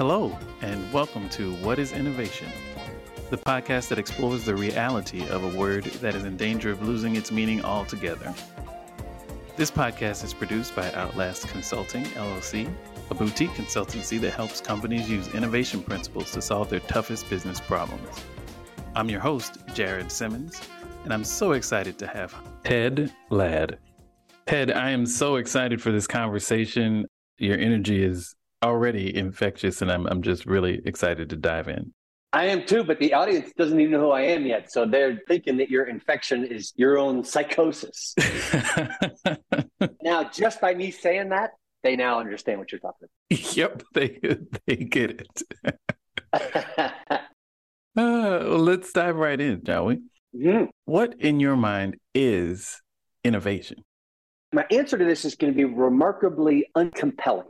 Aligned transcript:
Hello, 0.00 0.34
and 0.62 0.90
welcome 0.94 1.28
to 1.28 1.52
What 1.56 1.78
is 1.78 1.92
Innovation, 1.92 2.48
the 3.28 3.36
podcast 3.36 3.88
that 3.88 3.98
explores 3.98 4.46
the 4.46 4.54
reality 4.54 5.28
of 5.28 5.44
a 5.44 5.58
word 5.58 5.84
that 5.84 6.14
is 6.14 6.24
in 6.24 6.38
danger 6.38 6.70
of 6.70 6.80
losing 6.80 7.16
its 7.16 7.30
meaning 7.30 7.62
altogether. 7.62 8.34
This 9.58 9.70
podcast 9.70 10.24
is 10.24 10.32
produced 10.32 10.74
by 10.74 10.90
Outlast 10.92 11.48
Consulting, 11.48 12.04
LLC, 12.04 12.72
a 13.10 13.14
boutique 13.14 13.50
consultancy 13.50 14.18
that 14.22 14.30
helps 14.30 14.62
companies 14.62 15.10
use 15.10 15.34
innovation 15.34 15.82
principles 15.82 16.30
to 16.30 16.40
solve 16.40 16.70
their 16.70 16.80
toughest 16.80 17.28
business 17.28 17.60
problems. 17.60 18.24
I'm 18.96 19.10
your 19.10 19.20
host, 19.20 19.58
Jared 19.74 20.10
Simmons, 20.10 20.62
and 21.04 21.12
I'm 21.12 21.24
so 21.24 21.52
excited 21.52 21.98
to 21.98 22.06
have 22.06 22.34
Ted 22.64 23.12
Ladd. 23.28 23.76
Ted, 24.46 24.70
I 24.70 24.92
am 24.92 25.04
so 25.04 25.36
excited 25.36 25.82
for 25.82 25.92
this 25.92 26.06
conversation. 26.06 27.04
Your 27.36 27.58
energy 27.58 28.02
is 28.02 28.34
already 28.62 29.14
infectious, 29.14 29.82
and 29.82 29.90
I'm 29.90 30.06
I'm 30.06 30.22
just 30.22 30.46
really 30.46 30.80
excited 30.84 31.30
to 31.30 31.36
dive 31.36 31.68
in. 31.68 31.92
I 32.32 32.46
am 32.46 32.64
too, 32.64 32.84
but 32.84 33.00
the 33.00 33.12
audience 33.14 33.52
doesn't 33.56 33.80
even 33.80 33.92
know 33.92 34.00
who 34.00 34.10
I 34.10 34.22
am 34.22 34.46
yet, 34.46 34.70
so 34.70 34.86
they're 34.86 35.20
thinking 35.26 35.56
that 35.56 35.68
your 35.68 35.86
infection 35.86 36.44
is 36.44 36.72
your 36.76 36.96
own 36.96 37.24
psychosis. 37.24 38.14
now, 40.02 40.24
just 40.24 40.60
by 40.60 40.74
me 40.74 40.92
saying 40.92 41.30
that, 41.30 41.50
they 41.82 41.96
now 41.96 42.20
understand 42.20 42.60
what 42.60 42.70
you're 42.70 42.80
talking 42.80 43.08
about. 43.08 43.56
Yep, 43.56 43.82
they 43.94 44.20
they 44.66 44.76
get 44.76 45.10
it. 45.10 45.42
uh, 46.32 46.90
well, 47.96 48.58
let's 48.58 48.92
dive 48.92 49.16
right 49.16 49.40
in, 49.40 49.64
shall 49.64 49.86
we? 49.86 49.96
Mm-hmm. 50.36 50.66
What 50.84 51.20
in 51.20 51.40
your 51.40 51.56
mind 51.56 51.96
is 52.14 52.80
innovation? 53.24 53.82
My 54.52 54.66
answer 54.70 54.96
to 54.98 55.04
this 55.04 55.24
is 55.24 55.34
going 55.34 55.52
to 55.52 55.56
be 55.56 55.64
remarkably 55.64 56.68
uncompelling. 56.76 57.46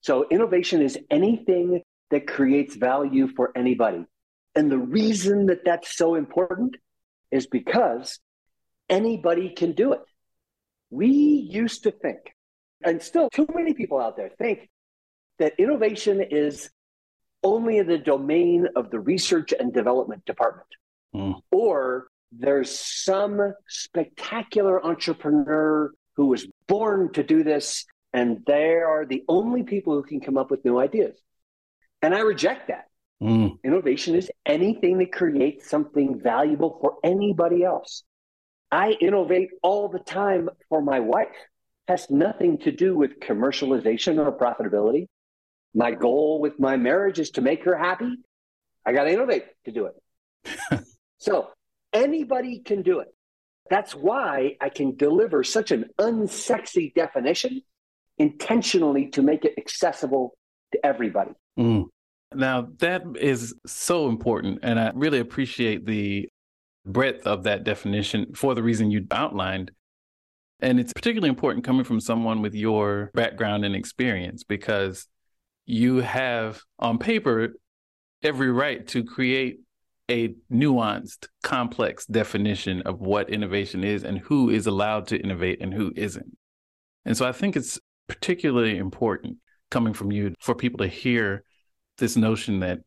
So, 0.00 0.26
innovation 0.30 0.82
is 0.82 0.98
anything 1.10 1.82
that 2.10 2.26
creates 2.26 2.76
value 2.76 3.28
for 3.28 3.52
anybody. 3.56 4.04
And 4.54 4.70
the 4.70 4.78
reason 4.78 5.46
that 5.46 5.64
that's 5.64 5.96
so 5.96 6.14
important 6.14 6.76
is 7.30 7.46
because 7.46 8.18
anybody 8.88 9.50
can 9.50 9.72
do 9.72 9.92
it. 9.92 10.02
We 10.90 11.08
used 11.08 11.82
to 11.82 11.90
think, 11.90 12.18
and 12.82 13.02
still 13.02 13.28
too 13.30 13.46
many 13.54 13.74
people 13.74 14.00
out 14.00 14.16
there 14.16 14.30
think, 14.38 14.68
that 15.38 15.54
innovation 15.58 16.20
is 16.20 16.70
only 17.44 17.78
in 17.78 17.86
the 17.86 17.98
domain 17.98 18.66
of 18.74 18.90
the 18.90 18.98
research 18.98 19.52
and 19.58 19.72
development 19.72 20.24
department. 20.24 20.68
Mm. 21.14 21.40
Or 21.52 22.08
there's 22.32 22.76
some 22.78 23.54
spectacular 23.68 24.84
entrepreneur 24.84 25.92
who 26.16 26.26
was 26.26 26.46
born 26.66 27.12
to 27.12 27.22
do 27.22 27.44
this 27.44 27.86
and 28.12 28.42
they 28.46 28.74
are 28.74 29.04
the 29.04 29.24
only 29.28 29.62
people 29.62 29.94
who 29.94 30.02
can 30.02 30.20
come 30.20 30.36
up 30.36 30.50
with 30.50 30.64
new 30.64 30.78
ideas. 30.78 31.16
And 32.02 32.14
I 32.14 32.20
reject 32.20 32.68
that. 32.68 32.86
Mm. 33.22 33.58
Innovation 33.64 34.14
is 34.14 34.30
anything 34.46 34.98
that 34.98 35.12
creates 35.12 35.68
something 35.68 36.20
valuable 36.20 36.78
for 36.80 36.96
anybody 37.02 37.64
else. 37.64 38.04
I 38.70 38.92
innovate 39.00 39.50
all 39.62 39.88
the 39.88 39.98
time 39.98 40.48
for 40.68 40.80
my 40.80 41.00
wife. 41.00 41.34
Has 41.88 42.10
nothing 42.10 42.58
to 42.58 42.70
do 42.70 42.96
with 42.96 43.18
commercialization 43.18 44.18
or 44.18 44.30
profitability. 44.36 45.06
My 45.74 45.90
goal 45.90 46.40
with 46.40 46.58
my 46.58 46.76
marriage 46.76 47.18
is 47.18 47.30
to 47.32 47.40
make 47.40 47.64
her 47.64 47.76
happy. 47.76 48.14
I 48.84 48.92
got 48.92 49.04
to 49.04 49.12
innovate 49.12 49.44
to 49.64 49.72
do 49.72 49.86
it. 49.86 50.84
so 51.18 51.48
anybody 51.92 52.60
can 52.60 52.82
do 52.82 53.00
it. 53.00 53.08
That's 53.70 53.94
why 53.94 54.56
I 54.60 54.68
can 54.68 54.96
deliver 54.96 55.44
such 55.44 55.70
an 55.72 55.86
unsexy 55.98 56.94
definition 56.94 57.62
intentionally 58.18 59.08
to 59.08 59.22
make 59.22 59.44
it 59.44 59.54
accessible 59.58 60.36
to 60.72 60.84
everybody. 60.84 61.32
Mm. 61.58 61.86
Now, 62.34 62.68
that 62.78 63.02
is 63.18 63.54
so 63.66 64.08
important. 64.08 64.60
And 64.62 64.78
I 64.78 64.92
really 64.94 65.18
appreciate 65.18 65.86
the 65.86 66.28
breadth 66.84 67.26
of 67.26 67.44
that 67.44 67.64
definition 67.64 68.34
for 68.34 68.54
the 68.54 68.62
reason 68.62 68.90
you 68.90 69.06
outlined. 69.10 69.70
And 70.60 70.80
it's 70.80 70.92
particularly 70.92 71.28
important 71.28 71.64
coming 71.64 71.84
from 71.84 72.00
someone 72.00 72.42
with 72.42 72.54
your 72.54 73.10
background 73.14 73.64
and 73.64 73.74
experience 73.74 74.42
because 74.42 75.06
you 75.66 75.98
have 75.98 76.60
on 76.78 76.98
paper 76.98 77.54
every 78.22 78.50
right 78.50 78.86
to 78.88 79.04
create 79.04 79.60
a 80.10 80.34
nuanced, 80.50 81.28
complex 81.42 82.06
definition 82.06 82.82
of 82.82 83.00
what 83.00 83.30
innovation 83.30 83.84
is 83.84 84.02
and 84.02 84.18
who 84.18 84.50
is 84.50 84.66
allowed 84.66 85.06
to 85.08 85.18
innovate 85.18 85.60
and 85.60 85.74
who 85.74 85.92
isn't. 85.94 86.36
And 87.04 87.16
so 87.16 87.26
I 87.26 87.32
think 87.32 87.56
it's 87.56 87.78
particularly 88.08 88.76
important 88.76 89.36
coming 89.70 89.94
from 89.94 90.10
you 90.10 90.34
for 90.40 90.54
people 90.54 90.78
to 90.78 90.88
hear 90.88 91.44
this 91.98 92.16
notion 92.16 92.60
that 92.60 92.80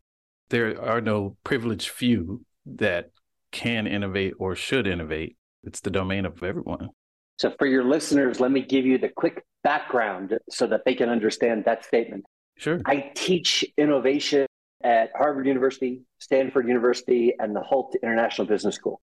there 0.49 0.81
are 0.81 1.01
no 1.01 1.37
privileged 1.43 1.89
few 1.89 2.43
that 2.65 3.11
can 3.51 3.87
innovate 3.87 4.33
or 4.39 4.55
should 4.55 4.87
innovate. 4.87 5.37
It's 5.63 5.79
the 5.81 5.91
domain 5.91 6.25
of 6.25 6.41
everyone. 6.43 6.89
So, 7.37 7.53
for 7.57 7.67
your 7.67 7.83
listeners, 7.83 8.39
let 8.39 8.51
me 8.51 8.61
give 8.61 8.85
you 8.85 8.97
the 8.97 9.09
quick 9.09 9.43
background 9.63 10.37
so 10.49 10.67
that 10.67 10.81
they 10.85 10.95
can 10.95 11.09
understand 11.09 11.65
that 11.65 11.85
statement. 11.85 12.25
Sure. 12.57 12.81
I 12.85 13.11
teach 13.15 13.65
innovation 13.77 14.45
at 14.83 15.11
Harvard 15.15 15.47
University, 15.47 16.01
Stanford 16.19 16.67
University, 16.67 17.33
and 17.39 17.55
the 17.55 17.61
Hult 17.61 17.95
International 18.03 18.47
Business 18.47 18.75
School. 18.75 19.01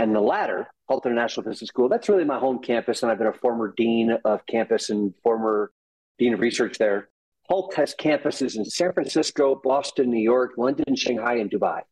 And 0.00 0.14
the 0.14 0.20
latter, 0.20 0.66
Hult 0.88 1.04
International 1.04 1.44
Business 1.44 1.68
School, 1.68 1.90
that's 1.90 2.08
really 2.08 2.24
my 2.24 2.38
home 2.38 2.60
campus. 2.60 3.02
And 3.02 3.12
I've 3.12 3.18
been 3.18 3.26
a 3.26 3.34
former 3.34 3.74
dean 3.76 4.16
of 4.24 4.46
campus 4.46 4.88
and 4.88 5.12
former 5.22 5.72
dean 6.18 6.32
of 6.32 6.40
research 6.40 6.78
there. 6.78 7.10
Hult 7.50 7.74
has 7.74 7.94
campuses 7.94 8.56
in 8.56 8.64
San 8.64 8.94
Francisco, 8.94 9.60
Boston, 9.62 10.10
New 10.10 10.22
York, 10.22 10.52
London, 10.56 10.96
Shanghai, 10.96 11.34
and 11.34 11.50
Dubai. 11.50 11.82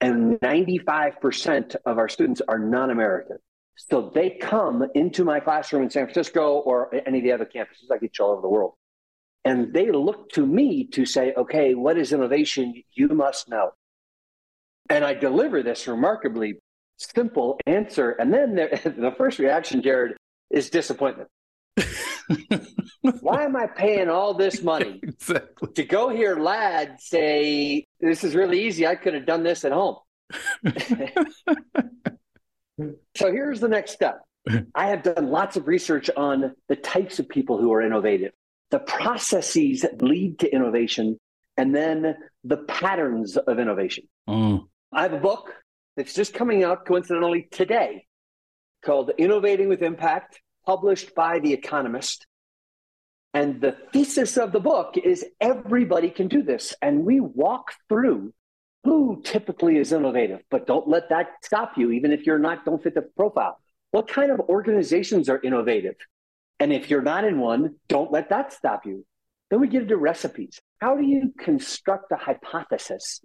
And 0.00 0.40
95% 0.40 1.76
of 1.84 1.98
our 1.98 2.08
students 2.08 2.40
are 2.48 2.58
non 2.58 2.88
American. 2.88 3.36
So 3.76 4.10
they 4.14 4.30
come 4.30 4.86
into 4.94 5.22
my 5.22 5.38
classroom 5.38 5.82
in 5.82 5.90
San 5.90 6.06
Francisco 6.06 6.54
or 6.60 6.94
any 7.06 7.18
of 7.18 7.24
the 7.24 7.32
other 7.32 7.44
campuses. 7.44 7.92
I 7.92 7.98
teach 7.98 8.18
all 8.18 8.30
over 8.30 8.40
the 8.40 8.48
world. 8.48 8.72
And 9.44 9.74
they 9.74 9.90
look 9.90 10.30
to 10.30 10.46
me 10.46 10.86
to 10.92 11.04
say, 11.04 11.34
okay, 11.36 11.74
what 11.74 11.98
is 11.98 12.14
innovation? 12.14 12.82
You 12.94 13.08
must 13.08 13.50
know. 13.50 13.72
And 14.88 15.04
I 15.04 15.12
deliver 15.12 15.62
this 15.62 15.86
remarkably 15.86 16.54
simple 17.02 17.58
answer. 17.66 18.12
And 18.12 18.32
then 18.32 18.54
the, 18.54 18.94
the 18.96 19.14
first 19.16 19.38
reaction, 19.38 19.82
Jared, 19.82 20.16
is 20.50 20.70
disappointment. 20.70 21.28
Why 23.20 23.44
am 23.44 23.56
I 23.56 23.66
paying 23.66 24.08
all 24.08 24.34
this 24.34 24.62
money 24.72 25.00
exactly. 25.02 25.72
to 25.72 25.84
go 25.84 26.08
hear 26.08 26.36
Ladd 26.36 27.00
say, 27.00 27.86
This 28.00 28.24
is 28.24 28.34
really 28.34 28.64
easy. 28.64 28.86
I 28.86 28.94
could 28.94 29.14
have 29.14 29.26
done 29.26 29.42
this 29.42 29.64
at 29.64 29.72
home. 29.72 29.96
so 33.16 33.32
here's 33.32 33.60
the 33.60 33.68
next 33.68 33.92
step. 33.92 34.22
I 34.74 34.88
have 34.88 35.02
done 35.02 35.30
lots 35.30 35.56
of 35.56 35.68
research 35.68 36.10
on 36.16 36.54
the 36.68 36.76
types 36.76 37.18
of 37.18 37.28
people 37.28 37.58
who 37.58 37.72
are 37.72 37.82
innovative, 37.82 38.32
the 38.70 38.80
processes 38.80 39.82
that 39.82 40.02
lead 40.02 40.38
to 40.40 40.52
innovation, 40.52 41.18
and 41.56 41.74
then 41.74 42.16
the 42.44 42.56
patterns 42.56 43.36
of 43.36 43.58
innovation. 43.58 44.08
Mm. 44.28 44.66
I 44.92 45.02
have 45.02 45.12
a 45.12 45.20
book 45.20 45.54
that's 45.96 46.14
just 46.14 46.34
coming 46.34 46.64
out 46.64 46.86
coincidentally 46.86 47.48
today 47.50 48.06
called 48.84 49.10
Innovating 49.18 49.68
with 49.68 49.82
Impact, 49.82 50.40
published 50.66 51.14
by 51.14 51.38
The 51.38 51.52
Economist. 51.52 52.26
And 53.34 53.60
the 53.60 53.76
thesis 53.92 54.36
of 54.36 54.52
the 54.52 54.60
book 54.60 54.96
is 54.96 55.24
everybody 55.40 56.10
can 56.10 56.28
do 56.28 56.42
this. 56.42 56.74
And 56.82 57.04
we 57.04 57.20
walk 57.20 57.72
through 57.88 58.34
who 58.84 59.22
typically 59.22 59.78
is 59.78 59.92
innovative, 59.92 60.40
but 60.50 60.66
don't 60.66 60.88
let 60.88 61.08
that 61.10 61.28
stop 61.42 61.78
you, 61.78 61.92
even 61.92 62.10
if 62.10 62.26
you're 62.26 62.38
not, 62.38 62.64
don't 62.64 62.82
fit 62.82 62.94
the 62.94 63.02
profile. 63.16 63.58
What 63.92 64.08
kind 64.08 64.32
of 64.32 64.40
organizations 64.40 65.28
are 65.28 65.40
innovative? 65.40 65.94
And 66.58 66.72
if 66.72 66.90
you're 66.90 67.02
not 67.02 67.24
in 67.24 67.38
one, 67.38 67.76
don't 67.88 68.10
let 68.10 68.30
that 68.30 68.52
stop 68.52 68.84
you. 68.84 69.06
Then 69.50 69.60
we 69.60 69.68
get 69.68 69.82
into 69.82 69.96
recipes. 69.96 70.60
How 70.80 70.96
do 70.96 71.04
you 71.04 71.32
construct 71.38 72.10
a 72.10 72.16
hypothesis 72.16 73.20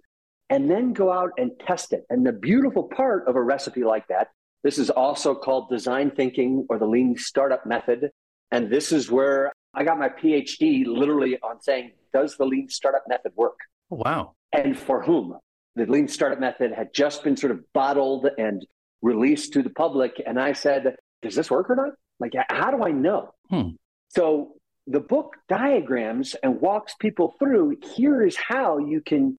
and 0.50 0.70
then 0.70 0.92
go 0.92 1.12
out 1.12 1.30
and 1.38 1.52
test 1.66 1.92
it. 1.92 2.04
And 2.10 2.26
the 2.26 2.32
beautiful 2.32 2.84
part 2.84 3.28
of 3.28 3.36
a 3.36 3.42
recipe 3.42 3.84
like 3.84 4.08
that, 4.08 4.28
this 4.64 4.78
is 4.78 4.90
also 4.90 5.34
called 5.34 5.68
design 5.68 6.10
thinking 6.10 6.66
or 6.68 6.78
the 6.78 6.86
lean 6.86 7.16
startup 7.16 7.66
method. 7.66 8.10
And 8.50 8.70
this 8.70 8.92
is 8.92 9.10
where 9.10 9.52
I 9.74 9.84
got 9.84 9.98
my 9.98 10.08
PhD 10.08 10.86
literally 10.86 11.38
on 11.42 11.60
saying, 11.60 11.92
does 12.12 12.36
the 12.36 12.46
lean 12.46 12.68
startup 12.68 13.04
method 13.08 13.32
work? 13.36 13.58
Wow. 13.90 14.34
And 14.52 14.78
for 14.78 15.02
whom? 15.02 15.36
The 15.76 15.86
lean 15.86 16.08
startup 16.08 16.40
method 16.40 16.72
had 16.72 16.92
just 16.94 17.22
been 17.22 17.36
sort 17.36 17.52
of 17.52 17.60
bottled 17.72 18.28
and 18.38 18.66
released 19.02 19.52
to 19.52 19.62
the 19.62 19.70
public. 19.70 20.20
And 20.26 20.40
I 20.40 20.52
said, 20.54 20.96
does 21.22 21.34
this 21.34 21.50
work 21.50 21.70
or 21.70 21.76
not? 21.76 21.92
Like, 22.18 22.32
how 22.48 22.70
do 22.70 22.82
I 22.82 22.90
know? 22.90 23.34
Hmm. 23.50 23.70
So 24.08 24.54
the 24.86 25.00
book 25.00 25.36
diagrams 25.48 26.34
and 26.42 26.60
walks 26.60 26.94
people 26.98 27.34
through 27.38 27.76
here 27.94 28.26
is 28.26 28.36
how 28.36 28.78
you 28.78 29.02
can 29.02 29.36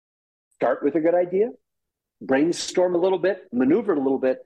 start 0.59 0.83
with 0.83 0.97
a 0.97 1.01
good 1.01 1.15
idea, 1.15 1.51
brainstorm 2.21 2.95
a 2.95 2.99
little 2.99 3.19
bit, 3.19 3.43
maneuver 3.53 3.95
a 3.95 3.99
little 3.99 4.19
bit, 4.19 4.39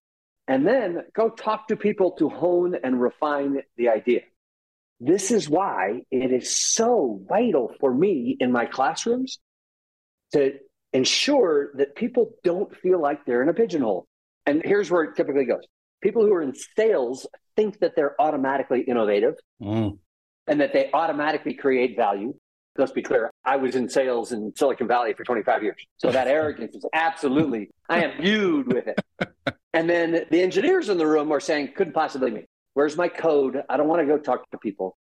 and 0.46 0.66
then 0.66 1.04
go 1.14 1.30
talk 1.30 1.68
to 1.68 1.76
people 1.76 2.12
to 2.12 2.28
hone 2.28 2.76
and 2.82 3.00
refine 3.00 3.62
the 3.76 3.88
idea. 3.88 4.20
This 5.00 5.30
is 5.30 5.48
why 5.48 6.02
it 6.10 6.32
is 6.32 6.56
so 6.56 7.22
vital 7.28 7.72
for 7.80 7.92
me 7.92 8.36
in 8.38 8.52
my 8.52 8.66
classrooms 8.66 9.38
to 10.32 10.52
ensure 10.92 11.72
that 11.76 11.96
people 11.96 12.32
don't 12.44 12.76
feel 12.76 13.00
like 13.00 13.24
they're 13.24 13.42
in 13.42 13.48
a 13.48 13.54
pigeonhole. 13.54 14.06
And 14.44 14.62
here's 14.64 14.90
where 14.90 15.04
it 15.04 15.16
typically 15.16 15.46
goes 15.46 15.62
people 16.02 16.26
who 16.26 16.34
are 16.34 16.42
in 16.42 16.54
sales 16.76 17.26
think 17.56 17.78
that 17.78 17.94
they're 17.96 18.20
automatically 18.20 18.82
innovative 18.82 19.34
mm. 19.62 19.96
and 20.46 20.60
that 20.60 20.72
they 20.72 20.90
automatically 20.92 21.54
create 21.54 21.96
value. 21.96 22.34
Let's 22.76 22.92
be 22.92 23.02
clear, 23.02 23.30
I 23.44 23.56
was 23.56 23.74
in 23.74 23.88
sales 23.88 24.32
in 24.32 24.52
Silicon 24.56 24.88
Valley 24.88 25.12
for 25.12 25.24
25 25.24 25.62
years. 25.62 25.76
So 25.98 26.10
that 26.10 26.26
arrogance 26.26 26.74
is 26.74 26.86
absolutely, 26.94 27.70
I 27.88 28.04
am 28.04 28.22
viewed 28.22 28.72
with 28.72 28.86
it. 28.88 28.98
And 29.74 29.88
then 29.88 30.26
the 30.30 30.42
engineers 30.42 30.90
in 30.90 30.98
the 30.98 31.06
room 31.06 31.32
are 31.32 31.40
saying, 31.40 31.72
couldn't 31.74 31.94
possibly 31.94 32.30
me. 32.30 32.44
Where's 32.74 32.96
my 32.96 33.08
code? 33.08 33.62
I 33.68 33.76
don't 33.76 33.88
want 33.88 34.00
to 34.02 34.06
go 34.06 34.18
talk 34.18 34.48
to 34.50 34.58
people. 34.58 34.96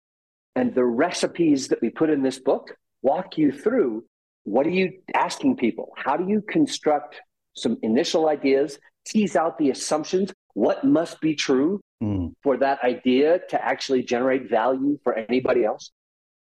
And 0.54 0.74
the 0.74 0.84
recipes 0.84 1.68
that 1.68 1.80
we 1.80 1.90
put 1.90 2.10
in 2.10 2.22
this 2.22 2.38
book 2.38 2.76
walk 3.02 3.38
you 3.38 3.52
through 3.52 4.04
what 4.44 4.66
are 4.66 4.70
you 4.70 5.00
asking 5.14 5.56
people? 5.56 5.92
How 5.96 6.16
do 6.16 6.26
you 6.26 6.40
construct 6.40 7.20
some 7.54 7.76
initial 7.82 8.28
ideas, 8.28 8.78
tease 9.06 9.36
out 9.36 9.58
the 9.58 9.70
assumptions? 9.70 10.32
What 10.54 10.84
must 10.84 11.20
be 11.20 11.34
true 11.34 11.80
mm. 12.02 12.32
for 12.42 12.56
that 12.56 12.82
idea 12.82 13.40
to 13.50 13.62
actually 13.62 14.02
generate 14.02 14.48
value 14.48 14.98
for 15.04 15.14
anybody 15.14 15.64
else? 15.64 15.92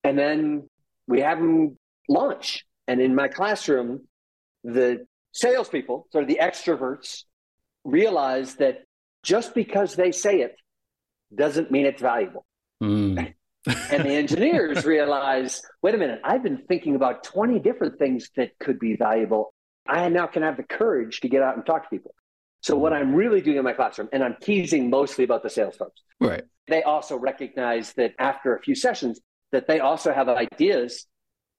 And 0.03 0.17
then 0.17 0.69
we 1.09 1.21
have 1.21 1.39
them 1.39 1.77
launch. 2.07 2.65
And 2.87 3.01
in 3.01 3.15
my 3.15 3.27
classroom, 3.27 4.07
the 4.63 5.05
salespeople, 5.31 6.07
sort 6.11 6.23
of 6.23 6.27
the 6.27 6.39
extroverts, 6.41 7.23
realize 7.83 8.55
that 8.55 8.83
just 9.23 9.53
because 9.53 9.95
they 9.95 10.11
say 10.11 10.41
it 10.41 10.55
doesn't 11.33 11.71
mean 11.71 11.85
it's 11.85 12.01
valuable. 12.01 12.45
Mm. 12.81 13.33
and 13.65 14.05
the 14.05 14.13
engineers 14.13 14.85
realize 14.85 15.61
wait 15.81 15.95
a 15.95 15.97
minute, 15.97 16.21
I've 16.23 16.43
been 16.43 16.63
thinking 16.67 16.95
about 16.95 17.23
20 17.23 17.59
different 17.59 17.99
things 17.99 18.29
that 18.37 18.57
could 18.59 18.79
be 18.79 18.95
valuable. 18.95 19.53
I 19.87 20.07
now 20.09 20.27
can 20.27 20.43
have 20.43 20.57
the 20.57 20.63
courage 20.63 21.21
to 21.21 21.29
get 21.29 21.41
out 21.41 21.57
and 21.57 21.65
talk 21.65 21.83
to 21.83 21.89
people. 21.89 22.13
So, 22.61 22.77
what 22.77 22.93
I'm 22.93 23.15
really 23.15 23.41
doing 23.41 23.57
in 23.57 23.63
my 23.63 23.73
classroom, 23.73 24.09
and 24.13 24.23
I'm 24.23 24.35
teasing 24.41 24.89
mostly 24.89 25.23
about 25.23 25.43
the 25.43 25.49
sales 25.49 25.75
folks, 25.75 26.01
right? 26.19 26.43
They 26.67 26.83
also 26.83 27.17
recognize 27.17 27.93
that 27.93 28.13
after 28.19 28.55
a 28.55 28.61
few 28.61 28.75
sessions, 28.75 29.19
that 29.51 29.67
they 29.67 29.79
also 29.79 30.13
have 30.13 30.29
ideas 30.29 31.05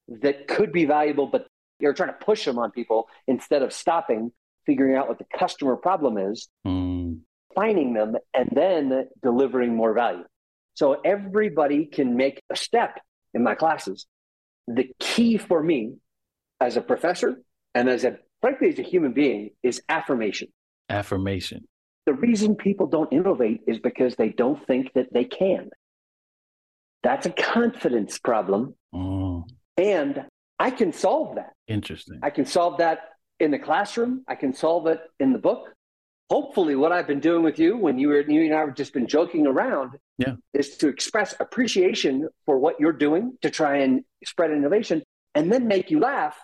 that 0.08 0.48
could 0.48 0.72
be 0.72 0.84
valuable, 0.84 1.26
but 1.26 1.46
you're 1.78 1.94
trying 1.94 2.10
to 2.10 2.24
push 2.24 2.44
them 2.44 2.58
on 2.58 2.70
people 2.70 3.08
instead 3.26 3.62
of 3.62 3.72
stopping, 3.72 4.32
figuring 4.66 4.96
out 4.96 5.08
what 5.08 5.18
the 5.18 5.26
customer 5.36 5.76
problem 5.76 6.18
is, 6.18 6.48
mm. 6.66 7.18
finding 7.54 7.94
them, 7.94 8.16
and 8.34 8.48
then 8.52 9.08
delivering 9.22 9.74
more 9.74 9.94
value. 9.94 10.24
So 10.74 11.00
everybody 11.04 11.86
can 11.86 12.16
make 12.16 12.42
a 12.50 12.56
step 12.56 13.00
in 13.34 13.42
my 13.42 13.54
classes. 13.54 14.06
The 14.66 14.90
key 14.98 15.36
for 15.36 15.62
me 15.62 15.94
as 16.60 16.76
a 16.76 16.80
professor 16.80 17.42
and 17.74 17.88
as 17.88 18.04
a, 18.04 18.18
frankly, 18.40 18.68
as 18.68 18.78
a 18.78 18.82
human 18.82 19.12
being 19.12 19.50
is 19.62 19.82
affirmation. 19.88 20.48
Affirmation. 20.88 21.66
The 22.06 22.14
reason 22.14 22.56
people 22.56 22.86
don't 22.86 23.12
innovate 23.12 23.60
is 23.66 23.78
because 23.78 24.16
they 24.16 24.30
don't 24.30 24.64
think 24.66 24.92
that 24.94 25.12
they 25.12 25.24
can. 25.24 25.70
That's 27.02 27.26
a 27.26 27.30
confidence 27.30 28.18
problem. 28.18 28.74
Mm. 28.94 29.44
And 29.76 30.24
I 30.58 30.70
can 30.70 30.92
solve 30.92 31.36
that. 31.36 31.52
Interesting. 31.66 32.20
I 32.22 32.30
can 32.30 32.44
solve 32.44 32.78
that 32.78 33.00
in 33.38 33.50
the 33.50 33.58
classroom. 33.58 34.22
I 34.28 34.34
can 34.34 34.52
solve 34.52 34.86
it 34.86 35.00
in 35.18 35.32
the 35.32 35.38
book 35.38 35.68
hopefully 36.30 36.76
what 36.76 36.92
I've 36.92 37.08
been 37.08 37.20
doing 37.20 37.42
with 37.42 37.58
you 37.58 37.76
when 37.76 37.98
you 37.98 38.08
were 38.08 38.20
you 38.20 38.42
and 38.44 38.54
I 38.54 38.60
have 38.60 38.76
just 38.76 38.94
been 38.94 39.08
joking 39.08 39.48
around 39.48 39.98
yeah. 40.16 40.34
is 40.54 40.76
to 40.78 40.88
express 40.88 41.34
appreciation 41.40 42.28
for 42.46 42.56
what 42.56 42.78
you're 42.78 42.92
doing 42.92 43.36
to 43.42 43.50
try 43.50 43.78
and 43.78 44.04
spread 44.24 44.52
innovation 44.52 45.02
and 45.34 45.52
then 45.52 45.66
make 45.66 45.90
you 45.90 45.98
laugh. 45.98 46.36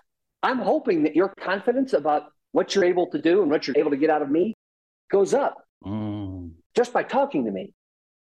I'm 0.43 0.59
hoping 0.59 1.05
that 1.05 1.15
your 1.15 1.33
confidence 1.41 1.93
about 1.93 2.25
what 2.51 2.75
you're 2.75 2.85
able 2.85 3.07
to 3.11 3.23
do 3.23 3.43
and 3.43 3.51
what 3.51 3.67
you're 3.67 3.79
able 3.79 3.93
to 3.93 3.97
get 3.97 4.11
out 4.11 4.23
of 4.23 4.31
me 4.31 4.55
goes 5.09 5.33
up 5.33 5.57
mm. 5.85 6.51
just 6.75 6.93
by 6.93 7.05
talking 7.05 7.45
to 7.45 7.53
me. 7.53 7.73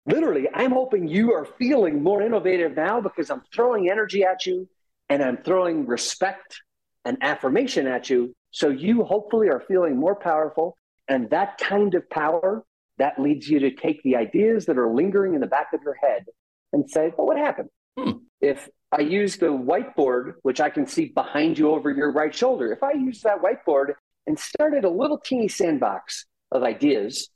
Literally, 0.06 0.48
I'm 0.52 0.72
hoping 0.72 1.08
you 1.08 1.32
are 1.32 1.46
feeling 1.58 2.02
more 2.02 2.22
innovative 2.22 2.76
now 2.76 3.00
because 3.00 3.30
I'm 3.30 3.42
throwing 3.54 3.90
energy 3.90 4.22
at 4.24 4.44
you 4.44 4.68
and 5.08 5.22
I'm 5.22 5.38
throwing 5.38 5.86
respect 5.86 6.60
and 7.04 7.16
affirmation 7.22 7.86
at 7.86 8.10
you. 8.10 8.34
So 8.50 8.68
you 8.68 9.04
hopefully 9.04 9.48
are 9.48 9.60
feeling 9.66 9.96
more 9.96 10.14
powerful 10.14 10.76
and 11.08 11.28
that 11.30 11.58
kind 11.58 11.94
of 11.94 12.08
power 12.10 12.64
that 12.98 13.18
leads 13.18 13.48
you 13.48 13.58
to 13.60 13.70
take 13.70 14.02
the 14.02 14.16
ideas 14.16 14.66
that 14.66 14.78
are 14.78 14.92
lingering 14.92 15.34
in 15.34 15.40
the 15.40 15.46
back 15.46 15.72
of 15.72 15.80
your 15.82 15.94
head 15.94 16.24
and 16.72 16.88
say, 16.88 17.12
well, 17.16 17.26
what 17.26 17.36
happened? 17.36 17.68
Hmm. 17.98 18.12
If 18.40 18.68
I 18.92 19.00
use 19.00 19.36
the 19.36 19.46
whiteboard, 19.46 20.34
which 20.42 20.60
I 20.60 20.70
can 20.70 20.86
see 20.86 21.06
behind 21.06 21.58
you 21.58 21.70
over 21.70 21.90
your 21.90 22.12
right 22.12 22.34
shoulder, 22.34 22.72
if 22.72 22.82
I 22.82 22.92
use 22.92 23.22
that 23.22 23.38
whiteboard 23.42 23.94
and 24.26 24.38
started 24.38 24.84
a 24.84 24.90
little 24.90 25.18
teeny 25.18 25.48
sandbox 25.48 26.26
of 26.52 26.62
ideas, 26.62 27.30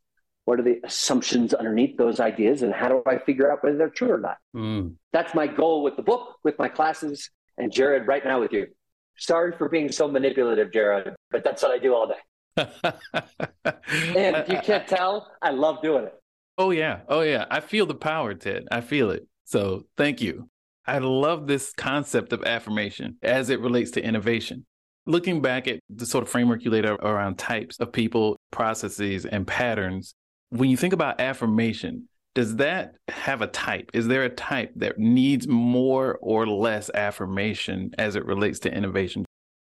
what 0.49 0.59
are 0.59 0.65
the 0.65 0.81
assumptions 0.83 1.53
underneath 1.53 1.97
those 1.97 2.21
ideas 2.21 2.63
and 2.63 2.73
how 2.73 2.89
do 2.89 3.03
I 3.07 3.19
figure 3.19 3.53
out 3.53 3.63
whether 3.63 3.77
they're 3.77 3.91
true 3.91 4.13
or 4.13 4.19
not? 4.19 4.39
Hmm. 4.55 4.89
That's 5.13 5.35
my 5.35 5.47
goal 5.47 5.83
with 5.83 5.97
the 5.97 6.03
book, 6.03 6.37
with 6.43 6.59
my 6.59 6.69
classes, 6.69 7.31
and 7.57 7.71
Jared, 7.71 8.07
right 8.07 8.25
now 8.25 8.41
with 8.41 8.53
you. 8.53 8.69
Sorry 9.19 9.53
for 9.57 9.69
being 9.69 9.93
so 9.93 10.09
manipulative, 10.09 10.73
Jared, 10.73 11.15
but 11.31 11.45
that's 11.45 11.63
what 11.63 11.73
I 11.73 11.79
do 11.79 11.95
all 11.95 12.07
day 12.07 12.15
and 12.59 14.37
if 14.37 14.49
you 14.49 14.59
can't 14.63 14.87
tell, 14.89 15.31
I 15.41 15.51
love 15.51 15.83
doing 15.83 16.05
it. 16.05 16.15
Oh, 16.57 16.71
yeah. 16.71 17.01
Oh, 17.09 17.21
yeah. 17.21 17.45
I 17.51 17.61
feel 17.61 17.87
the 17.87 17.95
power, 17.95 18.35
Ted. 18.35 18.67
I 18.71 18.81
feel 18.81 19.11
it. 19.11 19.27
So 19.45 19.85
thank 19.97 20.21
you. 20.21 20.49
I 20.87 20.99
love 20.99 21.47
this 21.47 21.73
concept 21.73 22.33
of 22.33 22.43
affirmation 22.45 23.17
as 23.23 23.51
it 23.51 23.61
relates 23.61 23.93
to 23.93 24.03
innovation. 24.03 24.67
Looking 25.07 25.41
back 25.41 25.69
at 25.69 25.81
the 25.89 26.07
sort 26.07 26.23
of 26.23 26.31
framework 26.31 26.65
you 26.65 26.71
laid 26.71 26.85
out 26.85 27.01
around 27.03 27.39
types 27.39 27.79
of 27.79 27.93
people, 27.93 28.37
processes, 28.51 29.25
and 29.25 29.47
patterns, 29.47 30.15
when 30.51 30.71
you 30.71 30.77
think 30.77 30.93
about 30.93 31.21
affirmation, 31.21 32.09
does 32.35 32.57
that 32.57 32.95
have 33.09 33.43
a 33.43 33.47
type? 33.47 33.91
Is 33.95 34.07
there 34.07 34.25
a 34.25 34.29
type 34.29 34.73
that 34.77 34.99
needs 34.99 35.49
more 35.49 36.19
or 36.21 36.47
less 36.47 36.91
affirmation 36.95 37.93
as 37.99 38.17
it 38.17 38.25
relates 38.25 38.61
to 38.61 38.73
innovation? 38.73 39.25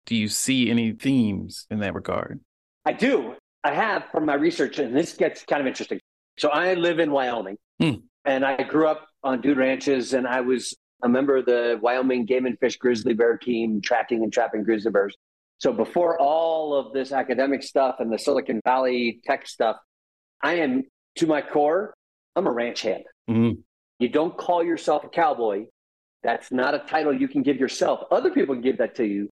Do 0.05 0.15
you 0.15 0.27
see 0.27 0.69
any 0.69 0.91
themes 0.91 1.65
in 1.69 1.79
that 1.79 1.93
regard? 1.93 2.39
I 2.85 2.93
do. 2.93 3.35
I 3.63 3.73
have 3.73 4.05
from 4.11 4.25
my 4.25 4.35
research, 4.35 4.79
and 4.79 4.95
this 4.95 5.13
gets 5.13 5.43
kind 5.43 5.61
of 5.61 5.67
interesting. 5.67 5.99
So 6.37 6.49
I 6.49 6.73
live 6.75 6.99
in 6.99 7.11
Wyoming, 7.11 7.57
mm. 7.81 8.01
and 8.25 8.45
I 8.45 8.63
grew 8.63 8.87
up 8.87 9.07
on 9.23 9.41
dude 9.41 9.57
ranches, 9.57 10.13
and 10.13 10.25
I 10.25 10.41
was 10.41 10.75
a 11.03 11.09
member 11.09 11.37
of 11.37 11.45
the 11.45 11.77
Wyoming 11.81 12.25
Game 12.25 12.45
and 12.45 12.57
Fish 12.59 12.77
Grizzly 12.77 13.13
Bear 13.13 13.37
team, 13.37 13.81
tracking 13.81 14.23
and 14.23 14.31
trapping 14.31 14.63
grizzly 14.63 14.91
bears. 14.91 15.15
So 15.57 15.73
before 15.73 16.19
all 16.19 16.73
of 16.73 16.93
this 16.93 17.11
academic 17.11 17.63
stuff 17.63 17.95
and 17.99 18.11
the 18.11 18.17
Silicon 18.17 18.61
Valley 18.65 19.19
tech 19.25 19.45
stuff, 19.45 19.77
I 20.41 20.55
am 20.55 20.83
to 21.17 21.27
my 21.27 21.41
core, 21.41 21.93
I'm 22.35 22.47
a 22.47 22.51
ranch 22.51 22.81
hand. 22.81 23.03
Mm. 23.29 23.59
You 23.99 24.09
don't 24.09 24.37
call 24.37 24.63
yourself 24.63 25.03
a 25.03 25.09
cowboy. 25.09 25.65
That's 26.23 26.51
not 26.51 26.73
a 26.73 26.79
title 26.79 27.13
you 27.13 27.27
can 27.27 27.43
give 27.43 27.57
yourself. 27.57 28.01
Other 28.11 28.31
people 28.31 28.55
can 28.55 28.61
give 28.61 28.77
that 28.77 28.95
to 28.95 29.05
you. 29.05 29.29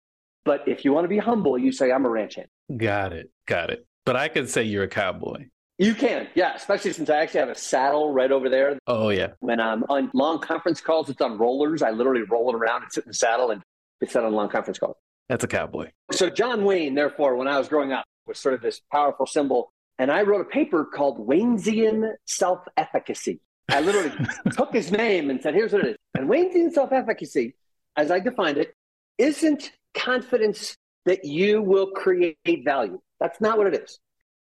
But 0.44 0.68
if 0.68 0.84
you 0.84 0.94
want 0.94 1.06
to 1.06 1.10
be 1.10 1.20
humble, 1.20 1.58
you 1.58 1.72
say, 1.72 1.92
I'm 1.92 2.06
a 2.06 2.10
ranch 2.10 2.36
hand. 2.36 2.48
Got 2.76 3.14
it. 3.14 3.30
Got 3.46 3.70
it. 3.70 3.86
But 4.06 4.16
I 4.16 4.28
could 4.28 4.50
say 4.50 4.64
you're 4.64 4.84
a 4.84 4.88
cowboy. 4.88 5.46
You 5.78 5.96
can, 5.96 6.28
yeah, 6.36 6.54
especially 6.56 6.94
since 6.94 7.10
I 7.10 7.18
actually 7.18 7.40
have 7.40 7.50
a 7.50 7.56
saddle 7.56 8.14
right 8.14 8.32
over 8.32 8.50
there. 8.50 8.78
Oh, 8.86 9.10
yeah. 9.10 9.30
When 9.40 9.60
I'm 9.60 9.84
on 9.90 10.12
long 10.14 10.40
conference 10.40 10.80
calls, 10.80 11.10
it's 11.10 11.22
on 11.22 11.38
rollers. 11.38 11.82
I 11.82 11.90
literally 11.92 12.24
roll 12.24 12.50
it 12.50 12.56
around 12.56 12.84
and 12.84 12.92
sit 12.92 13.06
in 13.06 13.10
the 13.10 13.16
saddle 13.16 13.50
and 13.50 13.64
it's 14.00 14.14
set 14.14 14.24
on 14.24 14.34
long 14.34 14.50
conference 14.50 14.78
calls. 14.78 14.98
That's 15.30 15.44
a 15.44 15.48
cowboy. 15.48 15.90
So, 16.12 16.30
John 16.30 16.66
Wayne, 16.66 16.94
therefore, 16.94 17.36
when 17.36 17.48
I 17.48 17.58
was 17.58 17.68
growing 17.68 17.94
up, 17.94 18.06
was 18.28 18.38
sort 18.38 18.54
of 18.54 18.62
this 18.62 18.82
powerful 18.92 19.26
symbol. 19.26 19.72
And 20.00 20.12
I 20.12 20.24
wrote 20.24 20.42
a 20.42 20.50
paper 20.50 20.86
called 20.86 21.28
Waynesian 21.28 22.12
Self 22.26 22.60
Efficacy. 22.78 23.40
I 23.70 23.82
literally 23.82 24.12
took 24.52 24.74
his 24.74 24.92
name 24.92 25.30
and 25.30 25.42
said, 25.42 25.54
here's 25.54 25.74
what 25.74 25.86
it 25.86 25.92
is. 25.92 25.98
And 26.16 26.30
Waynesian 26.30 26.72
self 26.72 26.92
efficacy, 26.92 27.56
as 27.96 28.12
I 28.12 28.20
defined 28.20 28.58
it, 28.58 28.74
isn't 29.18 29.72
confidence 29.94 30.76
that 31.06 31.26
you 31.26 31.62
will 31.62 31.88
create 31.92 32.38
value. 32.66 33.00
That's 33.20 33.40
not 33.42 33.58
what 33.58 33.68
it 33.68 33.82
is. 33.82 34.00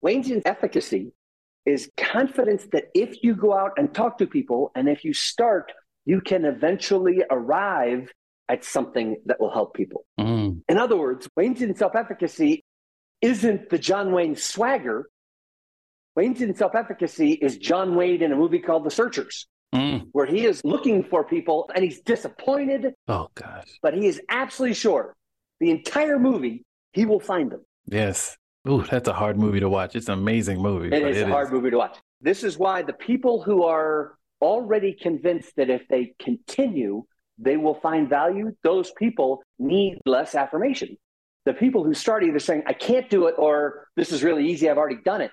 Waynesian 0.03 0.41
efficacy 0.45 1.11
is 1.65 1.89
confidence 1.97 2.67
that 2.71 2.85
if 2.95 3.23
you 3.23 3.35
go 3.35 3.53
out 3.53 3.73
and 3.77 3.93
talk 3.93 4.17
to 4.17 4.27
people 4.27 4.71
and 4.75 4.89
if 4.89 5.03
you 5.05 5.13
start, 5.13 5.71
you 6.05 6.21
can 6.21 6.45
eventually 6.45 7.23
arrive 7.29 8.11
at 8.49 8.63
something 8.65 9.17
that 9.25 9.39
will 9.39 9.51
help 9.51 9.73
people. 9.73 10.05
Mm. 10.19 10.61
In 10.67 10.77
other 10.77 10.97
words, 10.97 11.29
Waynesian 11.37 11.77
self 11.77 11.95
efficacy 11.95 12.63
isn't 13.21 13.69
the 13.69 13.77
John 13.77 14.11
Wayne 14.11 14.35
swagger. 14.35 15.07
Waynesian 16.17 16.55
self 16.57 16.75
efficacy 16.75 17.31
is 17.33 17.57
John 17.57 17.95
Wayne 17.95 18.21
in 18.21 18.31
a 18.31 18.35
movie 18.35 18.59
called 18.59 18.83
The 18.85 18.91
Searchers. 18.91 19.47
Mm. 19.73 20.07
Where 20.11 20.25
he 20.25 20.45
is 20.45 20.61
looking 20.65 21.01
for 21.01 21.23
people 21.23 21.69
and 21.73 21.83
he's 21.83 22.01
disappointed. 22.01 22.93
Oh, 23.07 23.29
gosh. 23.35 23.79
But 23.81 23.93
he 23.93 24.05
is 24.05 24.21
absolutely 24.27 24.73
sure 24.73 25.15
the 25.61 25.71
entire 25.71 26.19
movie, 26.19 26.65
he 26.91 27.05
will 27.05 27.21
find 27.21 27.49
them. 27.49 27.61
Yes. 27.85 28.35
Ooh, 28.67 28.83
that's 28.83 29.07
a 29.07 29.13
hard 29.13 29.39
movie 29.39 29.61
to 29.61 29.69
watch. 29.69 29.95
It's 29.95 30.07
an 30.07 30.15
amazing 30.15 30.61
movie. 30.61 30.87
It 30.87 31.01
is 31.03 31.17
it 31.17 31.27
a 31.27 31.31
hard 31.31 31.47
is. 31.47 31.53
movie 31.53 31.69
to 31.69 31.77
watch. 31.77 31.97
This 32.19 32.43
is 32.43 32.57
why 32.57 32.81
the 32.81 32.93
people 32.93 33.41
who 33.41 33.63
are 33.63 34.15
already 34.41 34.93
convinced 34.93 35.55
that 35.55 35.69
if 35.69 35.87
they 35.87 36.13
continue, 36.19 37.03
they 37.37 37.57
will 37.57 37.75
find 37.75 38.09
value, 38.09 38.55
those 38.63 38.91
people 38.91 39.41
need 39.57 39.99
less 40.05 40.35
affirmation. 40.35 40.97
The 41.45 41.53
people 41.53 41.83
who 41.83 41.93
start 41.93 42.23
either 42.23 42.39
saying, 42.39 42.63
I 42.67 42.73
can't 42.73 43.09
do 43.09 43.27
it, 43.27 43.35
or 43.37 43.87
this 43.95 44.11
is 44.11 44.21
really 44.21 44.47
easy, 44.47 44.69
I've 44.69 44.77
already 44.77 44.99
done 45.03 45.21
it. 45.21 45.31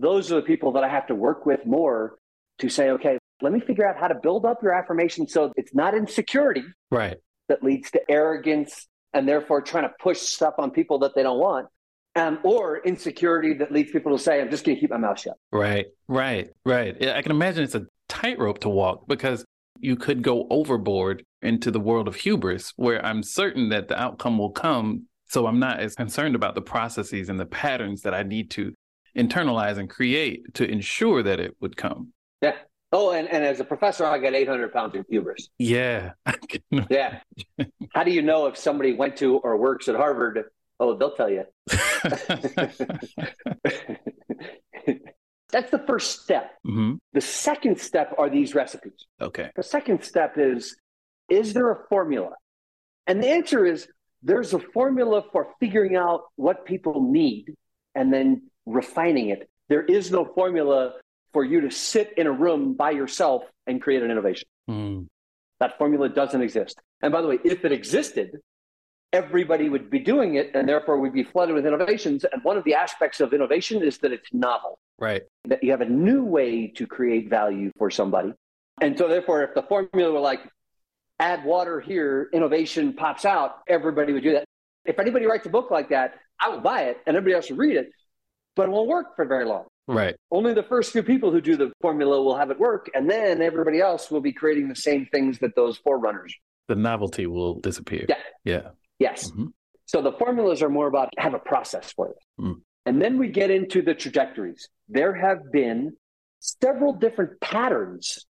Those 0.00 0.30
are 0.32 0.36
the 0.36 0.42
people 0.42 0.72
that 0.72 0.84
I 0.84 0.88
have 0.88 1.06
to 1.08 1.14
work 1.14 1.44
with 1.46 1.66
more 1.66 2.18
to 2.58 2.68
say, 2.68 2.90
okay, 2.90 3.18
let 3.40 3.52
me 3.52 3.60
figure 3.60 3.86
out 3.86 3.96
how 3.96 4.08
to 4.08 4.14
build 4.14 4.44
up 4.44 4.62
your 4.62 4.72
affirmation 4.72 5.28
so 5.28 5.52
it's 5.56 5.74
not 5.74 5.94
insecurity 5.94 6.64
right. 6.90 7.16
that 7.48 7.62
leads 7.62 7.90
to 7.92 8.00
arrogance 8.10 8.86
and 9.12 9.28
therefore 9.28 9.62
trying 9.62 9.84
to 9.84 9.94
push 10.00 10.18
stuff 10.18 10.54
on 10.58 10.70
people 10.70 11.00
that 11.00 11.14
they 11.14 11.22
don't 11.22 11.38
want. 11.38 11.66
Um, 12.16 12.40
or 12.42 12.82
insecurity 12.84 13.54
that 13.54 13.70
leads 13.70 13.92
people 13.92 14.16
to 14.16 14.22
say, 14.22 14.40
I'm 14.40 14.50
just 14.50 14.64
going 14.64 14.76
to 14.76 14.80
keep 14.80 14.90
my 14.90 14.96
mouth 14.96 15.20
shut. 15.20 15.36
Right, 15.52 15.86
right, 16.08 16.48
right. 16.64 16.96
Yeah, 17.00 17.16
I 17.16 17.22
can 17.22 17.30
imagine 17.30 17.62
it's 17.62 17.76
a 17.76 17.86
tightrope 18.08 18.58
to 18.60 18.68
walk 18.68 19.06
because 19.06 19.44
you 19.78 19.94
could 19.94 20.22
go 20.22 20.46
overboard 20.50 21.22
into 21.42 21.70
the 21.70 21.78
world 21.78 22.08
of 22.08 22.16
hubris 22.16 22.72
where 22.74 23.04
I'm 23.04 23.22
certain 23.22 23.68
that 23.68 23.86
the 23.86 24.00
outcome 24.00 24.36
will 24.36 24.50
come. 24.50 25.04
So 25.26 25.46
I'm 25.46 25.60
not 25.60 25.78
as 25.78 25.94
concerned 25.94 26.34
about 26.34 26.56
the 26.56 26.62
processes 26.62 27.28
and 27.28 27.38
the 27.38 27.46
patterns 27.46 28.02
that 28.02 28.14
I 28.14 28.24
need 28.24 28.50
to 28.52 28.74
internalize 29.16 29.78
and 29.78 29.88
create 29.88 30.54
to 30.54 30.68
ensure 30.68 31.22
that 31.22 31.40
it 31.40 31.56
would 31.60 31.76
come. 31.76 32.12
Yeah. 32.42 32.56
Oh, 32.90 33.10
and, 33.10 33.28
and 33.28 33.44
as 33.44 33.60
a 33.60 33.64
professor, 33.64 34.06
I 34.06 34.18
got 34.18 34.34
800 34.34 34.72
pounds 34.72 34.94
of 34.96 35.04
hubris. 35.08 35.48
Yeah. 35.58 36.12
yeah. 36.90 37.20
How 37.92 38.04
do 38.04 38.10
you 38.10 38.22
know 38.22 38.46
if 38.46 38.56
somebody 38.56 38.94
went 38.94 39.16
to 39.18 39.36
or 39.36 39.56
works 39.58 39.88
at 39.88 39.96
Harvard? 39.96 40.44
Oh, 40.80 40.96
they'll 40.96 41.14
tell 41.14 41.28
you. 41.30 41.44
That's 45.50 45.70
the 45.70 45.82
first 45.86 46.22
step. 46.22 46.52
Mm-hmm. 46.66 46.94
The 47.14 47.20
second 47.20 47.80
step 47.80 48.14
are 48.18 48.30
these 48.30 48.54
recipes. 48.54 49.06
Okay. 49.20 49.50
The 49.56 49.62
second 49.62 50.02
step 50.02 50.34
is 50.36 50.76
Is 51.28 51.52
there 51.52 51.70
a 51.70 51.86
formula? 51.88 52.32
And 53.06 53.22
the 53.22 53.28
answer 53.28 53.66
is 53.66 53.88
there's 54.22 54.54
a 54.54 54.58
formula 54.58 55.24
for 55.32 55.48
figuring 55.60 55.96
out 55.96 56.22
what 56.36 56.64
people 56.64 57.10
need 57.10 57.54
and 57.94 58.12
then 58.12 58.47
refining 58.68 59.30
it. 59.30 59.48
There 59.68 59.82
is 59.82 60.10
no 60.10 60.24
formula 60.24 60.94
for 61.32 61.44
you 61.44 61.60
to 61.62 61.70
sit 61.70 62.14
in 62.16 62.26
a 62.26 62.32
room 62.32 62.74
by 62.74 62.90
yourself 62.90 63.44
and 63.66 63.82
create 63.82 64.02
an 64.02 64.10
innovation. 64.10 64.48
Mm. 64.68 65.06
That 65.60 65.78
formula 65.78 66.08
doesn't 66.08 66.40
exist. 66.40 66.80
And 67.02 67.12
by 67.12 67.20
the 67.20 67.28
way, 67.28 67.38
if 67.44 67.64
it 67.64 67.72
existed, 67.72 68.40
everybody 69.12 69.68
would 69.68 69.90
be 69.90 69.98
doing 69.98 70.34
it 70.34 70.50
and 70.54 70.68
therefore 70.68 70.98
we'd 70.98 71.12
be 71.12 71.24
flooded 71.24 71.54
with 71.54 71.66
innovations. 71.66 72.24
And 72.30 72.42
one 72.44 72.56
of 72.56 72.64
the 72.64 72.74
aspects 72.74 73.20
of 73.20 73.32
innovation 73.32 73.82
is 73.82 73.98
that 73.98 74.12
it's 74.12 74.32
novel. 74.32 74.78
Right. 74.98 75.22
That 75.44 75.62
you 75.62 75.70
have 75.70 75.80
a 75.80 75.88
new 75.88 76.24
way 76.24 76.68
to 76.76 76.86
create 76.86 77.30
value 77.30 77.72
for 77.78 77.90
somebody. 77.90 78.32
And 78.80 78.96
so 78.96 79.08
therefore, 79.08 79.42
if 79.42 79.54
the 79.54 79.62
formula 79.62 80.12
were 80.12 80.20
like 80.20 80.40
add 81.18 81.44
water 81.44 81.80
here, 81.80 82.28
innovation 82.32 82.92
pops 82.92 83.24
out, 83.24 83.62
everybody 83.68 84.12
would 84.12 84.22
do 84.22 84.32
that. 84.32 84.44
If 84.84 84.98
anybody 84.98 85.26
writes 85.26 85.46
a 85.46 85.50
book 85.50 85.70
like 85.70 85.90
that, 85.90 86.14
I 86.40 86.48
will 86.50 86.60
buy 86.60 86.82
it 86.84 86.98
and 87.06 87.16
everybody 87.16 87.34
else 87.34 87.50
will 87.50 87.56
read 87.56 87.76
it, 87.76 87.90
but 88.58 88.68
it 88.68 88.72
won't 88.72 88.88
work 88.88 89.14
for 89.14 89.24
very 89.24 89.44
long. 89.44 89.66
Right. 89.86 90.16
Only 90.32 90.52
the 90.52 90.64
first 90.64 90.90
few 90.90 91.04
people 91.04 91.30
who 91.30 91.40
do 91.40 91.56
the 91.56 91.70
formula 91.80 92.20
will 92.20 92.36
have 92.36 92.50
it 92.50 92.58
work, 92.58 92.90
and 92.92 93.08
then 93.08 93.40
everybody 93.40 93.80
else 93.80 94.10
will 94.10 94.20
be 94.20 94.32
creating 94.32 94.68
the 94.68 94.74
same 94.74 95.06
things 95.06 95.38
that 95.38 95.54
those 95.54 95.78
forerunners. 95.78 96.34
The 96.66 96.74
novelty 96.74 97.28
will 97.28 97.54
disappear. 97.60 98.04
Yeah. 98.08 98.16
Yeah. 98.44 98.68
Yes. 98.98 99.30
Mm-hmm. 99.30 99.46
So 99.86 100.02
the 100.02 100.12
formulas 100.12 100.60
are 100.60 100.68
more 100.68 100.88
about 100.88 101.08
have 101.18 101.34
a 101.34 101.38
process 101.38 101.92
for 101.92 102.08
this. 102.08 102.24
Mm. 102.46 102.56
And 102.84 103.00
then 103.00 103.16
we 103.16 103.28
get 103.28 103.50
into 103.50 103.80
the 103.80 103.94
trajectories. 103.94 104.68
There 104.88 105.14
have 105.14 105.38
been 105.52 105.92
several 106.40 106.92
different 106.92 107.40
patterns 107.40 108.26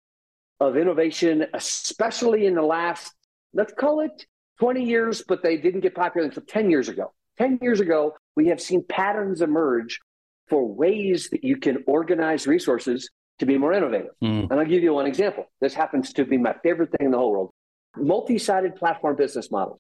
of 0.59 0.77
innovation, 0.77 1.47
especially 1.55 2.47
in 2.47 2.57
the 2.57 2.63
last, 2.63 3.15
let's 3.55 3.73
call 3.73 4.01
it 4.01 4.27
20 4.59 4.83
years, 4.83 5.23
but 5.27 5.43
they 5.45 5.57
didn't 5.57 5.83
get 5.83 5.95
popular 5.95 6.27
until 6.27 6.43
10 6.43 6.69
years 6.69 6.89
ago. 6.89 7.13
10 7.39 7.61
years 7.63 7.81
ago, 7.81 8.15
we 8.35 8.49
have 8.49 8.61
seen 8.61 8.85
patterns 8.89 9.41
emerge 9.41 10.01
for 10.49 10.67
ways 10.67 11.29
that 11.31 11.45
you 11.45 11.57
can 11.57 11.83
organize 11.87 12.47
resources 12.47 13.11
to 13.39 13.47
be 13.47 13.59
more 13.59 13.73
innovative. 13.73 14.13
Mm. 14.23 14.51
And 14.51 14.61
I'll 14.61 14.67
give 14.67 14.83
you 14.83 14.95
one 14.95 15.07
example. 15.07 15.47
This 15.61 15.75
happens 15.75 16.13
to 16.15 16.25
be 16.25 16.39
my 16.39 16.55
favorite 16.63 16.91
thing 16.93 17.07
in 17.07 17.11
the 17.11 17.19
whole 17.19 17.33
world 17.33 17.51
multi 17.97 18.39
sided 18.39 18.77
platform 18.77 19.17
business 19.17 19.51
models. 19.51 19.79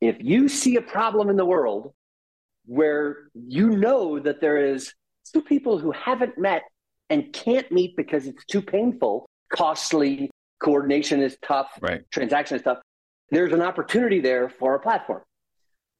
If 0.00 0.16
you 0.20 0.48
see 0.48 0.76
a 0.76 0.82
problem 0.82 1.30
in 1.30 1.36
the 1.36 1.44
world 1.44 1.92
where 2.66 3.30
you 3.34 3.70
know 3.70 4.18
that 4.18 4.40
there 4.40 4.56
is 4.56 4.92
two 5.32 5.42
people 5.42 5.78
who 5.78 5.92
haven't 5.92 6.38
met 6.38 6.62
and 7.10 7.32
can't 7.32 7.70
meet 7.70 7.96
because 7.96 8.26
it's 8.26 8.44
too 8.46 8.62
painful, 8.62 9.28
costly, 9.54 10.30
coordination 10.60 11.20
is 11.22 11.36
tough, 11.42 11.68
right. 11.80 12.02
transaction 12.10 12.56
is 12.56 12.62
tough, 12.62 12.78
there's 13.30 13.52
an 13.52 13.62
opportunity 13.62 14.20
there 14.20 14.48
for 14.48 14.74
a 14.74 14.80
platform. 14.80 15.22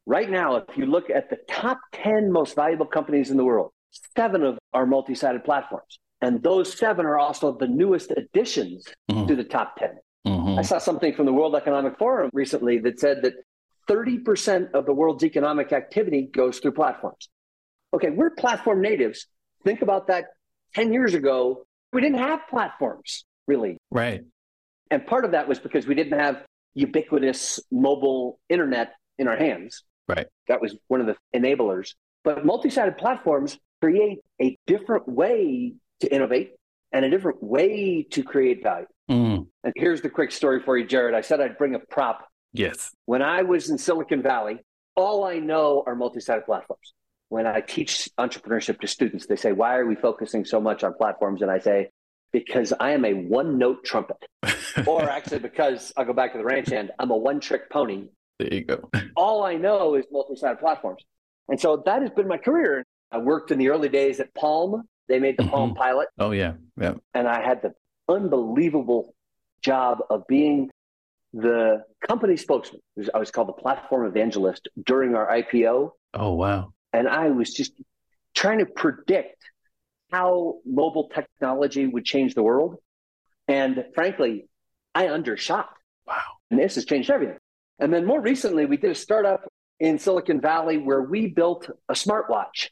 Right 0.04 0.28
now, 0.28 0.56
if 0.56 0.76
you 0.76 0.86
look 0.86 1.10
at 1.10 1.30
the 1.30 1.38
top 1.48 1.78
10 1.92 2.32
most 2.32 2.56
valuable 2.56 2.86
companies 2.86 3.30
in 3.30 3.36
the 3.36 3.44
world, 3.44 3.70
seven 4.16 4.42
of 4.42 4.58
our 4.72 4.86
multi 4.86 5.14
sided 5.14 5.44
platforms. 5.44 5.98
And 6.20 6.42
those 6.42 6.76
seven 6.76 7.04
are 7.04 7.18
also 7.18 7.56
the 7.56 7.66
newest 7.66 8.12
additions 8.16 8.86
mm-hmm. 9.10 9.26
to 9.26 9.36
the 9.36 9.44
top 9.44 9.76
10. 9.76 9.90
Mm-hmm. 10.26 10.58
I 10.58 10.62
saw 10.62 10.78
something 10.78 11.14
from 11.14 11.26
the 11.26 11.32
World 11.32 11.56
Economic 11.56 11.98
Forum 11.98 12.30
recently 12.32 12.78
that 12.78 13.00
said 13.00 13.22
that 13.22 13.34
30% 13.88 14.70
of 14.72 14.86
the 14.86 14.92
world's 14.92 15.24
economic 15.24 15.72
activity 15.72 16.28
goes 16.32 16.60
through 16.60 16.72
platforms. 16.72 17.28
Okay, 17.92 18.10
we're 18.10 18.30
platform 18.30 18.80
natives. 18.80 19.26
Think 19.64 19.82
about 19.82 20.06
that 20.06 20.26
10 20.74 20.92
years 20.92 21.14
ago. 21.14 21.64
We 21.92 22.00
didn't 22.00 22.18
have 22.18 22.40
platforms, 22.48 23.24
really. 23.46 23.76
Right. 23.90 24.22
And 24.90 25.04
part 25.06 25.24
of 25.24 25.32
that 25.32 25.48
was 25.48 25.58
because 25.58 25.86
we 25.86 25.94
didn't 25.94 26.18
have 26.18 26.44
ubiquitous 26.74 27.60
mobile 27.70 28.38
internet 28.48 28.92
in 29.18 29.28
our 29.28 29.36
hands. 29.36 29.82
Right. 30.08 30.26
That 30.48 30.60
was 30.60 30.76
one 30.88 31.00
of 31.00 31.06
the 31.06 31.16
enablers. 31.34 31.94
But 32.24 32.46
multi 32.46 32.70
sided 32.70 32.98
platforms 32.98 33.58
create 33.82 34.20
a 34.40 34.56
different 34.66 35.08
way 35.08 35.74
to 36.00 36.14
innovate 36.14 36.52
and 36.92 37.04
a 37.04 37.10
different 37.10 37.42
way 37.42 38.06
to 38.10 38.22
create 38.22 38.62
value. 38.62 38.86
Mm. 39.10 39.46
And 39.64 39.72
here's 39.76 40.00
the 40.02 40.10
quick 40.10 40.30
story 40.30 40.62
for 40.62 40.76
you, 40.76 40.86
Jared. 40.86 41.14
I 41.14 41.20
said 41.20 41.40
I'd 41.40 41.58
bring 41.58 41.74
a 41.74 41.80
prop. 41.80 42.28
Yes. 42.52 42.90
When 43.06 43.22
I 43.22 43.42
was 43.42 43.70
in 43.70 43.78
Silicon 43.78 44.22
Valley, 44.22 44.60
all 44.94 45.24
I 45.24 45.38
know 45.38 45.82
are 45.86 45.96
multi 45.96 46.20
sided 46.20 46.44
platforms. 46.44 46.94
When 47.28 47.46
I 47.46 47.60
teach 47.60 48.08
entrepreneurship 48.18 48.80
to 48.80 48.86
students, 48.86 49.26
they 49.26 49.36
say, 49.36 49.52
Why 49.52 49.76
are 49.76 49.86
we 49.86 49.96
focusing 49.96 50.44
so 50.44 50.60
much 50.60 50.84
on 50.84 50.94
platforms? 50.94 51.42
And 51.42 51.50
I 51.50 51.58
say, 51.58 51.88
Because 52.30 52.72
I 52.78 52.90
am 52.90 53.04
a 53.04 53.14
one 53.14 53.58
note 53.58 53.84
trumpet. 53.84 54.18
or 54.86 55.08
actually, 55.08 55.40
because 55.40 55.92
I'll 55.96 56.04
go 56.04 56.12
back 56.12 56.32
to 56.32 56.38
the 56.38 56.44
ranch 56.44 56.68
hand, 56.68 56.92
I'm 56.98 57.10
a 57.10 57.16
one 57.16 57.40
trick 57.40 57.70
pony. 57.70 58.08
There 58.38 58.52
you 58.52 58.64
go. 58.64 58.90
all 59.16 59.42
I 59.42 59.54
know 59.54 59.94
is 59.94 60.04
multi 60.12 60.36
sided 60.36 60.60
platforms. 60.60 61.02
And 61.48 61.58
so 61.58 61.82
that 61.84 62.02
has 62.02 62.10
been 62.10 62.28
my 62.28 62.38
career. 62.38 62.84
I 63.12 63.18
worked 63.18 63.50
in 63.50 63.58
the 63.58 63.68
early 63.68 63.88
days 63.88 64.20
at 64.20 64.34
Palm. 64.34 64.82
They 65.08 65.18
made 65.18 65.36
the 65.36 65.42
mm-hmm. 65.42 65.52
Palm 65.52 65.74
Pilot. 65.74 66.08
Oh, 66.18 66.30
yeah. 66.30 66.54
Yeah. 66.80 66.94
And 67.14 67.28
I 67.28 67.42
had 67.42 67.62
the 67.62 67.74
unbelievable 68.08 69.14
job 69.62 69.98
of 70.10 70.26
being 70.26 70.70
the 71.32 71.84
company 72.06 72.36
spokesman. 72.36 72.80
I 73.14 73.18
was 73.18 73.30
called 73.30 73.48
the 73.48 73.52
platform 73.52 74.06
evangelist 74.06 74.68
during 74.84 75.14
our 75.14 75.28
IPO. 75.30 75.90
Oh, 76.14 76.34
wow. 76.34 76.72
And 76.92 77.08
I 77.08 77.30
was 77.30 77.52
just 77.52 77.72
trying 78.34 78.58
to 78.58 78.66
predict 78.66 79.36
how 80.10 80.56
mobile 80.66 81.10
technology 81.14 81.86
would 81.86 82.04
change 82.04 82.34
the 82.34 82.42
world. 82.42 82.76
And 83.48 83.84
frankly, 83.94 84.46
I 84.94 85.08
undershot. 85.08 85.70
Wow. 86.06 86.20
And 86.50 86.60
this 86.60 86.74
has 86.74 86.84
changed 86.84 87.10
everything. 87.10 87.38
And 87.78 87.92
then 87.92 88.04
more 88.04 88.20
recently, 88.20 88.66
we 88.66 88.76
did 88.76 88.90
a 88.90 88.94
startup 88.94 89.48
in 89.80 89.98
Silicon 89.98 90.40
Valley 90.40 90.78
where 90.78 91.02
we 91.02 91.26
built 91.26 91.68
a 91.88 91.94
smartwatch 91.94 92.68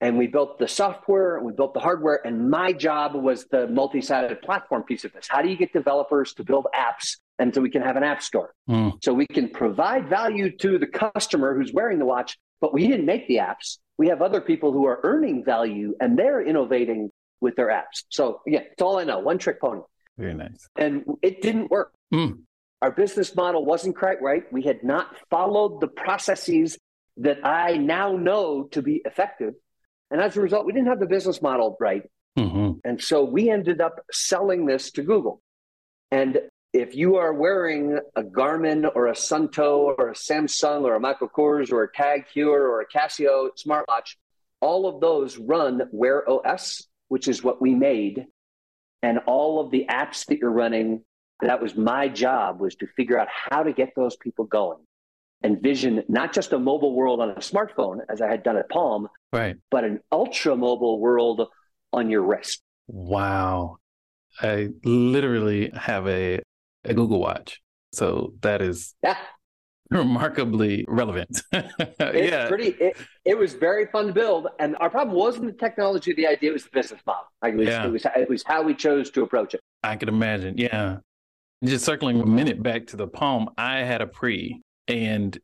and 0.00 0.16
we 0.16 0.26
built 0.26 0.58
the 0.58 0.68
software 0.68 1.36
and 1.36 1.44
we 1.44 1.52
built 1.52 1.74
the 1.74 1.80
hardware 1.80 2.20
and 2.24 2.50
my 2.50 2.72
job 2.72 3.14
was 3.14 3.46
the 3.46 3.66
multi-sided 3.66 4.40
platform 4.42 4.82
piece 4.84 5.04
of 5.04 5.12
this. 5.12 5.26
How 5.28 5.42
do 5.42 5.48
you 5.48 5.56
get 5.56 5.72
developers 5.72 6.34
to 6.34 6.44
build 6.44 6.66
apps 6.74 7.16
and 7.38 7.54
so 7.54 7.60
we 7.60 7.70
can 7.70 7.82
have 7.82 7.96
an 7.96 8.04
app 8.04 8.22
store? 8.22 8.54
Mm. 8.68 9.02
so 9.02 9.12
we 9.12 9.26
can 9.26 9.48
provide 9.48 10.08
value 10.08 10.56
to 10.58 10.78
the 10.78 10.86
customer 10.86 11.54
who's 11.54 11.72
wearing 11.72 11.98
the 11.98 12.04
watch 12.04 12.36
but 12.60 12.74
we 12.74 12.88
didn't 12.88 13.06
make 13.06 13.28
the 13.28 13.36
apps. 13.36 13.78
We 13.98 14.08
have 14.08 14.20
other 14.20 14.40
people 14.40 14.72
who 14.72 14.84
are 14.86 14.98
earning 15.04 15.44
value 15.44 15.94
and 16.00 16.18
they're 16.18 16.42
innovating 16.42 17.10
with 17.40 17.56
their 17.56 17.68
apps. 17.68 18.04
So 18.08 18.40
yeah 18.46 18.60
it's 18.70 18.82
all 18.82 18.98
i 18.98 19.04
know 19.04 19.18
one 19.18 19.38
trick 19.38 19.60
pony. 19.60 19.82
Very 20.16 20.34
nice. 20.34 20.68
And 20.76 21.04
it 21.22 21.42
didn't 21.42 21.70
work. 21.70 21.92
Mm. 22.12 22.40
our 22.82 22.90
business 22.90 23.34
model 23.34 23.64
wasn't 23.64 23.96
quite 23.96 24.22
right. 24.22 24.44
We 24.52 24.62
had 24.62 24.82
not 24.82 25.14
followed 25.28 25.80
the 25.80 25.88
processes 25.88 26.78
that 27.16 27.44
i 27.44 27.76
now 27.76 28.16
know 28.16 28.64
to 28.70 28.80
be 28.80 29.02
effective 29.04 29.54
and 30.10 30.20
as 30.20 30.36
a 30.36 30.40
result, 30.40 30.66
we 30.66 30.72
didn't 30.72 30.88
have 30.88 31.00
the 31.00 31.06
business 31.06 31.42
model 31.42 31.76
right. 31.80 32.02
Mm-hmm. 32.38 32.78
And 32.84 33.02
so 33.02 33.24
we 33.24 33.50
ended 33.50 33.80
up 33.80 34.00
selling 34.12 34.66
this 34.66 34.90
to 34.92 35.02
Google. 35.02 35.40
And 36.10 36.40
if 36.72 36.94
you 36.94 37.16
are 37.16 37.32
wearing 37.32 37.98
a 38.14 38.22
Garmin 38.22 38.90
or 38.94 39.08
a 39.08 39.12
Suunto 39.12 39.94
or 39.98 40.10
a 40.10 40.14
Samsung 40.14 40.82
or 40.82 40.94
a 40.94 41.00
Michael 41.00 41.28
Kors 41.28 41.72
or 41.72 41.82
a 41.82 41.92
Tag 41.92 42.26
Heuer 42.34 42.60
or 42.60 42.80
a 42.80 42.86
Casio 42.86 43.48
smartwatch, 43.58 44.16
all 44.60 44.86
of 44.86 45.00
those 45.00 45.36
run 45.38 45.82
Wear 45.92 46.28
OS, 46.28 46.86
which 47.08 47.28
is 47.28 47.42
what 47.42 47.60
we 47.60 47.74
made. 47.74 48.26
And 49.02 49.18
all 49.26 49.60
of 49.60 49.70
the 49.70 49.86
apps 49.88 50.26
that 50.26 50.38
you're 50.38 50.50
running, 50.50 51.02
that 51.40 51.62
was 51.62 51.76
my 51.76 52.08
job 52.08 52.60
was 52.60 52.74
to 52.76 52.86
figure 52.96 53.18
out 53.18 53.28
how 53.30 53.62
to 53.62 53.72
get 53.72 53.92
those 53.94 54.16
people 54.16 54.44
going. 54.44 54.78
Envision 55.44 56.02
not 56.08 56.32
just 56.32 56.52
a 56.52 56.58
mobile 56.58 56.94
world 56.94 57.20
on 57.20 57.30
a 57.30 57.36
smartphone, 57.36 57.98
as 58.08 58.20
I 58.20 58.28
had 58.28 58.42
done 58.42 58.56
at 58.56 58.68
Palm, 58.68 59.08
right, 59.32 59.56
but 59.70 59.84
an 59.84 60.00
ultra 60.10 60.56
mobile 60.56 60.98
world 60.98 61.46
on 61.92 62.10
your 62.10 62.22
wrist. 62.22 62.60
Wow. 62.88 63.78
I 64.40 64.68
literally 64.84 65.70
have 65.74 66.06
a, 66.08 66.40
a 66.84 66.94
Google 66.94 67.20
Watch. 67.20 67.60
So 67.92 68.34
that 68.40 68.62
is 68.62 68.94
yeah. 69.02 69.16
remarkably 69.90 70.84
relevant. 70.88 71.42
it's 71.52 72.30
yeah. 72.30 72.48
pretty 72.48 72.68
it, 72.80 72.96
it 73.24 73.38
was 73.38 73.54
very 73.54 73.86
fun 73.86 74.08
to 74.08 74.12
build. 74.12 74.48
And 74.58 74.76
our 74.80 74.90
problem 74.90 75.16
wasn't 75.16 75.46
the 75.46 75.52
technology, 75.52 76.12
the 76.12 76.26
idea 76.26 76.52
was 76.52 76.64
the 76.64 76.70
business 76.72 77.00
model. 77.06 77.24
Like 77.42 77.54
it 77.54 77.58
was, 77.58 77.68
yeah. 77.68 77.86
it 77.86 77.90
was 77.90 78.06
it 78.16 78.28
was 78.28 78.42
how 78.44 78.62
we 78.62 78.74
chose 78.74 79.10
to 79.12 79.22
approach 79.22 79.54
it. 79.54 79.60
I 79.82 79.96
could 79.96 80.08
imagine. 80.08 80.56
Yeah. 80.58 80.98
Just 81.64 81.84
circling 81.84 82.20
a 82.20 82.26
minute 82.26 82.62
back 82.62 82.86
to 82.88 82.96
the 82.96 83.08
Palm, 83.08 83.50
I 83.58 83.78
had 83.78 84.00
a 84.00 84.06
Pre 84.06 84.62
and 84.88 85.38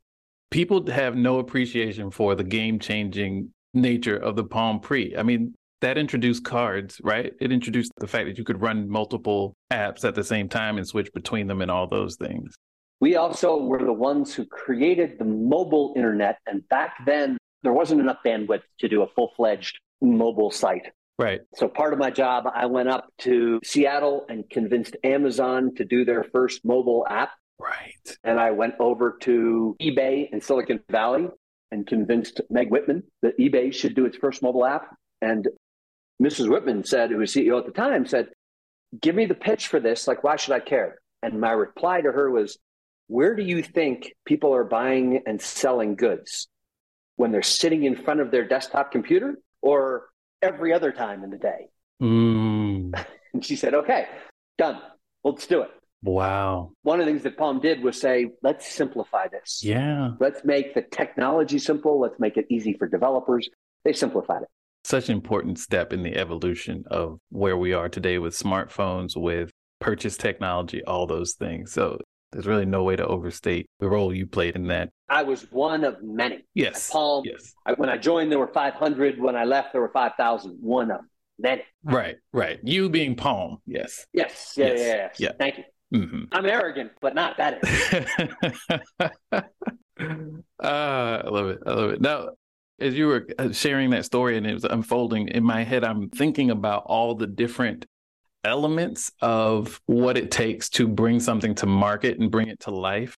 people 0.50 0.90
have 0.90 1.14
no 1.14 1.38
appreciation 1.38 2.10
for 2.10 2.34
the 2.34 2.44
game 2.44 2.78
changing 2.78 3.50
nature 3.74 4.16
of 4.16 4.36
the 4.36 4.44
Palm 4.44 4.80
Pre. 4.80 5.16
I 5.16 5.22
mean, 5.22 5.54
that 5.80 5.98
introduced 5.98 6.44
cards, 6.44 7.00
right? 7.04 7.32
It 7.40 7.52
introduced 7.52 7.92
the 7.98 8.06
fact 8.06 8.26
that 8.26 8.38
you 8.38 8.44
could 8.44 8.60
run 8.60 8.88
multiple 8.88 9.54
apps 9.70 10.04
at 10.04 10.14
the 10.14 10.24
same 10.24 10.48
time 10.48 10.78
and 10.78 10.86
switch 10.86 11.12
between 11.12 11.46
them 11.46 11.60
and 11.60 11.70
all 11.70 11.86
those 11.86 12.16
things. 12.16 12.54
We 13.00 13.16
also 13.16 13.58
were 13.58 13.80
the 13.80 13.92
ones 13.92 14.34
who 14.34 14.46
created 14.46 15.18
the 15.18 15.26
mobile 15.26 15.92
internet. 15.94 16.38
And 16.46 16.66
back 16.68 17.04
then, 17.04 17.36
there 17.62 17.72
wasn't 17.72 18.00
enough 18.00 18.18
bandwidth 18.24 18.62
to 18.78 18.88
do 18.88 19.02
a 19.02 19.08
full 19.08 19.32
fledged 19.36 19.78
mobile 20.00 20.50
site. 20.50 20.86
Right. 21.18 21.42
So, 21.54 21.68
part 21.68 21.92
of 21.92 21.98
my 21.98 22.10
job, 22.10 22.48
I 22.52 22.66
went 22.66 22.88
up 22.88 23.08
to 23.18 23.60
Seattle 23.62 24.26
and 24.28 24.48
convinced 24.50 24.96
Amazon 25.04 25.74
to 25.76 25.84
do 25.84 26.04
their 26.04 26.24
first 26.24 26.64
mobile 26.64 27.06
app. 27.08 27.30
Right. 27.64 28.16
And 28.24 28.38
I 28.38 28.50
went 28.50 28.74
over 28.78 29.16
to 29.22 29.76
eBay 29.80 30.30
in 30.30 30.40
Silicon 30.40 30.80
Valley 30.90 31.28
and 31.70 31.86
convinced 31.86 32.40
Meg 32.50 32.70
Whitman 32.70 33.02
that 33.22 33.38
eBay 33.38 33.72
should 33.72 33.94
do 33.94 34.04
its 34.04 34.18
first 34.18 34.42
mobile 34.42 34.66
app. 34.66 34.94
And 35.22 35.48
Mrs. 36.22 36.50
Whitman 36.50 36.84
said, 36.84 37.10
who 37.10 37.18
was 37.18 37.32
CEO 37.32 37.58
at 37.58 37.66
the 37.66 37.72
time, 37.72 38.06
said, 38.06 38.28
Give 39.00 39.14
me 39.14 39.26
the 39.26 39.34
pitch 39.34 39.68
for 39.68 39.80
this. 39.80 40.06
Like, 40.06 40.22
why 40.22 40.36
should 40.36 40.54
I 40.54 40.60
care? 40.60 40.98
And 41.22 41.40
my 41.40 41.50
reply 41.50 42.00
to 42.02 42.12
her 42.12 42.30
was, 42.30 42.58
Where 43.08 43.34
do 43.34 43.42
you 43.42 43.62
think 43.62 44.12
people 44.26 44.54
are 44.54 44.64
buying 44.64 45.22
and 45.26 45.40
selling 45.40 45.96
goods? 45.96 46.48
When 47.16 47.32
they're 47.32 47.42
sitting 47.42 47.84
in 47.84 47.96
front 47.96 48.20
of 48.20 48.30
their 48.30 48.46
desktop 48.46 48.92
computer 48.92 49.38
or 49.62 50.08
every 50.42 50.72
other 50.72 50.92
time 50.92 51.24
in 51.24 51.30
the 51.30 51.38
day? 51.38 51.68
Mm. 52.02 53.04
and 53.32 53.44
she 53.44 53.56
said, 53.56 53.74
Okay, 53.74 54.06
done. 54.58 54.80
Let's 55.24 55.46
do 55.46 55.62
it. 55.62 55.70
Wow. 56.04 56.70
One 56.82 57.00
of 57.00 57.06
the 57.06 57.12
things 57.12 57.24
that 57.24 57.36
Palm 57.36 57.60
did 57.60 57.82
was 57.82 58.00
say, 58.00 58.30
let's 58.42 58.70
simplify 58.72 59.26
this. 59.28 59.62
Yeah. 59.64 60.12
Let's 60.20 60.44
make 60.44 60.74
the 60.74 60.82
technology 60.82 61.58
simple. 61.58 61.98
Let's 61.98 62.20
make 62.20 62.36
it 62.36 62.46
easy 62.48 62.74
for 62.78 62.86
developers. 62.86 63.48
They 63.84 63.92
simplified 63.92 64.42
it 64.42 64.48
such 64.84 65.08
an 65.08 65.14
important 65.14 65.58
step 65.58 65.92
in 65.92 66.02
the 66.02 66.14
evolution 66.14 66.84
of 66.88 67.18
where 67.30 67.56
we 67.56 67.72
are 67.72 67.88
today 67.88 68.18
with 68.18 68.34
smartphones, 68.34 69.16
with 69.16 69.50
purchase 69.80 70.16
technology, 70.16 70.84
all 70.84 71.06
those 71.06 71.32
things. 71.32 71.72
So 71.72 71.98
there's 72.30 72.46
really 72.46 72.66
no 72.66 72.84
way 72.84 72.96
to 72.96 73.06
overstate 73.06 73.66
the 73.80 73.88
role 73.88 74.14
you 74.14 74.26
played 74.26 74.56
in 74.56 74.68
that. 74.68 74.90
I 75.08 75.22
was 75.22 75.50
one 75.50 75.84
of 75.84 76.02
many. 76.02 76.44
Yes. 76.54 76.90
Palm. 76.90 77.24
Yes. 77.24 77.54
I, 77.64 77.72
when 77.72 77.88
I 77.88 77.96
joined, 77.96 78.30
there 78.30 78.38
were 78.38 78.52
500. 78.52 79.20
When 79.20 79.36
I 79.36 79.44
left, 79.44 79.72
there 79.72 79.80
were 79.80 79.90
5,000. 79.92 80.58
One 80.60 80.90
of 80.90 81.00
many. 81.38 81.62
Right. 81.82 82.16
Right. 82.32 82.60
You 82.62 82.90
being 82.90 83.16
Palm. 83.16 83.58
Yes. 83.66 84.06
Yes. 84.12 84.54
Yeah. 84.56 84.66
Yes. 84.66 84.80
Yeah, 84.80 84.86
yeah, 84.86 85.08
yeah. 85.18 85.32
Thank 85.38 85.58
you. 85.58 85.64
Mm-hmm. 85.94 86.24
I'm 86.32 86.46
arrogant, 86.46 86.92
but 87.00 87.14
not 87.14 87.36
that. 87.36 87.60
uh, 89.30 89.40
I 90.60 91.28
love 91.28 91.48
it. 91.48 91.58
I 91.64 91.70
love 91.70 91.90
it. 91.90 92.00
Now, 92.00 92.30
as 92.80 92.94
you 92.94 93.06
were 93.06 93.28
uh, 93.38 93.52
sharing 93.52 93.90
that 93.90 94.04
story 94.04 94.36
and 94.36 94.46
it 94.46 94.54
was 94.54 94.64
unfolding 94.64 95.28
in 95.28 95.44
my 95.44 95.62
head, 95.62 95.84
I'm 95.84 96.10
thinking 96.10 96.50
about 96.50 96.82
all 96.86 97.14
the 97.14 97.28
different 97.28 97.86
elements 98.44 99.12
of 99.22 99.80
what 99.86 100.18
it 100.18 100.30
takes 100.30 100.68
to 100.70 100.88
bring 100.88 101.20
something 101.20 101.54
to 101.56 101.66
market 101.66 102.18
and 102.18 102.30
bring 102.30 102.48
it 102.48 102.60
to 102.60 102.70
life. 102.70 103.16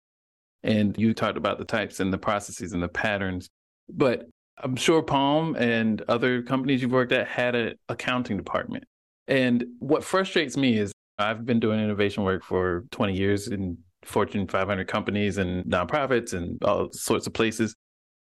And 0.63 0.97
you 0.99 1.15
talked 1.15 1.39
about 1.39 1.59
the 1.59 1.65
types 1.65 2.01
and 2.01 2.13
the 2.13 2.19
processes 2.19 2.73
and 2.73 2.83
the 2.83 2.89
patterns. 2.89 3.49
But 3.89 4.27
I'm 4.59 4.77
sure 4.77 5.03
Palm 5.03 5.57
and 5.57 6.03
other 6.09 6.43
companies 6.43 6.83
you've 6.83 6.93
worked 6.93 7.13
at 7.13 7.27
had 7.27 7.55
an 7.55 7.75
accounting 7.89 8.37
department. 8.37 8.85
And 9.29 9.65
what 9.79 10.05
frustrates 10.05 10.57
me 10.57 10.79
is 10.79 10.93
I've 11.19 11.45
been 11.45 11.61
doing 11.61 11.81
innovation 11.81 12.25
work 12.25 12.45
for 12.45 12.85
20 12.91 13.15
years 13.15 13.49
in 13.49 13.79
Fortune 14.05 14.47
500 14.47 14.87
companies 14.87 15.39
and 15.39 15.65
nonprofits 15.65 16.33
and 16.33 16.63
all 16.63 16.89
sorts 16.93 17.27
of 17.27 17.33
places. 17.33 17.75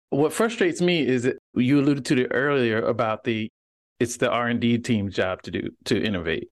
What 0.10 0.34
frustrates 0.34 0.82
me 0.82 1.06
is 1.06 1.24
that 1.24 1.38
you 1.56 1.80
alluded 1.80 2.06
to 2.06 2.22
it 2.24 2.28
earlier 2.32 2.82
about 2.82 3.24
the 3.24 3.50
it's 4.00 4.18
the 4.18 4.30
R&D 4.30 4.80
team's 4.80 5.16
job 5.16 5.42
to 5.44 5.52
do 5.52 5.70
to 5.86 6.02
innovate. 6.02 6.50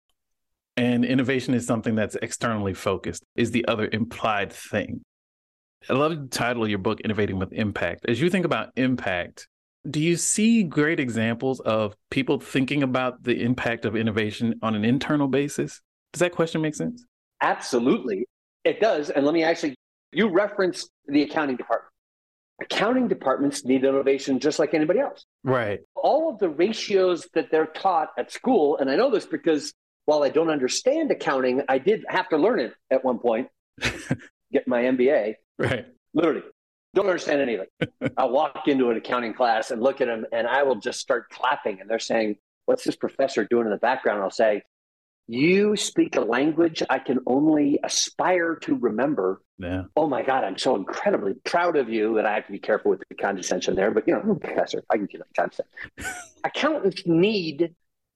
And 0.75 1.06
innovation 1.06 1.53
is 1.53 1.67
something 1.67 1.93
that's 1.93 2.15
externally 2.21 2.73
focused, 2.73 3.23
is 3.36 3.51
the 3.51 3.65
other 3.67 3.89
implied 3.91 4.51
thing. 4.51 5.01
I 5.89 5.93
love 5.93 6.12
the 6.12 6.27
title 6.27 6.63
of 6.63 6.69
your 6.69 6.79
book, 6.79 7.01
Innovating 7.01 7.38
with 7.38 7.51
Impact. 7.51 8.06
As 8.08 8.21
you 8.21 8.29
think 8.29 8.45
about 8.45 8.69
impact, 8.77 9.47
do 9.89 9.99
you 9.99 10.15
see 10.15 10.63
great 10.63 10.99
examples 10.99 11.60
of 11.60 11.95
people 12.10 12.39
thinking 12.39 12.82
about 12.82 13.23
the 13.23 13.43
impact 13.43 13.84
of 13.84 13.95
innovation 13.95 14.56
on 14.62 14.75
an 14.75 14.86
internal 14.86 15.27
basis? 15.27 15.82
Does 16.13 16.19
that 16.19 16.32
question 16.32 16.62
make 16.62 16.76
sense? 16.76 17.06
Absolutely. 17.41 18.26
It 18.63 18.80
does. 18.80 19.10
And 19.10 19.26
let 19.26 19.34
me 19.34 19.43
actually, 19.43 19.76
you 20.12 20.30
referenced 20.30 20.89
the 21.08 21.23
accounting 21.23 21.58
department 21.58 21.89
accounting 22.62 23.08
departments 23.08 23.65
need 23.65 23.84
innovation 23.84 24.39
just 24.39 24.60
like 24.60 24.73
anybody 24.73 24.99
else. 24.99 25.26
Right. 25.43 25.82
All 25.95 26.30
of 26.30 26.39
the 26.39 26.49
ratios 26.49 27.28
that 27.34 27.52
they're 27.52 27.65
taught 27.65 28.10
at 28.17 28.32
school, 28.32 28.78
and 28.78 28.89
I 28.89 28.95
know 28.95 29.10
this 29.10 29.26
because 29.26 29.73
while 30.06 30.23
I 30.23 30.30
don't 30.30 30.49
understand 30.49 31.12
accounting, 31.12 31.63
I 31.67 31.78
did 31.78 32.06
have 32.10 32.30
to 32.30 32.38
learn 32.38 32.60
it 32.60 32.73
at 32.91 33.04
one 33.04 33.19
point, 33.19 33.47
get 34.52 34.67
my 34.67 34.84
MBA. 34.84 35.36
Right. 35.58 35.86
Literally, 36.13 36.43
don't 36.93 37.08
understand 37.08 37.41
anything. 37.41 37.67
I'll 38.17 38.30
walk 38.32 38.67
into 38.67 38.89
an 38.89 38.97
accounting 38.97 39.34
class 39.34 39.71
and 39.71 39.82
look 39.82 40.02
at 40.02 40.08
them, 40.08 40.26
and 40.32 40.47
I 40.47 40.63
will 40.63 40.76
just 40.76 40.99
start 40.99 41.30
clapping. 41.30 41.82
And 41.82 41.89
they're 41.89 41.99
saying, 41.99 42.38
What's 42.65 42.86
this 42.86 42.95
professor 42.95 43.43
doing 43.43 43.65
in 43.65 43.71
the 43.71 43.78
background? 43.78 44.21
I'll 44.21 44.32
say, 44.32 44.62
you 45.27 45.75
speak 45.75 46.15
a 46.15 46.21
language 46.21 46.83
I 46.89 46.99
can 46.99 47.19
only 47.25 47.79
aspire 47.83 48.55
to 48.63 48.75
remember. 48.75 49.41
Yeah. 49.57 49.83
Oh 49.95 50.07
my 50.07 50.21
God, 50.21 50.43
I'm 50.43 50.57
so 50.57 50.75
incredibly 50.75 51.33
proud 51.45 51.77
of 51.77 51.89
you 51.89 52.15
that 52.15 52.25
I 52.25 52.33
have 52.36 52.45
to 52.47 52.51
be 52.51 52.59
careful 52.59 52.91
with 52.91 53.01
the 53.07 53.15
condescension 53.15 53.75
there. 53.75 53.91
But, 53.91 54.07
you 54.07 54.13
know, 54.13 54.36
professor, 54.36 54.83
I 54.89 54.97
can 54.97 55.05
do 55.05 55.19
that 55.19 55.27
condescension. 55.36 56.21
Accountants 56.43 57.03
need 57.05 57.73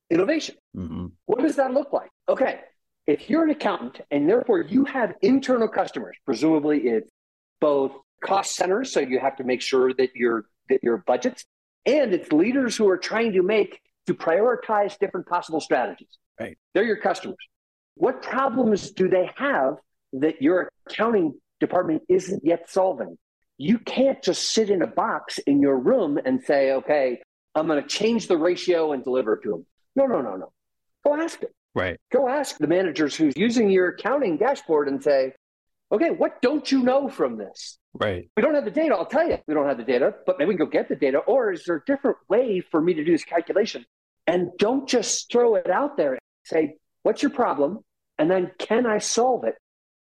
innovation. 0.09 0.55
Mm-hmm. 0.75 1.07
What 1.25 1.41
does 1.41 1.55
that 1.55 1.73
look 1.73 1.93
like? 1.93 2.09
Okay. 2.27 2.59
If 3.05 3.29
you're 3.29 3.43
an 3.43 3.51
accountant 3.51 4.01
and 4.11 4.29
therefore 4.29 4.61
you 4.61 4.83
have 4.85 5.13
internal 5.21 5.69
customers, 5.69 6.17
presumably 6.25 6.79
it's 6.79 7.09
both 7.61 7.93
cost 8.21 8.55
centers, 8.55 8.91
so 8.91 8.99
you 8.99 9.19
have 9.19 9.37
to 9.37 9.45
make 9.45 9.61
sure 9.61 9.93
that 9.93 10.13
your 10.13 10.45
that 10.69 10.83
your 10.83 10.97
budgets, 11.07 11.45
and 11.85 12.13
it's 12.13 12.33
leaders 12.33 12.75
who 12.75 12.89
are 12.89 12.97
trying 12.97 13.31
to 13.31 13.41
make 13.41 13.79
to 14.07 14.13
prioritize 14.13 14.97
different 14.99 15.25
possible 15.27 15.61
strategies. 15.61 16.17
Right. 16.39 16.57
They're 16.73 16.83
your 16.83 16.97
customers. 16.97 17.37
What 17.95 18.21
problems 18.21 18.91
do 18.91 19.09
they 19.09 19.29
have 19.35 19.77
that 20.13 20.41
your 20.41 20.69
accounting 20.87 21.33
department 21.59 22.03
isn't 22.09 22.43
yet 22.45 22.69
solving? 22.69 23.17
You 23.57 23.79
can't 23.79 24.21
just 24.21 24.53
sit 24.53 24.69
in 24.69 24.83
a 24.83 24.87
box 24.87 25.39
in 25.39 25.61
your 25.61 25.79
room 25.79 26.19
and 26.23 26.43
say, 26.43 26.73
okay, 26.73 27.19
I'm 27.55 27.65
going 27.65 27.81
to 27.81 27.87
change 27.87 28.27
the 28.27 28.37
ratio 28.37 28.91
and 28.91 29.03
deliver 29.03 29.33
it 29.33 29.43
to 29.43 29.49
them. 29.49 29.65
No, 29.95 30.05
no, 30.05 30.21
no, 30.21 30.35
no. 30.35 30.51
Go 31.03 31.15
ask 31.15 31.41
it. 31.41 31.51
Right. 31.73 31.99
Go 32.11 32.29
ask 32.29 32.57
the 32.57 32.67
managers 32.67 33.15
who's 33.15 33.33
using 33.35 33.71
your 33.71 33.89
accounting 33.89 34.37
dashboard 34.37 34.87
and 34.87 35.01
say, 35.01 35.33
okay, 35.91 36.11
what 36.11 36.41
don't 36.41 36.71
you 36.71 36.83
know 36.83 37.09
from 37.09 37.37
this? 37.37 37.79
Right. 37.93 38.29
We 38.37 38.43
don't 38.43 38.53
have 38.53 38.65
the 38.65 38.71
data. 38.71 38.93
I'll 38.93 39.05
tell 39.05 39.27
you, 39.27 39.39
we 39.47 39.55
don't 39.55 39.67
have 39.67 39.77
the 39.77 39.83
data, 39.83 40.13
but 40.27 40.37
maybe 40.37 40.49
we 40.49 40.55
can 40.55 40.65
go 40.65 40.71
get 40.71 40.87
the 40.87 40.95
data. 40.95 41.17
Or 41.19 41.51
is 41.51 41.63
there 41.65 41.77
a 41.77 41.85
different 41.85 42.17
way 42.29 42.61
for 42.61 42.79
me 42.79 42.93
to 42.93 43.03
do 43.03 43.11
this 43.11 43.23
calculation? 43.23 43.85
And 44.27 44.51
don't 44.59 44.87
just 44.87 45.31
throw 45.31 45.55
it 45.55 45.69
out 45.69 45.97
there 45.97 46.19
say, 46.47 46.75
what's 47.03 47.21
your 47.21 47.31
problem? 47.31 47.79
And 48.17 48.29
then 48.29 48.51
can 48.57 48.85
I 48.85 48.97
solve 48.97 49.43
it 49.43 49.55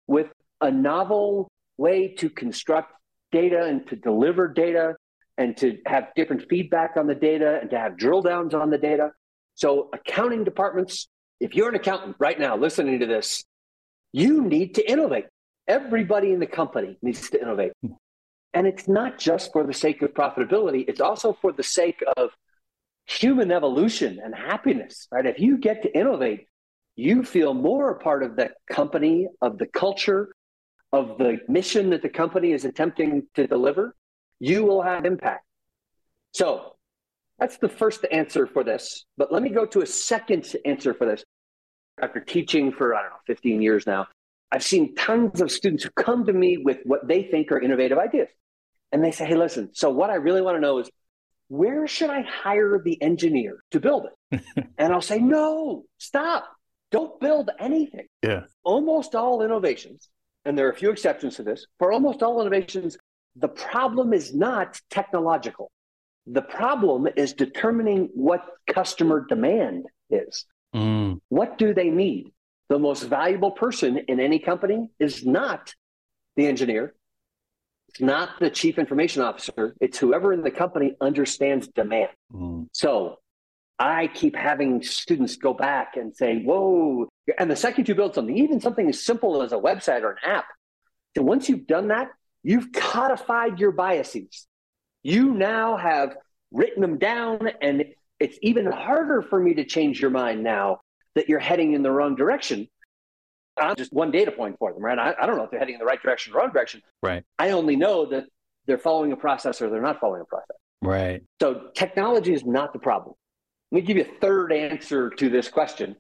with 0.06 0.28
a 0.60 0.70
novel 0.70 1.50
way 1.76 2.14
to 2.18 2.30
construct 2.30 2.92
data 3.32 3.64
and 3.64 3.86
to 3.88 3.96
deliver 3.96 4.48
data 4.48 4.96
and 5.36 5.56
to 5.58 5.78
have 5.86 6.08
different 6.16 6.48
feedback 6.48 6.96
on 6.96 7.06
the 7.06 7.14
data 7.14 7.58
and 7.60 7.70
to 7.70 7.78
have 7.78 7.96
drill 7.96 8.22
downs 8.22 8.54
on 8.54 8.70
the 8.70 8.78
data? 8.78 9.10
So, 9.54 9.88
accounting 9.92 10.44
departments, 10.44 11.08
if 11.40 11.54
you're 11.54 11.68
an 11.68 11.74
accountant 11.74 12.16
right 12.18 12.38
now 12.38 12.56
listening 12.56 13.00
to 13.00 13.06
this, 13.06 13.44
you 14.12 14.42
need 14.42 14.76
to 14.76 14.90
innovate. 14.90 15.26
Everybody 15.66 16.32
in 16.32 16.40
the 16.40 16.46
company 16.46 16.96
needs 17.02 17.28
to 17.30 17.40
innovate. 17.40 17.72
And 18.54 18.66
it's 18.66 18.88
not 18.88 19.18
just 19.18 19.52
for 19.52 19.66
the 19.66 19.74
sake 19.74 20.00
of 20.02 20.14
profitability, 20.14 20.84
it's 20.88 21.00
also 21.00 21.36
for 21.40 21.52
the 21.52 21.62
sake 21.62 22.02
of 22.16 22.30
human 23.08 23.50
evolution 23.50 24.20
and 24.22 24.34
happiness, 24.34 25.08
right? 25.10 25.24
If 25.24 25.40
you 25.40 25.56
get 25.56 25.82
to 25.82 25.98
innovate, 25.98 26.46
you 26.94 27.24
feel 27.24 27.54
more 27.54 27.90
a 27.90 27.98
part 27.98 28.22
of 28.22 28.36
the 28.36 28.50
company, 28.70 29.28
of 29.40 29.56
the 29.56 29.66
culture, 29.66 30.34
of 30.92 31.16
the 31.18 31.38
mission 31.48 31.90
that 31.90 32.02
the 32.02 32.08
company 32.08 32.52
is 32.52 32.64
attempting 32.64 33.26
to 33.34 33.46
deliver, 33.46 33.94
you 34.40 34.64
will 34.64 34.82
have 34.82 35.04
impact. 35.04 35.44
So 36.32 36.76
that's 37.38 37.56
the 37.58 37.68
first 37.68 38.04
answer 38.10 38.46
for 38.46 38.62
this. 38.62 39.06
But 39.16 39.32
let 39.32 39.42
me 39.42 39.50
go 39.50 39.64
to 39.66 39.80
a 39.80 39.86
second 39.86 40.54
answer 40.64 40.92
for 40.92 41.06
this. 41.06 41.24
After 42.00 42.20
teaching 42.20 42.72
for, 42.72 42.94
I 42.94 43.02
don't 43.02 43.10
know, 43.10 43.16
15 43.26 43.62
years 43.62 43.86
now, 43.86 44.06
I've 44.52 44.62
seen 44.62 44.94
tons 44.94 45.40
of 45.40 45.50
students 45.50 45.84
who 45.84 45.90
come 45.90 46.26
to 46.26 46.32
me 46.32 46.58
with 46.58 46.78
what 46.84 47.06
they 47.06 47.22
think 47.22 47.52
are 47.52 47.60
innovative 47.60 47.98
ideas. 47.98 48.28
And 48.92 49.04
they 49.04 49.10
say, 49.10 49.26
hey, 49.26 49.36
listen, 49.36 49.70
so 49.72 49.90
what 49.90 50.10
I 50.10 50.14
really 50.14 50.40
want 50.40 50.56
to 50.56 50.60
know 50.60 50.78
is 50.78 50.90
where 51.48 51.86
should 51.86 52.10
I 52.10 52.22
hire 52.22 52.80
the 52.82 53.00
engineer 53.02 53.58
to 53.70 53.80
build 53.80 54.06
it? 54.06 54.42
and 54.78 54.92
I'll 54.92 55.00
say, 55.00 55.18
no, 55.18 55.84
stop. 55.98 56.46
Don't 56.90 57.20
build 57.20 57.50
anything. 57.58 58.06
Yeah. 58.22 58.44
Almost 58.64 59.14
all 59.14 59.42
innovations, 59.42 60.08
and 60.44 60.56
there 60.56 60.66
are 60.66 60.70
a 60.70 60.76
few 60.76 60.90
exceptions 60.90 61.36
to 61.36 61.42
this, 61.42 61.66
for 61.78 61.92
almost 61.92 62.22
all 62.22 62.40
innovations, 62.40 62.96
the 63.36 63.48
problem 63.48 64.12
is 64.12 64.34
not 64.34 64.80
technological. 64.90 65.70
The 66.26 66.42
problem 66.42 67.08
is 67.16 67.32
determining 67.32 68.10
what 68.14 68.44
customer 68.66 69.24
demand 69.26 69.86
is. 70.10 70.44
Mm. 70.74 71.20
What 71.28 71.58
do 71.58 71.72
they 71.72 71.90
need? 71.90 72.32
The 72.68 72.78
most 72.78 73.02
valuable 73.04 73.50
person 73.50 73.98
in 74.08 74.20
any 74.20 74.38
company 74.38 74.90
is 74.98 75.24
not 75.24 75.74
the 76.36 76.46
engineer, 76.46 76.94
it's 77.88 78.00
not 78.00 78.38
the 78.38 78.50
chief 78.50 78.78
information 78.78 79.22
officer, 79.22 79.74
it's 79.80 79.98
whoever 79.98 80.32
in 80.32 80.42
the 80.42 80.50
company 80.50 80.94
understands 81.00 81.68
demand. 81.68 82.10
Mm. 82.32 82.68
So 82.72 83.16
I 83.78 84.08
keep 84.08 84.36
having 84.36 84.82
students 84.82 85.36
go 85.36 85.54
back 85.54 85.96
and 85.96 86.14
say, 86.14 86.42
whoa. 86.42 87.08
And 87.38 87.50
the 87.50 87.56
second 87.56 87.88
you 87.88 87.94
build 87.94 88.14
something, 88.14 88.36
even 88.36 88.60
something 88.60 88.88
as 88.88 89.04
simple 89.04 89.42
as 89.42 89.52
a 89.52 89.56
website 89.56 90.02
or 90.02 90.10
an 90.10 90.18
app, 90.24 90.46
and 91.16 91.26
once 91.26 91.48
you've 91.48 91.66
done 91.66 91.88
that, 91.88 92.10
you've 92.42 92.72
codified 92.72 93.58
your 93.58 93.72
biases. 93.72 94.46
You 95.02 95.32
now 95.32 95.76
have 95.76 96.16
written 96.52 96.80
them 96.80 96.98
down, 96.98 97.50
and 97.60 97.84
it's 98.20 98.38
even 98.42 98.66
harder 98.66 99.22
for 99.22 99.38
me 99.40 99.54
to 99.54 99.64
change 99.64 100.00
your 100.00 100.10
mind 100.10 100.42
now 100.42 100.80
that 101.14 101.28
you're 101.28 101.38
heading 101.38 101.72
in 101.72 101.82
the 101.82 101.90
wrong 101.90 102.14
direction. 102.14 102.68
I'm 103.60 103.76
just 103.76 103.92
one 103.92 104.10
data 104.10 104.32
point 104.32 104.56
for 104.58 104.72
them, 104.72 104.82
right? 104.82 104.98
I, 104.98 105.14
I 105.20 105.26
don't 105.26 105.36
know 105.36 105.44
if 105.44 105.50
they're 105.50 105.60
heading 105.60 105.74
in 105.74 105.78
the 105.78 105.84
right 105.84 106.00
direction 106.00 106.32
or 106.32 106.38
wrong 106.38 106.50
direction. 106.52 106.82
Right. 107.02 107.24
I 107.38 107.50
only 107.50 107.76
know 107.76 108.06
that 108.06 108.24
they're 108.66 108.78
following 108.78 109.12
a 109.12 109.16
process 109.16 109.60
or 109.62 109.70
they're 109.70 109.82
not 109.82 110.00
following 110.00 110.22
a 110.22 110.24
process. 110.24 110.56
Right. 110.82 111.22
So 111.40 111.68
technology 111.74 112.32
is 112.32 112.44
not 112.44 112.72
the 112.72 112.78
problem. 112.78 113.14
Let 113.70 113.82
me 113.82 113.86
give 113.86 113.96
you 113.96 114.04
a 114.04 114.20
third 114.20 114.52
answer 114.52 115.10
to 115.10 115.28
this 115.28 115.48
question. 115.48 115.96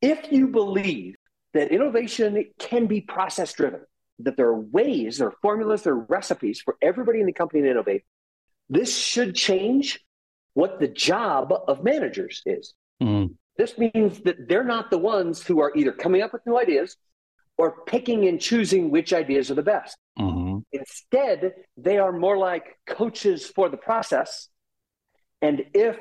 If 0.00 0.32
you 0.32 0.48
believe 0.48 1.16
that 1.54 1.70
innovation 1.70 2.44
can 2.58 2.86
be 2.86 3.00
process 3.00 3.52
driven, 3.52 3.80
that 4.20 4.36
there 4.36 4.46
are 4.46 4.60
ways 4.60 5.20
or 5.20 5.32
formulas 5.42 5.86
or 5.86 5.96
recipes 5.96 6.60
for 6.60 6.76
everybody 6.80 7.20
in 7.20 7.26
the 7.26 7.32
company 7.32 7.62
to 7.62 7.70
innovate, 7.70 8.02
this 8.68 8.96
should 8.96 9.34
change 9.34 10.00
what 10.54 10.80
the 10.80 10.88
job 10.88 11.52
of 11.68 11.82
managers 11.82 12.42
is. 12.46 12.74
Mm. 13.02 13.34
This 13.56 13.76
means 13.78 14.20
that 14.20 14.48
they're 14.48 14.64
not 14.64 14.90
the 14.90 14.98
ones 14.98 15.42
who 15.46 15.60
are 15.60 15.72
either 15.74 15.92
coming 15.92 16.22
up 16.22 16.32
with 16.32 16.46
new 16.46 16.58
ideas 16.58 16.96
or 17.58 17.84
picking 17.84 18.26
and 18.26 18.40
choosing 18.40 18.90
which 18.90 19.12
ideas 19.12 19.50
are 19.50 19.54
the 19.54 19.62
best. 19.62 19.96
hmm 20.16 20.58
Instead, 20.72 21.52
they 21.76 21.98
are 21.98 22.12
more 22.12 22.38
like 22.38 22.78
coaches 22.86 23.46
for 23.46 23.68
the 23.68 23.76
process. 23.76 24.48
And 25.42 25.64
if 25.74 25.98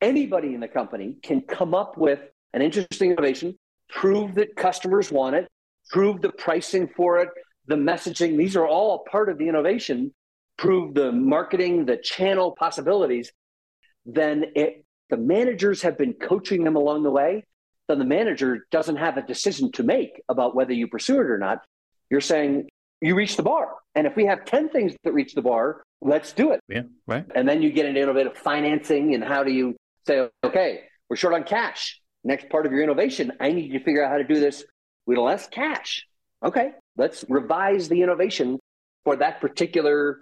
anybody 0.00 0.54
in 0.54 0.60
the 0.60 0.68
company 0.68 1.16
can 1.22 1.42
come 1.42 1.74
up 1.74 1.98
with 1.98 2.20
an 2.54 2.62
interesting 2.62 3.10
innovation, 3.10 3.58
prove 3.90 4.34
that 4.36 4.56
customers 4.56 5.12
want 5.12 5.36
it, 5.36 5.48
prove 5.90 6.22
the 6.22 6.30
pricing 6.30 6.88
for 6.96 7.18
it, 7.18 7.28
the 7.66 7.74
messaging, 7.74 8.36
these 8.36 8.56
are 8.56 8.66
all 8.66 9.04
part 9.10 9.28
of 9.28 9.36
the 9.38 9.48
innovation, 9.48 10.14
prove 10.56 10.94
the 10.94 11.12
marketing, 11.12 11.84
the 11.84 11.96
channel 11.96 12.54
possibilities, 12.58 13.32
then 14.06 14.44
it, 14.54 14.83
the 15.10 15.16
managers 15.16 15.82
have 15.82 15.98
been 15.98 16.14
coaching 16.14 16.64
them 16.64 16.76
along 16.76 17.02
the 17.02 17.10
way. 17.10 17.44
Then 17.88 17.98
the 17.98 18.04
manager 18.04 18.66
doesn't 18.70 18.96
have 18.96 19.16
a 19.16 19.22
decision 19.22 19.70
to 19.72 19.82
make 19.82 20.22
about 20.28 20.54
whether 20.54 20.72
you 20.72 20.88
pursue 20.88 21.20
it 21.20 21.30
or 21.30 21.38
not. 21.38 21.62
You're 22.10 22.22
saying 22.22 22.68
you 23.00 23.14
reach 23.14 23.36
the 23.36 23.42
bar. 23.42 23.74
And 23.94 24.06
if 24.06 24.16
we 24.16 24.26
have 24.26 24.44
10 24.44 24.70
things 24.70 24.94
that 25.04 25.12
reach 25.12 25.34
the 25.34 25.42
bar, 25.42 25.82
let's 26.00 26.32
do 26.32 26.52
it. 26.52 26.60
Yeah. 26.68 26.82
Right. 27.06 27.26
And 27.34 27.48
then 27.48 27.60
you 27.62 27.70
get 27.70 27.86
into 27.86 28.00
innovative 28.00 28.36
financing 28.36 29.14
and 29.14 29.22
how 29.22 29.44
do 29.44 29.52
you 29.52 29.76
say, 30.06 30.28
okay, 30.42 30.80
we're 31.08 31.16
short 31.16 31.34
on 31.34 31.44
cash. 31.44 32.00
Next 32.24 32.48
part 32.48 32.64
of 32.64 32.72
your 32.72 32.82
innovation, 32.82 33.32
I 33.38 33.52
need 33.52 33.70
you 33.70 33.78
to 33.78 33.84
figure 33.84 34.02
out 34.02 34.10
how 34.10 34.18
to 34.18 34.24
do 34.24 34.40
this 34.40 34.64
with 35.06 35.18
less 35.18 35.46
cash. 35.46 36.06
Okay, 36.42 36.72
let's 36.96 37.24
revise 37.28 37.88
the 37.88 38.02
innovation 38.02 38.58
for 39.04 39.16
that 39.16 39.40
particular 39.40 40.20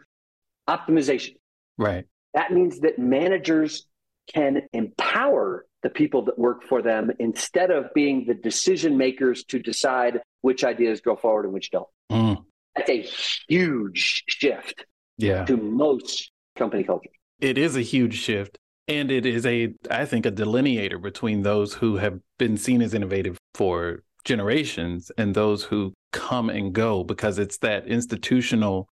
optimization. 0.68 1.36
Right. 1.78 2.06
That 2.34 2.52
means 2.52 2.80
that 2.80 2.98
managers 2.98 3.86
can 4.32 4.62
empower 4.72 5.66
the 5.82 5.90
people 5.90 6.22
that 6.26 6.38
work 6.38 6.62
for 6.62 6.80
them 6.82 7.10
instead 7.18 7.70
of 7.70 7.92
being 7.94 8.24
the 8.26 8.34
decision 8.34 8.96
makers 8.96 9.44
to 9.44 9.58
decide 9.58 10.20
which 10.42 10.64
ideas 10.64 11.00
go 11.00 11.16
forward 11.16 11.44
and 11.44 11.52
which 11.54 11.70
don't. 11.70 11.88
Mm. 12.10 12.44
That's 12.76 12.90
a 12.90 13.06
huge 13.48 14.24
shift 14.28 14.84
Yeah. 15.18 15.44
to 15.44 15.56
most 15.56 16.30
company 16.56 16.84
cultures. 16.84 17.12
It 17.40 17.58
is 17.58 17.76
a 17.76 17.82
huge 17.82 18.18
shift. 18.18 18.56
And 18.88 19.10
it 19.10 19.26
is 19.26 19.46
a, 19.46 19.74
I 19.90 20.04
think, 20.06 20.26
a 20.26 20.30
delineator 20.30 20.98
between 21.00 21.42
those 21.42 21.74
who 21.74 21.96
have 21.96 22.18
been 22.38 22.56
seen 22.56 22.82
as 22.82 22.94
innovative 22.94 23.38
for 23.54 24.02
generations 24.24 25.10
and 25.16 25.34
those 25.34 25.64
who 25.64 25.92
come 26.12 26.50
and 26.50 26.72
go 26.72 27.04
because 27.04 27.38
it's 27.38 27.58
that 27.58 27.86
institutional 27.86 28.88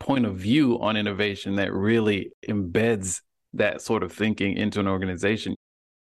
point 0.00 0.24
of 0.26 0.36
view 0.36 0.80
on 0.80 0.96
innovation 0.96 1.56
that 1.56 1.72
really 1.72 2.30
embeds 2.48 3.20
that 3.54 3.80
sort 3.80 4.02
of 4.02 4.12
thinking 4.12 4.56
into 4.56 4.80
an 4.80 4.88
organization. 4.88 5.54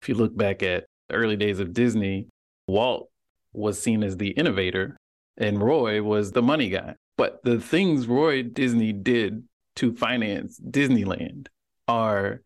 If 0.01 0.09
you 0.09 0.15
look 0.15 0.35
back 0.35 0.63
at 0.63 0.85
the 1.09 1.15
early 1.15 1.35
days 1.35 1.59
of 1.59 1.73
Disney, 1.73 2.27
Walt 2.67 3.09
was 3.53 3.81
seen 3.81 4.03
as 4.03 4.17
the 4.17 4.29
innovator 4.29 4.97
and 5.37 5.61
Roy 5.61 6.01
was 6.01 6.31
the 6.31 6.41
money 6.41 6.69
guy. 6.69 6.95
But 7.17 7.39
the 7.43 7.59
things 7.59 8.07
Roy 8.07 8.43
Disney 8.43 8.93
did 8.93 9.43
to 9.77 9.93
finance 9.95 10.59
Disneyland 10.59 11.47
are 11.87 12.41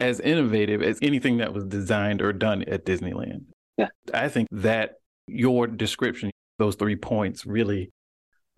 as 0.00 0.20
innovative 0.20 0.82
as 0.82 0.98
anything 1.02 1.38
that 1.38 1.52
was 1.52 1.64
designed 1.64 2.20
or 2.20 2.32
done 2.32 2.62
at 2.64 2.84
Disneyland. 2.84 3.44
Yeah. 3.76 3.88
I 4.12 4.28
think 4.28 4.48
that 4.50 4.94
your 5.26 5.66
description, 5.66 6.30
those 6.58 6.76
three 6.76 6.96
points 6.96 7.46
really 7.46 7.90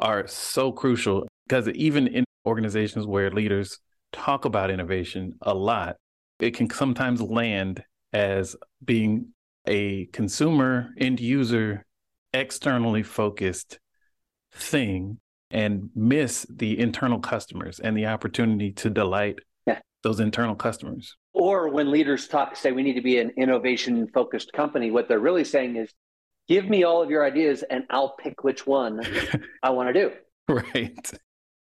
are 0.01 0.27
so 0.27 0.73
crucial 0.73 1.27
because 1.47 1.69
even 1.69 2.07
in 2.07 2.25
organizations 2.47 3.07
where 3.07 3.31
leaders 3.31 3.79
talk 4.13 4.45
about 4.45 4.71
innovation 4.71 5.35
a 5.43 5.55
lot, 5.55 5.97
it 6.41 6.53
can 6.57 6.69
sometimes 6.71 7.21
land 7.21 7.83
as 8.13 8.57
being 8.85 9.29
a 9.67 10.07
consumer, 10.07 10.91
end 10.99 11.21
user, 11.21 11.85
externally 12.33 13.03
focused 13.03 13.79
thing 14.53 15.19
and 15.51 15.91
miss 15.95 16.47
the 16.51 16.79
internal 16.79 17.19
customers 17.19 17.79
and 17.81 17.97
the 17.97 18.07
opportunity 18.07 18.73
to 18.73 18.91
delight 18.91 19.39
Yeah. 19.67 19.81
those 20.03 20.21
internal 20.21 20.55
customers. 20.55 21.17
Or 21.33 21.69
when 21.69 21.91
leaders 21.91 22.27
talk, 22.29 22.57
say 22.57 22.73
we 22.73 22.83
need 22.83 22.95
to 22.95 23.03
be 23.03 23.19
an 23.19 23.31
innovation 23.37 24.09
focused 24.13 24.53
company, 24.53 24.91
what 24.91 25.09
they're 25.09 25.19
really 25.19 25.45
saying 25.45 25.77
is, 25.77 25.93
give 26.49 26.69
me 26.69 26.85
all 26.85 27.03
of 27.03 27.11
your 27.11 27.25
ideas 27.25 27.65
and 27.69 27.85
I'll 27.91 28.15
pick 28.17 28.45
which 28.45 28.67
one 28.67 29.01
I 29.63 29.71
want 29.71 29.93
to 29.93 29.93
do. 29.93 30.13
right. 30.49 31.11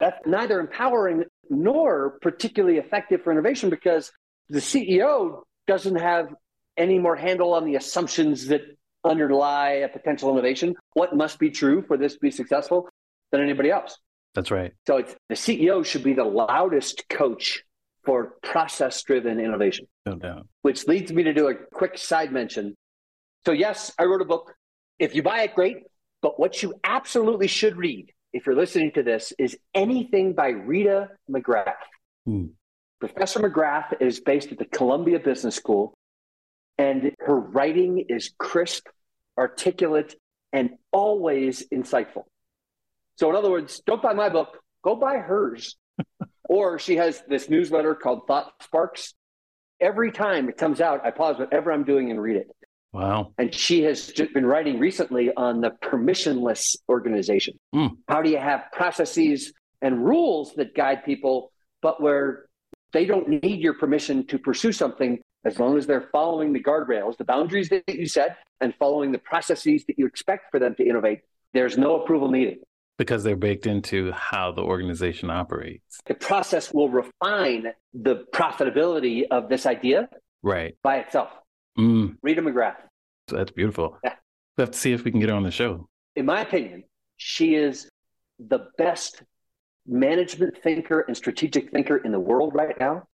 That's 0.00 0.20
neither 0.26 0.60
empowering 0.60 1.24
nor 1.50 2.18
particularly 2.20 2.78
effective 2.78 3.22
for 3.22 3.32
innovation 3.32 3.70
because 3.70 4.12
the 4.48 4.58
CEO 4.60 5.42
doesn't 5.66 5.96
have 5.96 6.34
any 6.76 6.98
more 6.98 7.16
handle 7.16 7.54
on 7.54 7.64
the 7.64 7.76
assumptions 7.76 8.48
that 8.48 8.62
underlie 9.04 9.70
a 9.70 9.88
potential 9.88 10.30
innovation, 10.32 10.74
what 10.94 11.14
must 11.14 11.38
be 11.38 11.50
true 11.50 11.82
for 11.86 11.96
this 11.96 12.14
to 12.14 12.20
be 12.20 12.30
successful, 12.30 12.88
than 13.30 13.40
anybody 13.42 13.70
else. 13.70 13.98
That's 14.34 14.50
right. 14.50 14.72
So 14.86 14.96
it's, 14.98 15.14
the 15.28 15.34
CEO 15.34 15.84
should 15.84 16.02
be 16.02 16.14
the 16.14 16.24
loudest 16.24 17.08
coach 17.08 17.62
for 18.04 18.34
process 18.42 19.02
driven 19.02 19.40
innovation, 19.40 19.86
No 20.04 20.16
doubt. 20.16 20.46
which 20.62 20.86
leads 20.86 21.12
me 21.12 21.22
to 21.22 21.32
do 21.32 21.48
a 21.48 21.54
quick 21.54 21.96
side 21.96 22.32
mention. 22.32 22.74
So, 23.46 23.52
yes, 23.52 23.92
I 23.98 24.04
wrote 24.04 24.20
a 24.20 24.26
book. 24.26 24.54
If 24.98 25.14
you 25.14 25.22
buy 25.22 25.42
it, 25.42 25.54
great. 25.54 25.78
But 26.22 26.38
what 26.40 26.62
you 26.62 26.74
absolutely 26.84 27.46
should 27.46 27.76
read, 27.76 28.10
if 28.34 28.46
you're 28.46 28.56
listening 28.56 28.90
to 28.92 29.02
this, 29.02 29.32
is 29.38 29.56
anything 29.74 30.34
by 30.34 30.48
Rita 30.48 31.08
McGrath. 31.30 31.74
Hmm. 32.26 32.46
Professor 32.98 33.38
McGrath 33.40 34.00
is 34.00 34.20
based 34.20 34.50
at 34.50 34.58
the 34.58 34.64
Columbia 34.64 35.20
Business 35.20 35.54
School, 35.54 35.94
and 36.76 37.12
her 37.20 37.38
writing 37.38 38.04
is 38.08 38.34
crisp, 38.38 38.88
articulate, 39.38 40.16
and 40.52 40.70
always 40.90 41.66
insightful. 41.72 42.24
So, 43.16 43.30
in 43.30 43.36
other 43.36 43.50
words, 43.50 43.80
don't 43.86 44.02
buy 44.02 44.14
my 44.14 44.28
book, 44.28 44.58
go 44.82 44.96
buy 44.96 45.18
hers. 45.18 45.76
or 46.48 46.80
she 46.80 46.96
has 46.96 47.22
this 47.28 47.48
newsletter 47.48 47.94
called 47.94 48.26
Thought 48.26 48.52
Sparks. 48.62 49.14
Every 49.80 50.10
time 50.10 50.48
it 50.48 50.56
comes 50.56 50.80
out, 50.80 51.06
I 51.06 51.12
pause 51.12 51.38
whatever 51.38 51.72
I'm 51.72 51.84
doing 51.84 52.10
and 52.10 52.20
read 52.20 52.36
it. 52.36 52.48
Wow. 52.94 53.32
And 53.38 53.52
she 53.52 53.82
has 53.82 54.06
just 54.06 54.32
been 54.32 54.46
writing 54.46 54.78
recently 54.78 55.32
on 55.36 55.60
the 55.60 55.72
permissionless 55.82 56.76
organization. 56.88 57.58
Mm. 57.74 57.96
How 58.08 58.22
do 58.22 58.30
you 58.30 58.38
have 58.38 58.66
processes 58.72 59.52
and 59.82 60.04
rules 60.04 60.54
that 60.54 60.76
guide 60.76 61.04
people, 61.04 61.50
but 61.82 62.00
where 62.00 62.46
they 62.92 63.04
don't 63.04 63.28
need 63.28 63.58
your 63.60 63.74
permission 63.74 64.24
to 64.28 64.38
pursue 64.38 64.70
something 64.70 65.20
as 65.44 65.58
long 65.58 65.76
as 65.76 65.88
they're 65.88 66.08
following 66.12 66.52
the 66.52 66.62
guardrails, 66.62 67.16
the 67.16 67.24
boundaries 67.24 67.68
that 67.68 67.82
you 67.88 68.06
set, 68.06 68.38
and 68.60 68.72
following 68.78 69.10
the 69.10 69.18
processes 69.18 69.84
that 69.86 69.98
you 69.98 70.06
expect 70.06 70.52
for 70.52 70.60
them 70.60 70.76
to 70.76 70.86
innovate? 70.88 71.18
There's 71.52 71.76
no 71.76 72.00
approval 72.00 72.30
needed. 72.30 72.58
Because 72.96 73.24
they're 73.24 73.34
baked 73.34 73.66
into 73.66 74.12
how 74.12 74.52
the 74.52 74.62
organization 74.62 75.28
operates. 75.30 75.98
The 76.06 76.14
process 76.14 76.72
will 76.72 76.88
refine 76.88 77.72
the 77.92 78.24
profitability 78.32 79.24
of 79.32 79.48
this 79.48 79.66
idea 79.66 80.08
Right. 80.44 80.76
by 80.84 80.98
itself. 80.98 81.30
Mm, 81.78 82.16
Rita 82.22 82.42
McGrath, 82.42 82.76
that's 83.28 83.50
beautiful. 83.50 83.98
Yeah. 84.04 84.14
We 84.56 84.62
have 84.62 84.70
to 84.70 84.78
see 84.78 84.92
if 84.92 85.04
we 85.04 85.10
can 85.10 85.20
get 85.20 85.28
her 85.28 85.34
on 85.34 85.42
the 85.42 85.50
show. 85.50 85.88
in 86.16 86.26
my 86.26 86.40
opinion, 86.42 86.84
she 87.16 87.54
is 87.56 87.88
the 88.38 88.68
best 88.78 89.22
management 89.86 90.56
thinker 90.62 91.00
and 91.00 91.16
strategic 91.16 91.70
thinker 91.70 91.96
in 91.96 92.12
the 92.12 92.20
world 92.20 92.54
right 92.54 92.78
now. 92.78 93.04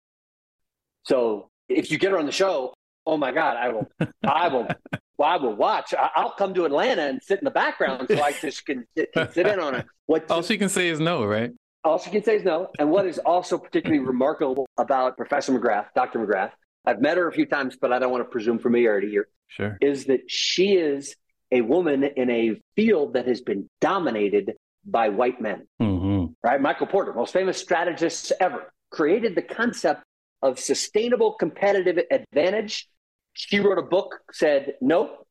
So 1.04 1.48
if 1.68 1.90
you 1.90 1.98
get 1.98 2.10
her 2.12 2.18
on 2.18 2.26
the 2.26 2.32
show, 2.32 2.74
oh 3.06 3.16
my 3.16 3.32
God, 3.32 3.56
I 3.56 3.68
will, 3.70 3.86
I 4.24 4.48
will, 4.48 4.68
well, 5.16 5.28
I 5.28 5.36
will 5.36 5.54
watch. 5.54 5.94
I- 5.94 6.10
I'll 6.14 6.32
come 6.32 6.52
to 6.54 6.64
Atlanta 6.66 7.02
and 7.02 7.22
sit 7.22 7.38
in 7.38 7.44
the 7.44 7.50
background 7.50 8.08
so 8.10 8.20
I 8.22 8.32
just 8.32 8.64
can 8.66 8.84
sit, 8.96 9.12
can 9.12 9.32
sit 9.32 9.46
in 9.46 9.58
on 9.60 9.74
it. 9.76 9.86
What 10.06 10.30
All 10.30 10.42
she 10.42 10.58
can 10.58 10.68
say 10.68 10.88
is 10.88 11.00
no, 11.00 11.24
right? 11.24 11.50
all 11.82 11.98
she 11.98 12.10
can 12.10 12.22
say 12.22 12.36
is 12.36 12.44
no. 12.44 12.68
And 12.78 12.90
what 12.90 13.06
is 13.06 13.18
also 13.18 13.56
particularly 13.56 14.00
remarkable 14.04 14.66
about 14.76 15.16
Professor 15.16 15.58
McGrath, 15.58 15.86
Dr. 15.94 16.18
McGrath, 16.18 16.50
I've 16.84 17.00
met 17.00 17.16
her 17.16 17.28
a 17.28 17.32
few 17.32 17.46
times, 17.46 17.76
but 17.80 17.92
I 17.92 17.98
don't 17.98 18.10
want 18.10 18.24
to 18.24 18.30
presume 18.30 18.58
familiarity 18.58 19.10
here, 19.10 19.28
Sure. 19.48 19.76
is 19.80 20.06
that 20.06 20.30
she 20.30 20.74
is 20.74 21.14
a 21.52 21.60
woman 21.60 22.04
in 22.04 22.30
a 22.30 22.60
field 22.76 23.14
that 23.14 23.26
has 23.26 23.40
been 23.40 23.68
dominated 23.80 24.54
by 24.84 25.08
white 25.10 25.40
men, 25.40 25.66
hmm 25.78 26.26
right? 26.42 26.60
Michael 26.60 26.86
Porter, 26.86 27.12
most 27.12 27.32
famous 27.32 27.58
strategist 27.58 28.32
ever, 28.40 28.72
created 28.90 29.34
the 29.34 29.42
concept 29.42 30.02
of 30.42 30.58
sustainable 30.58 31.32
competitive 31.34 31.98
advantage. 32.10 32.88
She 33.34 33.60
wrote 33.60 33.78
a 33.78 33.82
book, 33.82 34.20
said, 34.32 34.74
nope, 34.80 35.26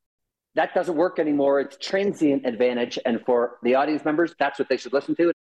that 0.54 0.72
doesn't 0.74 0.94
work 0.96 1.18
anymore. 1.18 1.60
It's 1.60 1.76
transient 1.78 2.46
advantage. 2.46 2.98
And 3.04 3.20
for 3.26 3.58
the 3.62 3.74
audience 3.74 4.04
members, 4.04 4.34
that's 4.38 4.58
what 4.58 4.68
they 4.68 4.76
should 4.76 4.92
listen 4.92 5.16
to. 5.16 5.32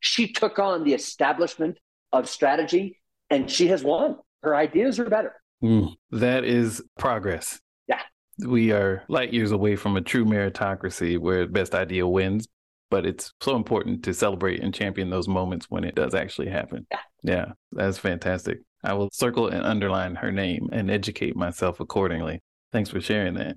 She 0.00 0.30
took 0.32 0.58
on 0.58 0.84
the 0.84 0.92
establishment 0.92 1.78
of 2.12 2.28
strategy 2.28 3.00
and 3.30 3.50
she 3.50 3.68
has 3.68 3.82
won. 3.82 4.18
Her 4.42 4.54
ideas 4.54 4.98
are 5.00 5.08
better. 5.08 5.40
Mm, 5.64 5.94
that 6.10 6.44
is 6.44 6.82
progress. 6.98 7.58
Yeah. 7.88 8.00
We 8.46 8.72
are 8.72 9.02
light 9.08 9.32
years 9.32 9.50
away 9.50 9.76
from 9.76 9.96
a 9.96 10.02
true 10.02 10.24
meritocracy 10.24 11.18
where 11.18 11.46
the 11.46 11.52
best 11.52 11.74
idea 11.74 12.06
wins, 12.06 12.46
but 12.90 13.06
it's 13.06 13.32
so 13.40 13.56
important 13.56 14.04
to 14.04 14.12
celebrate 14.12 14.60
and 14.62 14.74
champion 14.74 15.08
those 15.08 15.26
moments 15.26 15.66
when 15.70 15.84
it 15.84 15.94
does 15.94 16.14
actually 16.14 16.48
happen. 16.48 16.86
Yeah. 16.90 16.98
Yeah, 17.22 17.46
that's 17.72 17.96
fantastic. 17.96 18.58
I 18.82 18.92
will 18.92 19.08
circle 19.10 19.48
and 19.48 19.64
underline 19.64 20.16
her 20.16 20.30
name 20.30 20.68
and 20.72 20.90
educate 20.90 21.34
myself 21.34 21.80
accordingly. 21.80 22.42
Thanks 22.70 22.90
for 22.90 23.00
sharing 23.00 23.34
that. 23.34 23.56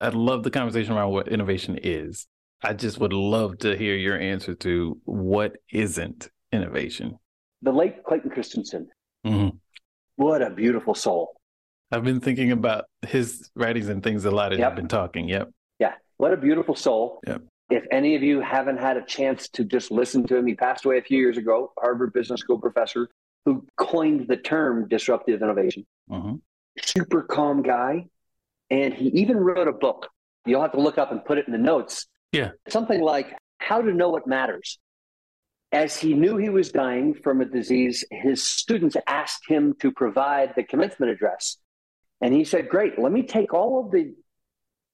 I'd 0.00 0.14
love 0.14 0.42
the 0.42 0.50
conversation 0.50 0.94
around 0.94 1.12
what 1.12 1.28
innovation 1.28 1.78
is. 1.80 2.26
I 2.64 2.72
just 2.72 2.98
would 2.98 3.12
love 3.12 3.58
to 3.58 3.76
hear 3.76 3.94
your 3.94 4.18
answer 4.18 4.54
to 4.56 4.98
what 5.04 5.56
isn't 5.72 6.28
innovation. 6.50 7.18
The 7.62 7.70
late 7.70 8.02
Clayton 8.02 8.30
Christensen, 8.30 8.88
Mhm. 9.24 9.58
What 10.18 10.42
a 10.42 10.50
beautiful 10.50 10.94
soul. 10.94 11.36
I've 11.92 12.02
been 12.02 12.20
thinking 12.20 12.50
about 12.52 12.86
his 13.06 13.50
writings 13.54 13.88
and 13.88 14.02
things 14.02 14.24
a 14.24 14.30
lot 14.30 14.52
as 14.52 14.58
Yep. 14.58 14.68
you've 14.70 14.76
been 14.76 14.88
talking. 14.88 15.28
Yep. 15.28 15.50
Yeah, 15.78 15.94
what 16.16 16.32
a 16.32 16.36
beautiful 16.36 16.74
soul. 16.74 17.20
Yep. 17.26 17.42
If 17.70 17.84
any 17.92 18.16
of 18.16 18.22
you 18.22 18.40
haven't 18.40 18.78
had 18.78 18.96
a 18.96 19.04
chance 19.04 19.48
to 19.50 19.64
just 19.64 19.90
listen 19.92 20.26
to 20.26 20.36
him, 20.36 20.46
he 20.46 20.54
passed 20.54 20.84
away 20.84 20.98
a 20.98 21.02
few 21.02 21.18
years 21.18 21.36
ago, 21.38 21.72
Harvard 21.78 22.12
Business 22.12 22.40
School 22.40 22.58
professor 22.60 23.08
who 23.44 23.64
coined 23.76 24.26
the 24.28 24.36
term 24.36 24.88
disruptive 24.88 25.40
innovation. 25.40 25.86
hmm 26.08 26.34
Super 26.82 27.22
calm 27.22 27.62
guy. 27.62 28.06
And 28.70 28.92
he 28.92 29.06
even 29.20 29.36
wrote 29.38 29.68
a 29.68 29.72
book. 29.72 30.08
You'll 30.46 30.62
have 30.62 30.72
to 30.72 30.80
look 30.80 30.98
up 30.98 31.12
and 31.12 31.24
put 31.24 31.38
it 31.38 31.46
in 31.46 31.52
the 31.52 31.58
notes. 31.58 32.06
Yeah. 32.32 32.50
Something 32.68 33.00
like 33.00 33.34
How 33.58 33.80
to 33.80 33.92
Know 33.94 34.10
What 34.10 34.26
Matters. 34.26 34.78
As 35.70 35.96
he 35.98 36.14
knew 36.14 36.36
he 36.38 36.48
was 36.48 36.72
dying 36.72 37.14
from 37.14 37.40
a 37.40 37.44
disease, 37.44 38.04
his 38.10 38.46
students 38.46 38.96
asked 39.06 39.42
him 39.46 39.74
to 39.80 39.92
provide 39.92 40.54
the 40.56 40.62
commencement 40.62 41.12
address. 41.12 41.58
And 42.20 42.32
he 42.32 42.44
said, 42.44 42.68
Great, 42.68 42.98
let 42.98 43.12
me 43.12 43.22
take 43.22 43.52
all 43.52 43.84
of 43.84 43.90
the 43.90 44.14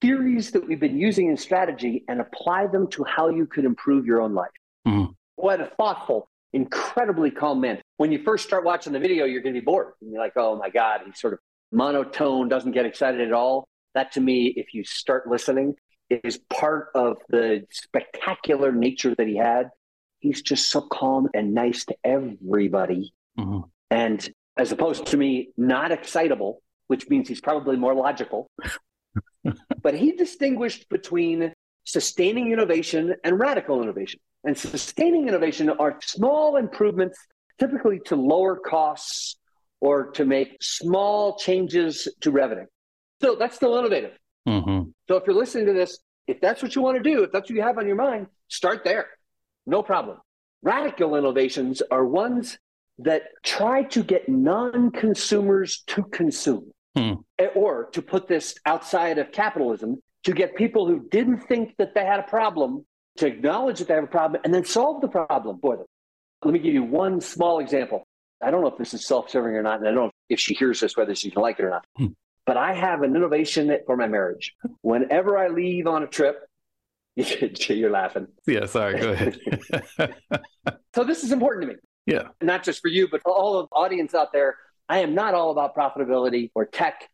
theories 0.00 0.50
that 0.50 0.66
we've 0.66 0.80
been 0.80 0.98
using 0.98 1.30
in 1.30 1.36
strategy 1.36 2.04
and 2.08 2.20
apply 2.20 2.66
them 2.66 2.88
to 2.88 3.04
how 3.04 3.28
you 3.28 3.46
could 3.46 3.64
improve 3.64 4.04
your 4.04 4.20
own 4.20 4.34
life. 4.34 4.50
Mhm. 4.86 5.14
What 5.36 5.60
a 5.60 5.66
thoughtful, 5.66 6.28
incredibly 6.52 7.30
calm 7.30 7.60
man. 7.60 7.80
When 7.96 8.12
you 8.12 8.22
first 8.22 8.44
start 8.44 8.64
watching 8.64 8.92
the 8.92 8.98
video, 8.98 9.24
you're 9.24 9.40
going 9.40 9.54
to 9.54 9.60
be 9.60 9.64
bored. 9.64 9.94
And 10.02 10.12
you're 10.12 10.20
like, 10.20 10.36
oh 10.36 10.56
my 10.56 10.70
God, 10.70 11.02
he's 11.06 11.18
sort 11.20 11.34
of 11.34 11.38
monotone, 11.72 12.48
doesn't 12.48 12.72
get 12.72 12.84
excited 12.84 13.20
at 13.20 13.32
all. 13.32 13.68
That 13.94 14.12
to 14.12 14.20
me, 14.20 14.48
if 14.56 14.74
you 14.74 14.84
start 14.84 15.28
listening, 15.28 15.76
is 16.10 16.38
part 16.50 16.88
of 16.94 17.16
the 17.28 17.64
spectacular 17.70 18.72
nature 18.72 19.14
that 19.14 19.26
he 19.26 19.36
had. 19.36 19.70
He's 20.24 20.40
just 20.40 20.70
so 20.70 20.80
calm 20.80 21.28
and 21.34 21.52
nice 21.52 21.84
to 21.84 21.94
everybody. 22.02 23.12
hmm 23.38 23.60
And 23.90 24.26
as 24.56 24.72
opposed 24.72 25.04
to 25.08 25.18
me, 25.18 25.50
not 25.58 25.92
excitable, 25.92 26.62
which 26.86 27.10
means 27.10 27.28
he's 27.28 27.42
probably 27.42 27.76
more 27.76 27.94
logical. 27.94 28.50
but 29.82 29.94
he 29.94 30.12
distinguished 30.12 30.88
between 30.88 31.52
sustaining 31.84 32.52
innovation 32.52 33.14
and 33.22 33.38
radical 33.38 33.82
innovation. 33.82 34.18
And 34.44 34.56
sustaining 34.56 35.28
innovation 35.28 35.68
are 35.68 35.98
small 36.02 36.56
improvements, 36.56 37.18
typically 37.58 38.00
to 38.06 38.16
lower 38.16 38.56
costs 38.56 39.36
or 39.80 40.10
to 40.12 40.24
make 40.24 40.56
small 40.62 41.36
changes 41.36 42.08
to 42.22 42.30
revenue. 42.30 42.66
So 43.20 43.36
that's 43.38 43.56
still 43.56 43.76
innovative. 43.76 44.12
hmm 44.46 44.84
So 45.06 45.16
if 45.18 45.24
you're 45.26 45.36
listening 45.44 45.66
to 45.66 45.74
this, 45.74 45.98
if 46.26 46.40
that's 46.40 46.62
what 46.62 46.74
you 46.74 46.80
want 46.80 46.96
to 46.96 47.02
do, 47.02 47.24
if 47.24 47.30
that's 47.32 47.50
what 47.50 47.56
you 47.58 47.62
have 47.68 47.76
on 47.76 47.86
your 47.86 47.96
mind, 47.96 48.28
start 48.48 48.84
there. 48.84 49.06
No 49.66 49.82
problem. 49.82 50.18
Radical 50.62 51.16
innovations 51.16 51.82
are 51.90 52.04
ones 52.04 52.58
that 52.98 53.22
try 53.42 53.82
to 53.84 54.02
get 54.02 54.28
non 54.28 54.90
consumers 54.90 55.82
to 55.88 56.02
consume. 56.04 56.70
Hmm. 56.96 57.14
Eh, 57.38 57.48
Or 57.54 57.86
to 57.92 58.02
put 58.02 58.28
this 58.28 58.54
outside 58.66 59.18
of 59.18 59.32
capitalism, 59.32 60.00
to 60.24 60.32
get 60.32 60.54
people 60.54 60.86
who 60.86 61.06
didn't 61.10 61.40
think 61.40 61.74
that 61.78 61.94
they 61.94 62.04
had 62.04 62.20
a 62.20 62.24
problem 62.24 62.84
to 63.16 63.26
acknowledge 63.26 63.78
that 63.78 63.88
they 63.88 63.94
have 63.94 64.04
a 64.04 64.08
problem 64.08 64.40
and 64.44 64.52
then 64.54 64.64
solve 64.64 65.00
the 65.00 65.08
problem 65.08 65.58
for 65.60 65.76
them. 65.76 65.86
Let 66.44 66.52
me 66.52 66.60
give 66.60 66.74
you 66.74 66.82
one 66.82 67.20
small 67.20 67.58
example. 67.60 68.04
I 68.42 68.50
don't 68.50 68.60
know 68.60 68.68
if 68.68 68.78
this 68.78 68.94
is 68.94 69.06
self 69.06 69.30
serving 69.30 69.54
or 69.54 69.62
not, 69.62 69.80
and 69.80 69.88
I 69.88 69.92
don't 69.92 70.06
know 70.06 70.10
if 70.28 70.40
she 70.40 70.54
hears 70.54 70.80
this, 70.80 70.96
whether 70.96 71.14
she 71.14 71.30
can 71.30 71.42
like 71.42 71.58
it 71.58 71.64
or 71.64 71.70
not. 71.70 71.86
Hmm. 71.96 72.06
But 72.46 72.58
I 72.58 72.74
have 72.74 73.02
an 73.02 73.16
innovation 73.16 73.74
for 73.86 73.96
my 73.96 74.06
marriage. 74.06 74.54
Whenever 74.82 75.38
I 75.38 75.48
leave 75.48 75.86
on 75.86 76.02
a 76.02 76.06
trip, 76.06 76.46
you're 77.68 77.90
laughing. 77.90 78.26
Yeah, 78.46 78.66
sorry, 78.66 79.00
go 79.00 79.12
ahead. 79.12 79.38
So 80.94 81.02
this 81.02 81.24
is 81.24 81.32
important 81.32 81.62
to 81.62 81.68
me, 81.74 81.80
yeah. 82.06 82.28
not 82.40 82.62
just 82.62 82.80
for 82.80 82.86
you, 82.86 83.08
but 83.10 83.20
for 83.22 83.32
all 83.32 83.58
of 83.58 83.68
the 83.68 83.74
audience 83.74 84.14
out 84.14 84.32
there. 84.32 84.56
I 84.88 85.00
am 85.00 85.12
not 85.14 85.34
all 85.34 85.50
about 85.50 85.74
profitability 85.74 86.52
or 86.54 86.66
tech. 86.66 87.08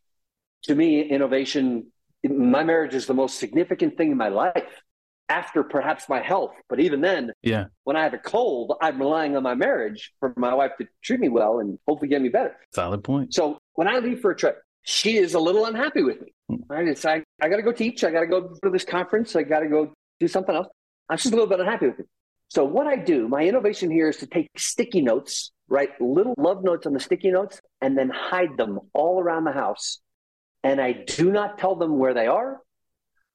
To 0.64 0.74
me, 0.74 1.00
innovation, 1.00 1.86
my 2.22 2.62
marriage 2.62 2.94
is 2.94 3.06
the 3.06 3.14
most 3.14 3.38
significant 3.38 3.96
thing 3.96 4.10
in 4.10 4.18
my 4.18 4.28
life 4.28 4.82
after 5.30 5.62
perhaps 5.62 6.10
my 6.10 6.20
health. 6.20 6.52
But 6.68 6.78
even 6.80 7.00
then, 7.00 7.32
Yeah. 7.42 7.66
when 7.84 7.96
I 7.96 8.02
have 8.02 8.12
a 8.12 8.18
cold, 8.18 8.74
I'm 8.82 8.98
relying 9.00 9.34
on 9.34 9.42
my 9.42 9.54
marriage 9.54 10.12
for 10.20 10.34
my 10.36 10.52
wife 10.52 10.72
to 10.78 10.86
treat 11.02 11.20
me 11.20 11.30
well 11.30 11.60
and 11.60 11.78
hopefully 11.88 12.08
get 12.10 12.20
me 12.20 12.28
better. 12.28 12.54
Solid 12.74 13.02
point. 13.02 13.32
So 13.32 13.58
when 13.74 13.88
I 13.88 14.00
leave 14.00 14.20
for 14.20 14.32
a 14.32 14.36
trip, 14.36 14.58
she 14.82 15.16
is 15.16 15.34
a 15.34 15.40
little 15.40 15.66
unhappy 15.66 16.02
with 16.02 16.20
me. 16.20 16.32
Hmm. 16.48 16.62
Right? 16.68 16.88
It's 16.88 17.04
I, 17.04 17.22
I 17.40 17.48
got 17.48 17.56
to 17.56 17.62
go 17.62 17.72
teach. 17.72 18.04
I 18.04 18.10
got 18.10 18.20
to 18.20 18.26
go 18.26 18.54
to 18.62 18.70
this 18.70 18.84
conference. 18.84 19.36
I 19.36 19.42
got 19.42 19.60
to 19.60 19.68
go 19.68 19.92
do 20.18 20.28
something 20.28 20.54
else. 20.54 20.68
I'm 21.08 21.16
just 21.16 21.28
a 21.28 21.30
little 21.30 21.46
bit 21.46 21.60
unhappy 21.60 21.88
with 21.88 22.00
it. 22.00 22.08
So 22.48 22.64
what 22.64 22.86
I 22.86 22.96
do, 22.96 23.28
my 23.28 23.44
innovation 23.44 23.90
here 23.90 24.08
is 24.08 24.16
to 24.18 24.26
take 24.26 24.48
sticky 24.56 25.02
notes, 25.02 25.52
write 25.68 26.00
little 26.00 26.34
love 26.36 26.64
notes 26.64 26.84
on 26.84 26.92
the 26.92 27.00
sticky 27.00 27.30
notes, 27.30 27.60
and 27.80 27.96
then 27.96 28.10
hide 28.10 28.56
them 28.56 28.80
all 28.92 29.20
around 29.20 29.44
the 29.44 29.52
house. 29.52 30.00
And 30.64 30.80
I 30.80 30.92
do 30.92 31.30
not 31.30 31.58
tell 31.58 31.76
them 31.76 31.98
where 31.98 32.12
they 32.12 32.26
are. 32.26 32.60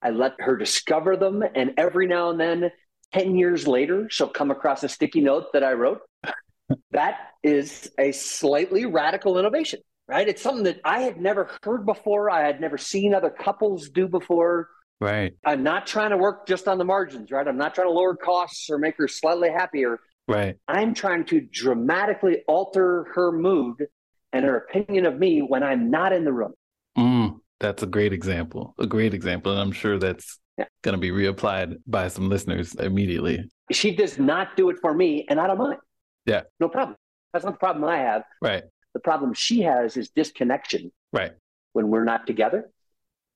I 0.02 0.10
let 0.10 0.34
her 0.40 0.58
discover 0.58 1.16
them. 1.16 1.44
And 1.56 1.74
every 1.78 2.08
now 2.08 2.30
and 2.30 2.40
then, 2.40 2.72
10 3.14 3.36
years 3.36 3.68
later, 3.68 4.08
she'll 4.10 4.28
come 4.28 4.52
across 4.52 4.84
a 4.84 4.90
sticky 4.90 5.22
note 5.22 5.54
that 5.54 5.64
I 5.64 5.74
wrote. 5.74 6.02
that 6.92 7.18
is 7.42 7.90
a 7.98 8.12
slightly 8.12 8.86
radical 8.86 9.40
innovation, 9.40 9.80
right? 10.08 10.28
It's 10.28 10.42
something 10.42 10.64
that 10.64 10.80
I 10.84 11.02
had 11.02 11.20
never 11.20 11.50
heard 11.64 11.86
before. 11.86 12.30
I 12.30 12.46
had 12.46 12.62
never 12.62 12.78
seen 12.78 13.14
other 13.14 13.30
couples 13.30 13.90
do 13.90 14.08
before. 14.08 14.70
Right. 15.02 15.34
I'm 15.46 15.64
not 15.64 15.88
trying 15.88 16.12
to 16.12 16.18
work 16.18 16.48
just 16.48 16.68
on 16.68 16.78
the 16.78 16.86
margins, 16.86 17.32
right? 17.32 17.48
I'm 17.48 17.58
not 17.58 17.76
trying 17.76 17.88
to 17.88 17.94
lower 17.94 18.16
costs 18.16 18.70
or 18.70 18.78
make 18.78 18.98
her 18.98 19.08
slightly 19.08 19.50
happier. 19.50 20.00
Right. 20.28 20.56
I'm 20.68 20.94
trying 20.94 21.26
to 21.26 21.42
dramatically 21.42 22.44
alter 22.48 23.08
her 23.14 23.32
mood 23.32 23.88
and 24.34 24.46
her 24.46 24.58
opinion 24.58 25.06
of 25.06 25.18
me 25.20 25.40
when 25.42 25.64
I'm 25.64 25.92
not 25.92 26.14
in 26.14 26.24
the 26.24 26.34
room. 26.34 26.54
Mm. 26.98 27.40
That's 27.60 27.84
a 27.84 27.88
great 27.88 28.14
example. 28.14 28.74
A 28.80 28.88
great 28.88 29.14
example. 29.14 29.52
And 29.52 29.62
I'm 29.62 29.72
sure 29.72 29.98
that's 29.98 30.40
Yeah. 30.58 30.66
going 30.82 30.94
to 30.94 31.00
be 31.00 31.12
reapplied 31.12 31.78
by 31.86 32.08
some 32.08 32.30
listeners 32.30 32.74
immediately. 32.76 33.50
She 33.72 33.96
does 33.96 34.18
not 34.18 34.56
do 34.56 34.70
it 34.70 34.78
for 34.82 34.94
me, 34.94 35.26
and 35.30 35.40
I 35.40 35.48
don't 35.48 35.58
mind. 35.58 35.80
Yeah. 36.26 36.44
No 36.60 36.70
problem. 36.70 36.96
That's 37.34 37.44
not 37.44 37.56
the 37.56 37.60
problem 37.60 37.84
I 37.86 37.98
have. 37.98 38.24
Right. 38.42 38.64
The 38.96 39.00
problem 39.02 39.34
she 39.34 39.60
has 39.62 39.98
is 39.98 40.10
disconnection 40.10 40.90
Right. 41.12 41.34
when 41.74 41.90
we're 41.90 42.06
not 42.06 42.26
together. 42.26 42.72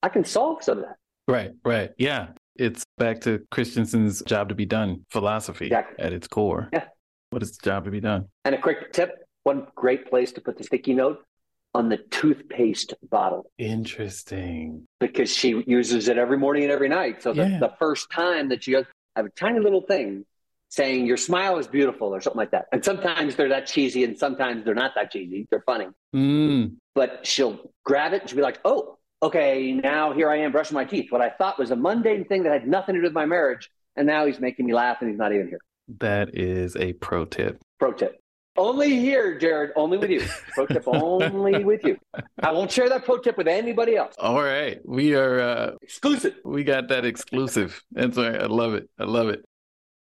I 0.02 0.08
can 0.08 0.24
solve 0.24 0.64
some 0.64 0.78
of 0.80 0.86
that. 0.86 0.96
Right. 1.28 1.52
Right. 1.66 1.92
Yeah. 1.98 2.30
It's 2.56 2.84
back 2.98 3.20
to 3.22 3.46
Christensen's 3.52 4.22
job 4.24 4.48
to 4.50 4.56
be 4.56 4.66
done 4.66 5.06
philosophy 5.12 5.66
Exactly. 5.66 6.04
at 6.04 6.14
its 6.14 6.28
core. 6.30 6.70
Yeah. 6.72 6.86
What 7.32 7.44
is 7.44 7.58
the 7.58 7.64
job 7.64 7.84
to 7.86 7.92
be 7.92 8.00
done? 8.00 8.30
And 8.46 8.56
a 8.56 8.58
quick 8.58 8.94
tip 8.94 9.12
one 9.44 9.68
great 9.76 10.10
place 10.10 10.32
to 10.34 10.42
put 10.42 10.58
the 10.58 10.64
sticky 10.64 10.94
note 10.94 11.24
on 11.76 11.90
the 11.90 11.98
toothpaste 11.98 12.94
bottle 13.10 13.52
Interesting. 13.58 14.86
because 15.00 15.30
she 15.36 15.62
uses 15.68 16.08
it 16.08 16.18
every 16.18 16.38
morning 16.38 16.64
and 16.64 16.72
every 16.72 16.90
night. 16.90 17.22
So 17.22 17.34
the, 17.34 17.48
Yeah. 17.50 17.60
the 17.60 17.74
first 17.80 18.10
time 18.10 18.48
that 18.50 18.64
she 18.64 18.72
goes, 18.72 18.86
I 19.16 19.20
have 19.20 19.26
a 19.26 19.30
tiny 19.32 19.60
little 19.60 19.82
thing 19.82 20.26
saying 20.70 21.06
your 21.06 21.18
smile 21.18 21.58
is 21.58 21.68
beautiful 21.68 22.10
or 22.14 22.22
something 22.22 22.38
like 22.38 22.52
that. 22.52 22.66
And 22.72 22.84
sometimes 22.86 23.36
they're 23.36 23.50
that 23.50 23.66
cheesy 23.68 24.04
and 24.04 24.18
sometimes 24.18 24.64
they're 24.64 24.76
not 24.76 24.94
that 24.96 25.12
cheesy. 25.12 25.48
They're 25.50 25.64
funny. 25.66 25.88
Mm. 26.16 26.76
But 26.96 27.26
she'll 27.26 27.72
grab 27.84 28.14
it 28.14 28.22
and 28.22 28.30
she'll 28.30 28.38
be 28.38 28.44
like, 28.44 28.60
oh, 28.66 28.98
okay, 29.22 29.74
now 29.74 30.14
here 30.14 30.30
I 30.30 30.38
am 30.38 30.52
brushing 30.52 30.76
my 30.76 30.86
teeth. 30.86 31.12
What 31.12 31.22
I 31.22 31.30
thought 31.30 31.58
was 31.60 31.72
a 31.72 31.76
mundane 31.76 32.26
thing 32.26 32.44
that 32.44 32.54
had 32.54 32.68
nothing 32.68 32.96
to 32.96 33.02
do 33.02 33.06
with 33.06 33.14
my 33.14 33.26
marriage. 33.26 33.70
And 33.96 34.06
now 34.08 34.26
he's 34.26 34.40
making 34.40 34.66
me 34.66 34.74
laugh 34.74 34.98
and 35.02 35.10
he's 35.10 35.20
not 35.20 35.34
even 35.34 35.48
here. 35.48 35.60
That 36.00 36.38
is 36.38 36.76
a 36.76 36.94
pro 36.94 37.26
tip. 37.26 37.58
Pro 37.80 37.92
tip. 37.92 38.20
Only 38.58 39.00
here, 39.00 39.38
Jared, 39.40 39.72
only 39.76 39.98
with 39.98 40.10
you. 40.10 40.22
Pro 40.54 40.66
tip 40.66 40.84
only 40.86 41.64
with 41.64 41.84
you. 41.86 41.98
I 42.44 42.52
won't 42.52 42.70
share 42.70 42.90
that 42.90 43.06
pro 43.06 43.18
tip 43.18 43.38
with 43.38 43.48
anybody 43.48 43.96
else. 43.96 44.16
All 44.20 44.42
right. 44.44 44.80
We 44.84 45.16
are 45.16 45.40
uh 45.40 45.72
Exclusive. 45.82 46.36
we 46.44 46.66
got 46.66 46.90
that 46.90 47.06
exclusive. 47.06 47.82
That's 47.92 48.18
right. 48.18 48.36
I 48.36 48.48
love 48.48 48.74
it. 48.74 48.90
I 49.00 49.06
love 49.06 49.30
it. 49.30 49.46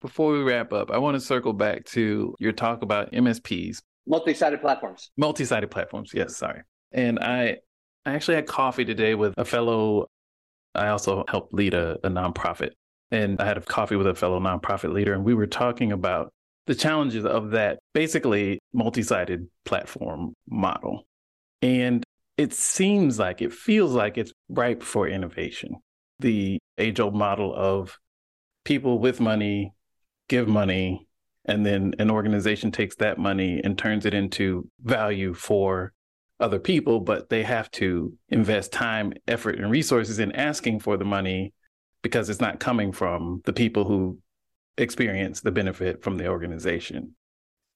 Before 0.02 0.32
we 0.34 0.42
wrap 0.42 0.74
up, 0.74 0.90
I 0.92 0.98
want 0.98 1.16
to 1.16 1.22
circle 1.22 1.54
back 1.54 1.86
to 1.86 2.36
your 2.40 2.52
talk 2.52 2.82
about 2.82 3.12
MSPs, 3.12 3.82
Multi-sided 4.08 4.62
platforms. 4.62 5.12
multi-sided 5.16 5.70
platforms. 5.70 6.12
Yes, 6.14 6.36
sorry. 6.36 6.62
And 6.92 7.20
I 7.20 7.58
I 8.06 8.14
actually 8.14 8.36
had 8.36 8.48
coffee 8.48 8.84
today 8.84 9.14
with 9.14 9.36
a 9.38 9.46
fellow 9.46 10.08
I 10.74 10.88
also 10.88 11.24
help 11.28 11.50
lead 11.54 11.74
a, 11.74 11.98
a 12.04 12.10
nonprofit. 12.10 12.72
And 13.12 13.40
I 13.42 13.46
had 13.46 13.58
a 13.58 13.62
coffee 13.62 13.96
with 13.98 14.08
a 14.08 14.16
fellow 14.16 14.40
nonprofit 14.40 14.94
leader, 14.94 15.14
and 15.14 15.24
we 15.24 15.34
were 15.34 15.48
talking 15.48 15.92
about 15.92 16.32
the 16.66 16.76
challenges 16.76 17.26
of 17.26 17.52
that 17.52 17.80
basically 17.94 18.60
multi-sided 18.74 19.48
platform 19.66 20.34
model. 20.50 21.04
And 21.62 22.04
it 22.38 22.54
seems 22.54 23.20
like 23.20 23.42
it 23.42 23.52
feels 23.54 23.92
like 23.92 24.18
it's 24.18 24.32
ripe 24.50 24.82
for 24.82 25.08
innovation. 25.08 25.76
The 26.20 26.58
age-old 26.78 27.14
model 27.14 27.54
of 27.54 27.98
people 28.64 29.00
with 29.00 29.20
money 29.20 29.74
give 30.32 30.48
money, 30.48 31.06
and 31.44 31.66
then 31.66 31.94
an 32.00 32.10
organization 32.10 32.72
takes 32.72 32.96
that 32.96 33.20
money 33.20 33.60
and 33.62 33.78
turns 33.78 34.06
it 34.06 34.14
into 34.14 34.66
value 34.82 35.34
for 35.34 35.92
other 36.40 36.58
people, 36.58 37.02
but 37.02 37.28
they 37.30 37.44
have 37.44 37.70
to 37.72 38.14
invest 38.30 38.72
time, 38.72 39.12
effort, 39.28 39.60
and 39.60 39.70
resources 39.70 40.20
in 40.20 40.32
asking 40.32 40.80
for 40.80 40.96
the 40.96 41.04
money 41.04 41.54
because 42.02 42.30
it's 42.30 42.40
not 42.40 42.62
coming 42.62 42.94
from 42.94 43.42
the 43.44 43.52
people 43.52 43.84
who 43.84 44.18
experience 44.78 45.42
the 45.42 45.52
benefit 45.52 46.02
from 46.02 46.18
the 46.18 46.28
organization. 46.28 47.14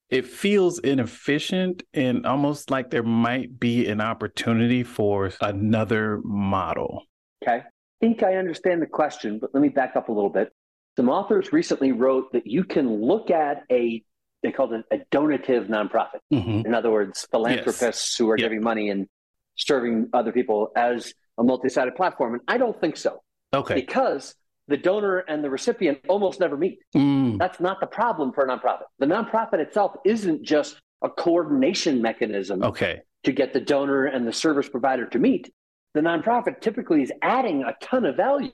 It 0.09 0.25
feels 0.25 0.79
inefficient 0.79 1.83
and 1.93 2.25
almost 2.25 2.71
like 2.71 2.89
there 2.89 3.03
might 3.03 3.59
be 3.59 3.87
an 3.87 3.99
opportunity 3.99 4.83
for 4.83 5.29
another 5.41 6.21
model. 6.23 7.03
Okay. 7.43 7.57
I 7.57 7.63
think 7.99 8.23
I 8.23 8.35
understand 8.35 8.81
the 8.81 8.87
question, 8.87 9.39
but 9.39 9.49
let 9.53 9.61
me 9.61 9.69
back 9.69 9.97
up 9.97 10.07
a 10.07 10.11
little 10.13 10.29
bit. 10.29 10.53
Some 10.97 11.09
authors 11.09 11.51
recently 11.51 11.91
wrote 11.91 12.31
that 12.33 12.47
you 12.47 12.63
can 12.63 13.01
look 13.01 13.29
at 13.29 13.63
a, 13.71 14.03
they 14.43 14.51
called 14.51 14.73
it 14.73 14.85
a 14.91 14.99
donative 15.11 15.67
nonprofit. 15.67 16.19
Mm-hmm. 16.33 16.65
In 16.65 16.73
other 16.73 16.89
words, 16.91 17.27
philanthropists 17.31 18.17
who 18.17 18.29
are 18.29 18.37
Yeah. 18.37 18.45
giving 18.45 18.61
money 18.63 18.89
and 18.89 19.07
serving 19.55 20.09
other 20.13 20.31
people 20.31 20.71
as 20.75 21.13
a 21.37 21.43
multi 21.43 21.67
sided 21.69 21.95
platform. 21.95 22.33
And 22.35 22.41
I 22.47 22.57
don't 22.57 22.79
think 22.79 22.95
so 22.95 23.21
Okay. 23.53 23.75
because 23.75 24.35
the 24.67 24.77
donor 24.77 25.19
and 25.19 25.43
the 25.43 25.49
recipient 25.49 25.99
almost 26.07 26.39
never 26.39 26.55
meet. 26.57 26.79
Mm, 26.95 27.37
That's 27.37 27.59
not 27.59 27.79
the 27.81 27.87
problem 27.87 28.31
for 28.31 28.45
a 28.45 28.47
nonprofit. 28.47 28.83
The 28.99 29.05
nonprofit 29.05 29.59
itself 29.59 29.95
isn't 30.05 30.43
just 30.43 30.79
a 31.01 31.09
coordination 31.09 32.01
mechanism 32.01 32.63
okay. 32.63 33.01
to 33.23 33.31
get 33.33 33.53
the 33.53 33.59
donor 33.59 34.05
and 34.05 34.25
the 34.25 34.33
service 34.33 34.69
provider 34.69 35.05
to 35.07 35.19
meet. 35.19 35.51
The 35.93 36.01
nonprofit 36.01 36.61
typically 36.61 37.03
is 37.03 37.11
adding 37.21 37.63
a 37.63 37.75
ton 37.81 38.05
of 38.05 38.15
value 38.15 38.51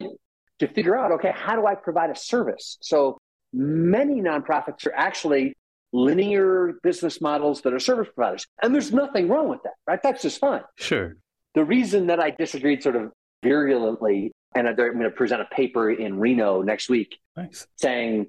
to 0.61 0.67
figure 0.67 0.97
out 0.97 1.11
okay, 1.11 1.33
how 1.35 1.55
do 1.55 1.67
I 1.67 1.75
provide 1.75 2.09
a 2.09 2.15
service? 2.15 2.77
So 2.81 3.17
many 3.53 4.21
nonprofits 4.21 4.85
are 4.87 4.93
actually 4.93 5.53
linear 5.93 6.73
business 6.83 7.19
models 7.19 7.61
that 7.61 7.73
are 7.73 7.79
service 7.79 8.07
providers. 8.15 8.45
And 8.63 8.73
there's 8.73 8.93
nothing 8.93 9.27
wrong 9.27 9.49
with 9.49 9.61
that, 9.63 9.73
right? 9.85 9.99
That's 10.01 10.21
just 10.21 10.39
fine. 10.39 10.63
Sure. 10.77 11.17
The 11.53 11.65
reason 11.65 12.07
that 12.07 12.19
I 12.19 12.31
disagreed 12.31 12.81
sort 12.81 12.95
of 12.95 13.11
virulently, 13.43 14.31
and 14.55 14.69
I'm 14.69 14.75
going 14.75 14.99
to 14.99 15.11
present 15.11 15.41
a 15.41 15.45
paper 15.53 15.91
in 15.91 16.17
Reno 16.17 16.61
next 16.61 16.87
week 16.89 17.17
Nice. 17.35 17.67
saying 17.75 18.27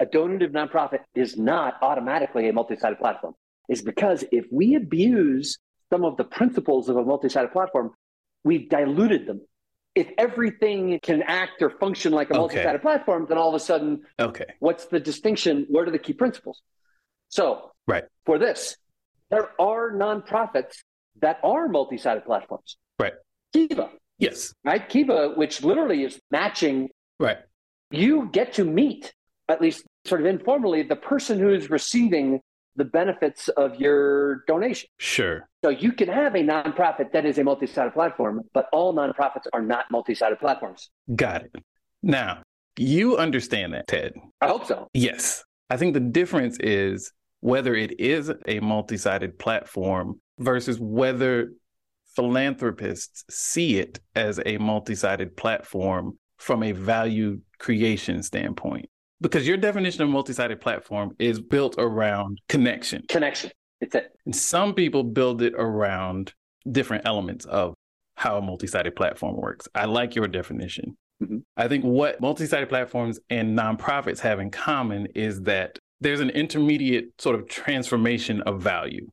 a 0.00 0.06
donative 0.06 0.52
nonprofit 0.52 1.00
is 1.14 1.36
not 1.36 1.74
automatically 1.82 2.48
a 2.48 2.52
multi-sided 2.52 2.98
platform 2.98 3.34
is 3.68 3.82
because 3.82 4.24
if 4.32 4.46
we 4.50 4.74
abuse 4.76 5.58
some 5.92 6.04
of 6.04 6.16
the 6.16 6.24
principles 6.24 6.88
of 6.88 6.96
a 6.96 7.04
multi-sided 7.04 7.52
platform, 7.52 7.90
we've 8.44 8.68
diluted 8.70 9.26
them. 9.26 9.40
If 9.98 10.12
everything 10.16 11.00
can 11.02 11.24
act 11.24 11.60
or 11.60 11.70
function 11.70 12.12
like 12.12 12.28
a 12.30 12.34
Okay. 12.34 12.38
multi-sided 12.38 12.82
platform, 12.82 13.26
then 13.28 13.36
all 13.36 13.48
of 13.48 13.54
a 13.54 13.58
sudden, 13.58 14.06
Okay. 14.20 14.46
what's 14.60 14.84
the 14.86 15.00
distinction? 15.00 15.66
What 15.68 15.88
are 15.88 15.90
the 15.90 15.98
key 15.98 16.12
principles? 16.12 16.62
So, 17.30 17.72
Right. 17.88 18.04
for 18.24 18.38
this, 18.38 18.76
there 19.30 19.60
are 19.60 19.90
nonprofits 19.90 20.74
that 21.20 21.40
are 21.42 21.66
multi-sided 21.66 22.24
platforms. 22.24 22.76
Right. 23.00 23.14
Kiva, 23.52 23.90
Yes. 24.18 24.54
right? 24.64 24.88
Kiva, 24.88 25.30
which 25.30 25.64
literally 25.64 26.04
is 26.04 26.20
matching 26.30 26.90
Right. 27.18 27.38
you 27.90 28.28
get 28.30 28.52
to 28.52 28.64
meet, 28.64 29.12
at 29.48 29.60
least 29.60 29.84
sort 30.04 30.20
of 30.20 30.28
informally, 30.28 30.82
the 30.82 30.94
person 31.12 31.40
who 31.40 31.52
is 31.52 31.70
receiving 31.70 32.40
the 32.78 32.84
benefits 32.84 33.48
of 33.48 33.78
your 33.78 34.44
donation. 34.46 34.88
Sure. 34.98 35.46
So 35.62 35.70
you 35.70 35.92
can 35.92 36.08
have 36.08 36.34
a 36.34 36.38
nonprofit 36.38 37.12
that 37.12 37.26
is 37.26 37.36
a 37.38 37.44
multi 37.44 37.66
sided 37.66 37.92
platform, 37.92 38.42
but 38.54 38.68
all 38.72 38.94
nonprofits 38.94 39.46
are 39.52 39.60
not 39.60 39.86
multi 39.90 40.14
sided 40.14 40.38
platforms. 40.38 40.88
Got 41.14 41.42
it. 41.42 41.54
Now, 42.02 42.42
you 42.78 43.18
understand 43.18 43.74
that, 43.74 43.88
Ted. 43.88 44.14
I 44.40 44.46
hope 44.46 44.64
so. 44.64 44.88
Yes. 44.94 45.44
I 45.68 45.76
think 45.76 45.92
the 45.94 46.00
difference 46.00 46.56
is 46.60 47.12
whether 47.40 47.74
it 47.74 48.00
is 48.00 48.32
a 48.46 48.60
multi 48.60 48.96
sided 48.96 49.38
platform 49.38 50.20
versus 50.38 50.78
whether 50.80 51.52
philanthropists 52.14 53.24
see 53.28 53.78
it 53.78 54.00
as 54.14 54.40
a 54.46 54.56
multi 54.58 54.94
sided 54.94 55.36
platform 55.36 56.16
from 56.38 56.62
a 56.62 56.72
value 56.72 57.40
creation 57.58 58.22
standpoint. 58.22 58.88
Because 59.20 59.46
your 59.46 59.56
definition 59.56 60.02
of 60.02 60.08
multi 60.08 60.32
sided 60.32 60.60
platform 60.60 61.14
is 61.18 61.40
built 61.40 61.74
around 61.78 62.40
connection. 62.48 63.04
Connection. 63.08 63.50
It's 63.80 63.94
it. 63.94 64.12
And 64.24 64.34
some 64.34 64.74
people 64.74 65.02
build 65.02 65.42
it 65.42 65.54
around 65.56 66.34
different 66.70 67.06
elements 67.06 67.44
of 67.46 67.74
how 68.16 68.38
a 68.38 68.42
multi 68.42 68.66
sided 68.66 68.96
platform 68.96 69.36
works. 69.36 69.68
I 69.74 69.86
like 69.86 70.14
your 70.14 70.28
definition. 70.28 70.96
Mhm. 71.22 71.42
I 71.56 71.68
think 71.68 71.84
what 71.84 72.20
multi 72.20 72.46
sided 72.46 72.68
platforms 72.68 73.18
and 73.30 73.58
nonprofits 73.58 74.20
have 74.20 74.40
in 74.40 74.50
common 74.50 75.06
is 75.14 75.42
that 75.42 75.78
there's 76.00 76.20
an 76.20 76.30
intermediate 76.30 77.20
sort 77.20 77.34
of 77.34 77.48
transformation 77.48 78.40
of 78.42 78.62
value. 78.62 79.08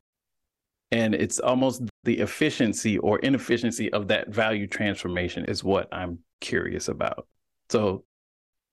And 0.91 1.15
it's 1.15 1.39
almost 1.39 1.81
the 2.03 2.19
efficiency 2.19 2.99
or 2.99 3.17
inefficiency 3.19 3.91
of 3.91 4.07
that 4.09 4.29
value 4.29 4.67
transformation 4.67 5.45
is 5.45 5.63
what 5.63 5.87
I'm 5.91 6.19
curious 6.41 6.87
about. 6.87 7.27
So 7.69 8.03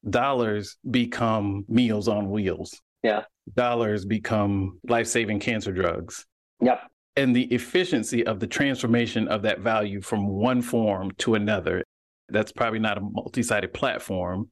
dollars 0.09 0.77
become 0.91 1.65
meals 1.69 2.09
on 2.09 2.31
wheels. 2.31 2.81
Yeah. 3.03 3.25
Dollars 3.55 4.05
become 4.05 4.79
life 4.89 5.07
saving 5.07 5.41
cancer 5.41 5.73
drugs 5.73 6.25
Yep. 6.61 6.81
and 7.17 7.35
the 7.35 7.45
efficiency 7.53 8.25
of 8.25 8.39
the 8.39 8.47
transformation 8.47 9.27
of 9.29 9.43
that 9.43 9.61
value 9.61 10.01
from 10.01 10.29
one 10.29 10.63
form 10.63 11.11
to 11.19 11.35
another 11.35 11.83
that's 12.29 12.53
probably 12.53 12.79
not 12.79 12.99
a 12.99 13.01
multi-sided 13.01 13.73
platform 13.75 14.49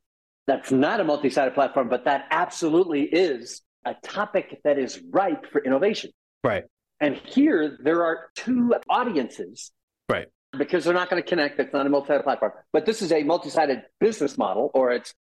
That's 0.48 0.72
not 0.72 0.98
a 1.00 1.04
multi 1.04 1.30
sided 1.30 1.54
platform, 1.54 1.88
but 1.88 2.04
that 2.06 2.26
absolutely 2.30 3.02
is 3.04 3.62
a 3.84 3.94
topic 4.02 4.60
that 4.64 4.78
is 4.78 5.00
ripe 5.10 5.46
for 5.52 5.62
innovation. 5.64 6.10
right 6.42 6.64
And 7.00 7.14
here 7.14 7.78
there 7.82 8.04
are 8.04 8.30
two 8.34 8.74
audiences. 8.88 9.70
Right. 10.08 10.26
Because 10.58 10.84
they're 10.84 10.92
not 11.02 11.08
going 11.08 11.22
to 11.22 11.28
connect. 11.28 11.60
It's 11.60 11.72
not 11.72 11.86
a 11.86 11.88
multi-sided 11.88 12.24
platform. 12.24 12.52
But 12.72 12.84
this 12.84 13.00
is 13.02 13.12
a 13.12 13.22
multi-sided 13.22 13.82
business 14.00 14.36
model, 14.36 14.72
or 14.74 14.90
it's 14.90 15.14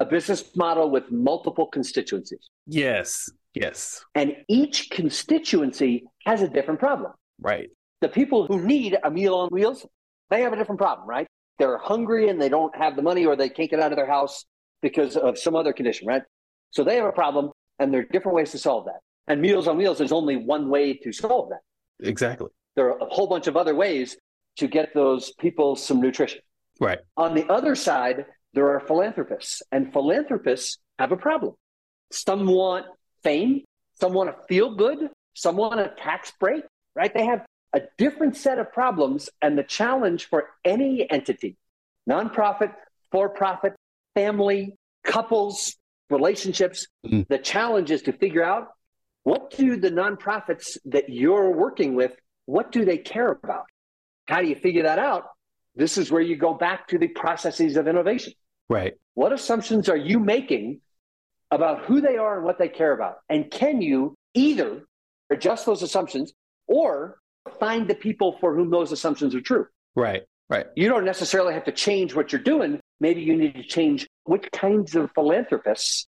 a 0.00 0.04
business 0.04 0.56
model 0.56 0.90
with 0.90 1.04
multiple 1.10 1.66
constituencies. 1.66 2.48
yes 2.66 3.28
yes 3.54 4.04
And 4.14 4.28
each 4.48 4.90
constituency 4.90 6.04
has 6.26 6.42
a 6.42 6.48
different 6.48 6.80
problem. 6.80 7.12
right 7.40 7.68
The 8.00 8.08
people 8.08 8.46
who 8.46 8.56
need 8.74 8.96
a 9.04 9.10
meal 9.10 9.34
on 9.42 9.48
wheels 9.50 9.86
they 10.30 10.42
have 10.42 10.52
a 10.52 10.56
different 10.56 10.80
problem, 10.80 11.08
right? 11.08 11.26
They're 11.58 11.76
hungry 11.92 12.28
and 12.30 12.40
they 12.40 12.48
don't 12.48 12.74
have 12.76 12.94
the 12.94 13.02
money 13.02 13.26
or 13.26 13.34
they 13.34 13.48
can't 13.56 13.68
get 13.68 13.80
out 13.80 13.90
of 13.92 13.96
their 14.00 14.06
house 14.18 14.44
because 14.80 15.16
of 15.16 15.36
some 15.36 15.54
other 15.60 15.72
condition, 15.72 16.06
right? 16.06 16.22
So 16.70 16.84
they 16.84 16.96
have 17.00 17.04
a 17.06 17.12
problem 17.24 17.50
and 17.80 17.92
there 17.92 18.00
are 18.02 18.08
different 18.14 18.36
ways 18.36 18.52
to 18.52 18.58
solve 18.58 18.84
that. 18.86 19.00
And 19.26 19.42
Meals 19.42 19.66
on 19.66 19.76
Wheels 19.76 20.00
is 20.00 20.12
only 20.12 20.36
one 20.36 20.68
way 20.70 20.94
to 21.04 21.12
solve 21.12 21.48
that. 21.50 21.62
Exactly. 22.12 22.48
There 22.76 22.86
are 22.92 22.98
a 22.98 23.06
whole 23.06 23.26
bunch 23.26 23.48
of 23.48 23.56
other 23.56 23.74
ways 23.74 24.16
to 24.60 24.68
get 24.68 24.94
those 24.94 25.32
people 25.44 25.74
some 25.74 26.00
nutrition. 26.00 26.40
Right. 26.80 27.00
On 27.16 27.34
the 27.34 27.46
other 27.48 27.74
side, 27.74 28.24
there 28.54 28.70
are 28.70 28.80
philanthropists, 28.80 29.62
and 29.70 29.92
philanthropists 29.92 30.78
have 30.98 31.12
a 31.12 31.16
problem. 31.16 31.54
Some 32.10 32.46
want 32.46 32.86
fame, 33.22 33.64
some 34.00 34.12
want 34.12 34.30
to 34.30 34.46
feel 34.46 34.74
good, 34.74 35.10
some 35.34 35.56
want 35.56 35.80
a 35.80 35.92
tax 35.96 36.32
break, 36.40 36.64
right? 36.94 37.12
They 37.12 37.24
have 37.24 37.46
a 37.72 37.82
different 37.98 38.36
set 38.36 38.58
of 38.58 38.72
problems. 38.72 39.30
And 39.40 39.56
the 39.56 39.62
challenge 39.62 40.26
for 40.26 40.48
any 40.64 41.08
entity, 41.10 41.56
nonprofit, 42.08 42.74
for 43.12 43.28
profit, 43.28 43.74
family, 44.14 44.74
couples, 45.04 45.76
relationships, 46.08 46.86
mm-hmm. 47.06 47.22
the 47.28 47.38
challenge 47.38 47.90
is 47.90 48.02
to 48.02 48.12
figure 48.12 48.42
out 48.42 48.68
what 49.22 49.50
do 49.50 49.76
the 49.76 49.90
nonprofits 49.90 50.78
that 50.86 51.08
you're 51.08 51.50
working 51.50 51.94
with, 51.94 52.16
what 52.46 52.72
do 52.72 52.84
they 52.84 52.98
care 52.98 53.28
about? 53.28 53.66
How 54.26 54.40
do 54.40 54.48
you 54.48 54.56
figure 54.56 54.84
that 54.84 54.98
out? 54.98 55.26
This 55.74 55.98
is 55.98 56.10
where 56.10 56.20
you 56.20 56.36
go 56.36 56.54
back 56.54 56.88
to 56.88 56.98
the 56.98 57.08
processes 57.08 57.76
of 57.76 57.86
innovation. 57.86 58.32
Right. 58.68 58.94
What 59.14 59.32
assumptions 59.32 59.88
are 59.88 59.96
you 59.96 60.18
making 60.18 60.80
about 61.50 61.84
who 61.84 62.00
they 62.00 62.16
are 62.16 62.36
and 62.36 62.44
what 62.44 62.58
they 62.58 62.68
care 62.68 62.92
about? 62.92 63.18
And 63.28 63.50
can 63.50 63.80
you 63.80 64.14
either 64.34 64.84
adjust 65.30 65.66
those 65.66 65.82
assumptions 65.82 66.32
or 66.66 67.18
find 67.58 67.88
the 67.88 67.94
people 67.94 68.36
for 68.40 68.54
whom 68.54 68.70
those 68.70 68.92
assumptions 68.92 69.34
are 69.34 69.40
true? 69.40 69.66
Right. 69.94 70.22
Right. 70.48 70.66
You 70.74 70.88
don't 70.88 71.04
necessarily 71.04 71.54
have 71.54 71.64
to 71.64 71.72
change 71.72 72.14
what 72.14 72.32
you're 72.32 72.42
doing. 72.42 72.80
Maybe 72.98 73.22
you 73.22 73.36
need 73.36 73.54
to 73.54 73.62
change 73.62 74.08
which 74.24 74.48
kinds 74.52 74.96
of 74.96 75.10
philanthropists 75.14 76.08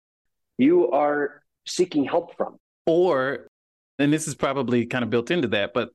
you 0.58 0.92
are 0.92 1.42
seeking 1.66 2.06
help 2.06 2.38
from. 2.38 2.58
Or, 2.86 3.48
and 4.00 4.14
this 4.14 4.30
is 4.30 4.36
probably 4.36 4.86
kind 4.86 5.04
of 5.04 5.10
built 5.10 5.30
into 5.30 5.50
that, 5.50 5.74
but, 5.74 5.90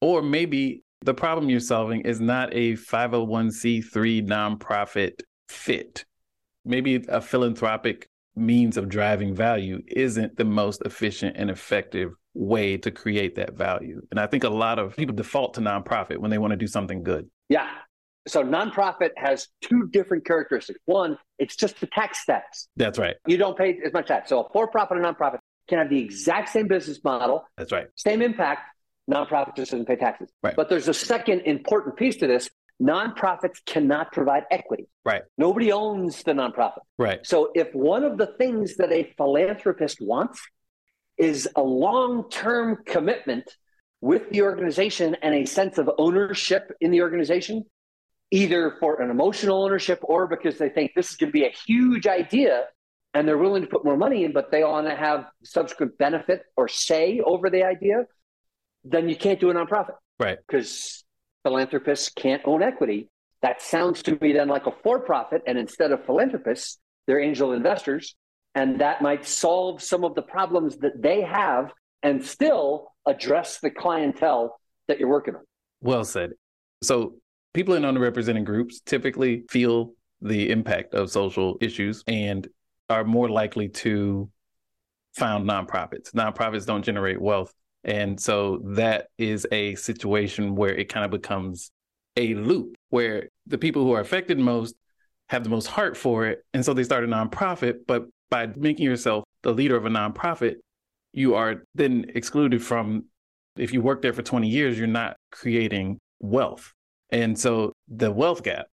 or 0.00 0.20
maybe 0.20 0.82
the 1.02 1.14
problem 1.14 1.48
you're 1.48 1.60
solving 1.60 2.02
is 2.02 2.20
not 2.20 2.52
a 2.52 2.74
501c3 2.74 4.26
nonprofit 4.26 5.20
fit. 5.48 6.04
Maybe 6.64 7.04
a 7.08 7.20
philanthropic 7.20 8.06
means 8.36 8.76
of 8.76 8.88
driving 8.88 9.34
value 9.34 9.82
isn't 9.88 10.36
the 10.36 10.44
most 10.44 10.82
efficient 10.84 11.36
and 11.36 11.50
effective 11.50 12.12
way 12.34 12.76
to 12.76 12.90
create 12.90 13.34
that 13.36 13.54
value. 13.54 14.00
And 14.10 14.20
I 14.20 14.26
think 14.26 14.44
a 14.44 14.50
lot 14.50 14.78
of 14.78 14.94
people 14.96 15.14
default 15.14 15.54
to 15.54 15.60
nonprofit 15.60 16.18
when 16.18 16.30
they 16.30 16.38
want 16.38 16.52
to 16.52 16.56
do 16.56 16.66
something 16.66 17.02
good. 17.02 17.28
Yeah. 17.48 17.68
So 18.28 18.44
nonprofit 18.44 19.10
has 19.16 19.48
two 19.62 19.88
different 19.88 20.26
characteristics. 20.26 20.78
One, 20.84 21.18
it's 21.38 21.56
just 21.56 21.80
the 21.80 21.86
tax 21.86 22.20
status. 22.20 22.68
That's 22.76 22.98
right. 22.98 23.16
You 23.26 23.38
don't 23.38 23.56
pay 23.56 23.78
as 23.84 23.92
much 23.92 24.08
tax. 24.08 24.28
So 24.28 24.42
a 24.42 24.52
for-profit 24.52 24.98
and 24.98 25.06
nonprofit 25.06 25.38
can 25.66 25.78
have 25.78 25.88
the 25.88 25.98
exact 25.98 26.50
same 26.50 26.68
business 26.68 27.02
model. 27.02 27.44
That's 27.56 27.72
right. 27.72 27.86
Same 27.96 28.20
impact. 28.20 28.62
Nonprofit 29.10 29.56
just 29.56 29.72
doesn't 29.72 29.86
pay 29.86 29.96
taxes. 29.96 30.30
Right. 30.42 30.54
But 30.54 30.68
there's 30.68 30.88
a 30.88 30.94
second 30.94 31.40
important 31.40 31.96
piece 31.96 32.16
to 32.18 32.26
this. 32.26 32.48
Nonprofits 32.80 33.64
cannot 33.66 34.12
provide 34.12 34.44
equity. 34.50 34.88
Right. 35.04 35.22
Nobody 35.36 35.72
owns 35.72 36.22
the 36.22 36.32
nonprofit. 36.32 36.80
Right. 36.96 37.20
So 37.26 37.50
if 37.54 37.74
one 37.74 38.04
of 38.04 38.16
the 38.16 38.28
things 38.38 38.76
that 38.76 38.90
a 38.90 39.12
philanthropist 39.16 39.98
wants 40.00 40.40
is 41.18 41.48
a 41.56 41.62
long-term 41.62 42.78
commitment 42.86 43.44
with 44.00 44.30
the 44.30 44.42
organization 44.42 45.16
and 45.22 45.34
a 45.34 45.44
sense 45.44 45.76
of 45.76 45.90
ownership 45.98 46.72
in 46.80 46.90
the 46.90 47.02
organization, 47.02 47.64
either 48.30 48.76
for 48.80 49.02
an 49.02 49.10
emotional 49.10 49.62
ownership 49.62 49.98
or 50.02 50.26
because 50.26 50.56
they 50.56 50.70
think 50.70 50.92
this 50.96 51.10
is 51.10 51.16
going 51.16 51.28
to 51.28 51.32
be 51.32 51.44
a 51.44 51.52
huge 51.66 52.06
idea 52.06 52.64
and 53.12 53.26
they're 53.26 53.36
willing 53.36 53.62
to 53.62 53.68
put 53.68 53.84
more 53.84 53.96
money 53.96 54.24
in, 54.24 54.32
but 54.32 54.50
they 54.50 54.62
want 54.62 54.86
to 54.86 54.94
have 54.94 55.26
subsequent 55.42 55.98
benefit 55.98 56.44
or 56.56 56.68
say 56.68 57.20
over 57.24 57.50
the 57.50 57.64
idea, 57.64 58.06
then 58.84 59.08
you 59.08 59.16
can't 59.16 59.40
do 59.40 59.50
a 59.50 59.54
nonprofit. 59.54 59.94
Right. 60.18 60.38
Because 60.46 61.04
philanthropists 61.42 62.10
can't 62.10 62.42
own 62.44 62.62
equity. 62.62 63.08
That 63.42 63.62
sounds 63.62 64.02
to 64.04 64.18
me 64.20 64.32
then 64.32 64.48
like 64.48 64.66
a 64.66 64.72
for 64.82 65.00
profit. 65.00 65.42
And 65.46 65.58
instead 65.58 65.92
of 65.92 66.04
philanthropists, 66.04 66.78
they're 67.06 67.20
angel 67.20 67.52
investors. 67.52 68.16
And 68.54 68.80
that 68.80 69.00
might 69.00 69.26
solve 69.26 69.82
some 69.82 70.04
of 70.04 70.14
the 70.14 70.22
problems 70.22 70.76
that 70.78 71.00
they 71.00 71.22
have 71.22 71.72
and 72.02 72.24
still 72.24 72.92
address 73.06 73.60
the 73.60 73.70
clientele 73.70 74.58
that 74.88 74.98
you're 74.98 75.08
working 75.08 75.36
on. 75.36 75.42
Well 75.80 76.04
said. 76.04 76.32
So, 76.82 77.14
people 77.54 77.74
in 77.74 77.82
underrepresented 77.82 78.44
groups 78.44 78.80
typically 78.80 79.44
feel 79.50 79.92
the 80.20 80.50
impact 80.50 80.94
of 80.94 81.10
social 81.10 81.56
issues 81.60 82.02
and 82.06 82.46
are 82.88 83.04
more 83.04 83.28
likely 83.28 83.68
to 83.68 84.28
found 85.14 85.48
nonprofits. 85.48 86.12
Nonprofits 86.12 86.66
don't 86.66 86.82
generate 86.82 87.20
wealth. 87.20 87.52
And 87.84 88.20
so 88.20 88.60
that 88.64 89.08
is 89.18 89.46
a 89.50 89.74
situation 89.74 90.54
where 90.54 90.74
it 90.74 90.88
kind 90.88 91.04
of 91.04 91.10
becomes 91.10 91.70
a 92.16 92.34
loop 92.34 92.74
where 92.90 93.28
the 93.46 93.58
people 93.58 93.84
who 93.84 93.92
are 93.92 94.00
affected 94.00 94.38
most 94.38 94.74
have 95.28 95.44
the 95.44 95.50
most 95.50 95.66
heart 95.66 95.96
for 95.96 96.26
it. 96.26 96.44
And 96.52 96.64
so 96.64 96.74
they 96.74 96.84
start 96.84 97.04
a 97.04 97.06
nonprofit. 97.06 97.86
But 97.86 98.06
by 98.30 98.48
making 98.56 98.84
yourself 98.84 99.24
the 99.42 99.52
leader 99.52 99.76
of 99.76 99.86
a 99.86 99.90
nonprofit, 99.90 100.56
you 101.12 101.34
are 101.34 101.62
then 101.74 102.06
excluded 102.14 102.62
from, 102.62 103.04
if 103.56 103.72
you 103.72 103.80
work 103.80 104.02
there 104.02 104.12
for 104.12 104.22
20 104.22 104.48
years, 104.48 104.78
you're 104.78 104.86
not 104.86 105.16
creating 105.32 105.98
wealth. 106.20 106.72
And 107.10 107.38
so 107.38 107.72
the 107.88 108.10
wealth 108.10 108.42
gap 108.42 108.66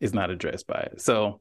is 0.00 0.14
not 0.14 0.30
addressed 0.30 0.66
by 0.66 0.88
it. 0.92 1.00
So 1.00 1.40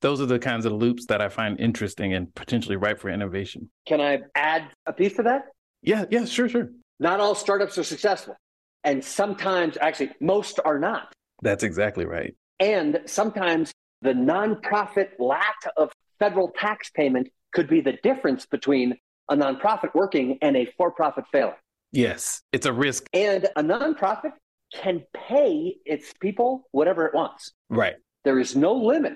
those 0.00 0.20
are 0.20 0.26
the 0.26 0.38
kinds 0.38 0.66
of 0.66 0.72
loops 0.72 1.06
that 1.06 1.20
I 1.20 1.28
find 1.28 1.58
interesting 1.60 2.14
and 2.14 2.34
potentially 2.34 2.76
ripe 2.76 3.00
for 3.00 3.10
innovation. 3.10 3.70
Can 3.86 4.00
I 4.00 4.20
add 4.34 4.68
a 4.86 4.92
piece 4.92 5.14
to 5.14 5.22
that? 5.24 5.42
Yeah, 5.82 6.04
yeah, 6.10 6.24
sure, 6.24 6.48
sure. 6.48 6.70
Not 6.98 7.20
all 7.20 7.34
startups 7.34 7.78
are 7.78 7.84
successful. 7.84 8.36
And 8.84 9.04
sometimes, 9.04 9.76
actually, 9.80 10.10
most 10.20 10.60
are 10.64 10.78
not. 10.78 11.12
That's 11.42 11.62
exactly 11.62 12.04
right. 12.04 12.34
And 12.58 13.00
sometimes 13.06 13.72
the 14.02 14.12
nonprofit 14.12 15.08
lack 15.18 15.56
of 15.76 15.92
federal 16.18 16.50
tax 16.50 16.90
payment 16.90 17.28
could 17.52 17.68
be 17.68 17.80
the 17.80 17.94
difference 18.02 18.46
between 18.46 18.96
a 19.28 19.36
nonprofit 19.36 19.94
working 19.94 20.38
and 20.42 20.56
a 20.56 20.66
for 20.76 20.90
profit 20.90 21.24
failing. 21.32 21.54
Yes, 21.92 22.42
it's 22.52 22.66
a 22.66 22.72
risk. 22.72 23.06
And 23.12 23.46
a 23.56 23.62
nonprofit 23.62 24.32
can 24.72 25.02
pay 25.12 25.76
its 25.84 26.12
people 26.20 26.68
whatever 26.70 27.06
it 27.06 27.14
wants. 27.14 27.52
Right. 27.68 27.96
There 28.24 28.38
is 28.38 28.54
no 28.54 28.74
limit. 28.74 29.14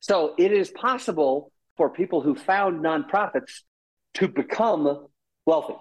So 0.00 0.34
it 0.36 0.52
is 0.52 0.70
possible 0.70 1.50
for 1.76 1.90
people 1.90 2.20
who 2.20 2.34
found 2.34 2.84
nonprofits 2.84 3.62
to 4.14 4.28
become 4.28 5.06
wealthy. 5.46 5.74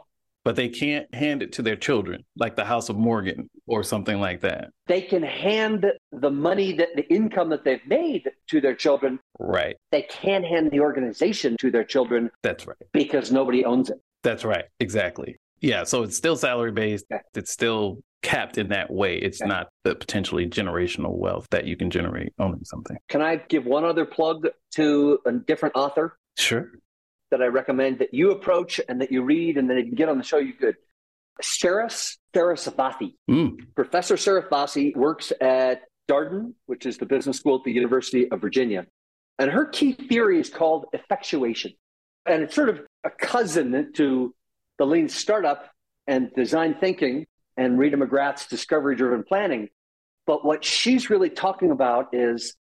But 0.43 0.55
they 0.55 0.69
can't 0.69 1.11
hand 1.13 1.41
it 1.41 1.53
to 1.53 1.63
their 1.63 1.75
children, 1.75 2.23
like 2.37 2.55
the 2.55 2.65
House 2.65 2.89
of 2.89 2.95
Morgan 2.95 3.49
or 3.65 3.81
something 3.81 4.19
like 4.19 4.41
that. 4.41 4.69
They 4.85 5.01
can 5.01 5.23
hand 5.23 5.87
the 6.11 6.29
money 6.29 6.71
that 6.73 6.89
the 6.95 7.11
income 7.11 7.49
that 7.49 7.63
they've 7.63 7.85
made 7.87 8.29
to 8.49 8.61
their 8.61 8.75
children. 8.75 9.19
Right. 9.39 9.75
They 9.91 10.03
can't 10.03 10.45
hand 10.45 10.69
the 10.69 10.81
organization 10.81 11.57
to 11.61 11.71
their 11.71 11.83
children. 11.83 12.29
That's 12.43 12.67
right. 12.67 12.77
Because 12.93 13.31
nobody 13.31 13.65
owns 13.65 13.89
it. 13.89 13.99
That's 14.21 14.45
right. 14.45 14.65
Exactly. 14.79 15.37
Yeah. 15.61 15.83
So 15.83 16.03
it's 16.03 16.15
still 16.15 16.35
salary 16.35 16.71
based. 16.71 17.05
It's 17.33 17.49
still 17.49 18.03
capped 18.21 18.59
in 18.59 18.69
that 18.69 18.91
way. 18.91 19.17
It's 19.17 19.41
okay. 19.41 19.49
not 19.49 19.69
the 19.83 19.95
potentially 19.95 20.47
generational 20.47 21.17
wealth 21.17 21.47
that 21.49 21.65
you 21.65 21.75
can 21.75 21.89
generate 21.89 22.33
owning 22.37 22.63
something. 22.65 22.97
Can 23.09 23.23
I 23.23 23.37
give 23.37 23.65
one 23.65 23.83
other 23.83 24.05
plug 24.05 24.47
to 24.73 25.19
a 25.25 25.31
different 25.31 25.75
author? 25.75 26.17
Sure. 26.37 26.69
That 27.31 27.41
I 27.41 27.47
recommend 27.47 27.99
that 27.99 28.13
you 28.13 28.31
approach 28.31 28.79
and 28.87 29.01
that 29.01 29.11
you 29.11 29.23
read 29.23 29.57
and 29.57 29.69
then 29.69 29.77
if 29.77 29.87
you 29.87 29.95
get 29.95 30.09
on 30.09 30.17
the 30.17 30.23
show, 30.23 30.37
you 30.37 30.53
could. 30.53 30.75
Saras 31.41 32.17
Sarasvathy. 32.33 33.15
Mm. 33.29 33.73
Professor 33.75 34.15
Sarasvathy 34.15 34.95
works 34.95 35.33
at 35.41 35.81
Darden, 36.07 36.53
which 36.65 36.85
is 36.85 36.97
the 36.97 37.05
business 37.05 37.37
school 37.37 37.55
at 37.55 37.63
the 37.63 37.71
University 37.71 38.29
of 38.31 38.39
Virginia. 38.39 38.85
And 39.39 39.51
her 39.51 39.65
key 39.65 39.93
theory 39.93 40.39
is 40.39 40.49
called 40.49 40.85
effectuation. 40.93 41.73
And 42.25 42.43
it's 42.43 42.55
sort 42.55 42.69
of 42.69 42.81
a 43.03 43.09
cousin 43.09 43.91
to 43.95 44.33
the 44.77 44.85
lean 44.85 45.09
startup 45.09 45.69
and 46.07 46.31
design 46.35 46.75
thinking 46.79 47.25
and 47.57 47.77
Rita 47.77 47.97
McGrath's 47.97 48.47
discovery 48.47 48.95
driven 48.95 49.23
planning. 49.23 49.69
But 50.27 50.43
what 50.43 50.63
she's 50.63 51.09
really 51.09 51.29
talking 51.29 51.71
about 51.71 52.09
is 52.13 52.55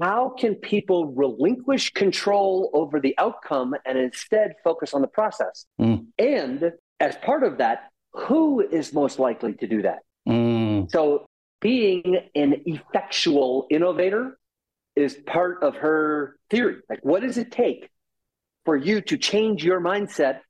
how 0.00 0.30
can 0.30 0.54
people 0.54 1.06
relinquish 1.06 1.90
control 1.90 2.70
over 2.72 3.00
the 3.00 3.14
outcome 3.18 3.74
and 3.84 3.98
instead 3.98 4.54
focus 4.64 4.94
on 4.94 5.02
the 5.02 5.08
process? 5.08 5.66
Mm. 5.80 6.06
And 6.18 6.72
as 6.98 7.16
part 7.16 7.42
of 7.44 7.58
that, 7.58 7.90
who 8.12 8.60
is 8.60 8.92
most 8.92 9.18
likely 9.18 9.54
to 9.54 9.66
do 9.66 9.82
that? 9.82 10.00
Mm. 10.28 10.90
So 10.90 11.26
being 11.60 12.18
an 12.34 12.62
effectual 12.66 13.66
innovator 13.70 14.38
is 14.96 15.14
part 15.26 15.62
of 15.62 15.76
her 15.76 16.36
theory. 16.50 16.76
Like, 16.88 17.00
what 17.02 17.22
does 17.22 17.38
it 17.38 17.50
take 17.50 17.88
for 18.64 18.76
you 18.76 19.00
to 19.02 19.16
change 19.16 19.64
your 19.64 19.80
mindset 19.80 20.40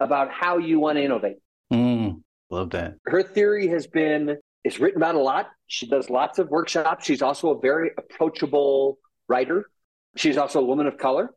about 0.00 0.30
how 0.30 0.58
you 0.58 0.78
want 0.78 0.96
to 0.96 1.04
innovate? 1.04 1.38
Mm. 1.72 2.22
Love 2.50 2.70
that. 2.70 2.94
Her 3.04 3.22
theory 3.22 3.68
has 3.68 3.86
been 3.86 4.38
is 4.64 4.80
written 4.80 4.98
about 4.98 5.14
a 5.14 5.20
lot. 5.20 5.50
She 5.66 5.86
does 5.86 6.10
lots 6.10 6.38
of 6.38 6.48
workshops. 6.48 7.06
She's 7.06 7.22
also 7.22 7.50
a 7.50 7.60
very 7.60 7.90
approachable 7.96 8.98
writer. 9.28 9.70
She's 10.16 10.36
also 10.36 10.60
a 10.60 10.64
woman 10.64 10.86
of 10.86 10.98
color. 10.98 11.30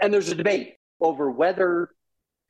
And 0.00 0.12
there's 0.12 0.28
a 0.28 0.34
debate 0.34 0.76
over 1.00 1.30
whether 1.30 1.90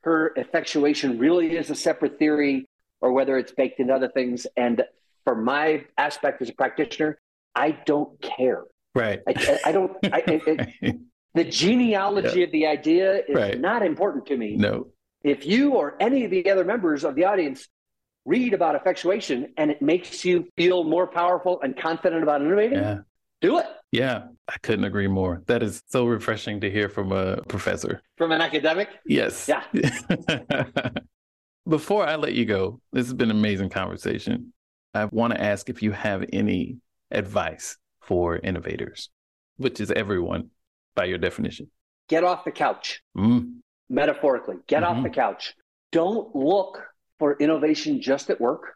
her 0.03 0.33
effectuation 0.35 1.17
really 1.17 1.57
is 1.57 1.69
a 1.69 1.75
separate 1.75 2.19
theory 2.19 2.67
or 3.01 3.11
whether 3.11 3.37
it's 3.37 3.51
baked 3.51 3.79
into 3.79 3.93
other 3.93 4.09
things. 4.09 4.45
And 4.55 4.83
for 5.23 5.35
my 5.35 5.85
aspect 5.97 6.41
as 6.41 6.49
a 6.49 6.53
practitioner, 6.53 7.19
I 7.55 7.71
don't 7.71 8.21
care. 8.21 8.63
Right. 8.95 9.21
I, 9.27 9.59
I 9.65 9.71
don't. 9.71 9.97
I, 10.03 10.23
it, 10.25 10.99
the 11.33 11.43
genealogy 11.43 12.39
yeah. 12.39 12.45
of 12.45 12.51
the 12.51 12.67
idea 12.67 13.21
is 13.27 13.35
right. 13.35 13.59
not 13.59 13.85
important 13.85 14.25
to 14.27 14.37
me. 14.37 14.55
No. 14.55 14.87
If 15.23 15.45
you 15.45 15.73
or 15.73 15.95
any 15.99 16.25
of 16.25 16.31
the 16.31 16.49
other 16.49 16.63
members 16.63 17.03
of 17.03 17.15
the 17.15 17.25
audience 17.25 17.67
read 18.25 18.53
about 18.53 18.75
effectuation 18.75 19.53
and 19.57 19.71
it 19.71 19.81
makes 19.81 20.23
you 20.23 20.47
feel 20.55 20.83
more 20.83 21.07
powerful 21.07 21.59
and 21.61 21.77
confident 21.77 22.23
about 22.23 22.41
innovating, 22.41 22.79
yeah. 22.79 22.97
do 23.41 23.57
it. 23.59 23.65
Yeah, 23.91 24.25
I 24.47 24.55
couldn't 24.61 24.85
agree 24.85 25.07
more. 25.07 25.41
That 25.47 25.63
is 25.63 25.81
so 25.87 26.05
refreshing 26.05 26.61
to 26.61 26.69
hear 26.69 26.89
from 26.89 27.11
a 27.11 27.41
professor. 27.43 28.01
From 28.17 28.31
an 28.31 28.41
academic? 28.41 28.89
Yes. 29.05 29.49
Yeah. 29.49 29.63
Before 31.67 32.05
I 32.05 32.15
let 32.15 32.33
you 32.33 32.45
go, 32.45 32.79
this 32.91 33.05
has 33.05 33.13
been 33.13 33.31
an 33.31 33.37
amazing 33.37 33.69
conversation. 33.69 34.53
I 34.93 35.05
want 35.05 35.33
to 35.33 35.41
ask 35.41 35.69
if 35.69 35.81
you 35.81 35.91
have 35.91 36.25
any 36.33 36.77
advice 37.11 37.77
for 38.01 38.37
innovators, 38.37 39.09
which 39.57 39.79
is 39.79 39.91
everyone 39.91 40.49
by 40.95 41.05
your 41.05 41.17
definition. 41.17 41.69
Get 42.07 42.23
off 42.23 42.43
the 42.43 42.51
couch. 42.51 43.01
Mm. 43.17 43.57
Metaphorically, 43.89 44.57
get 44.67 44.83
mm-hmm. 44.83 44.97
off 44.97 45.03
the 45.03 45.09
couch. 45.09 45.55
Don't 45.91 46.35
look 46.35 46.83
for 47.19 47.37
innovation 47.37 48.01
just 48.01 48.29
at 48.29 48.41
work. 48.41 48.75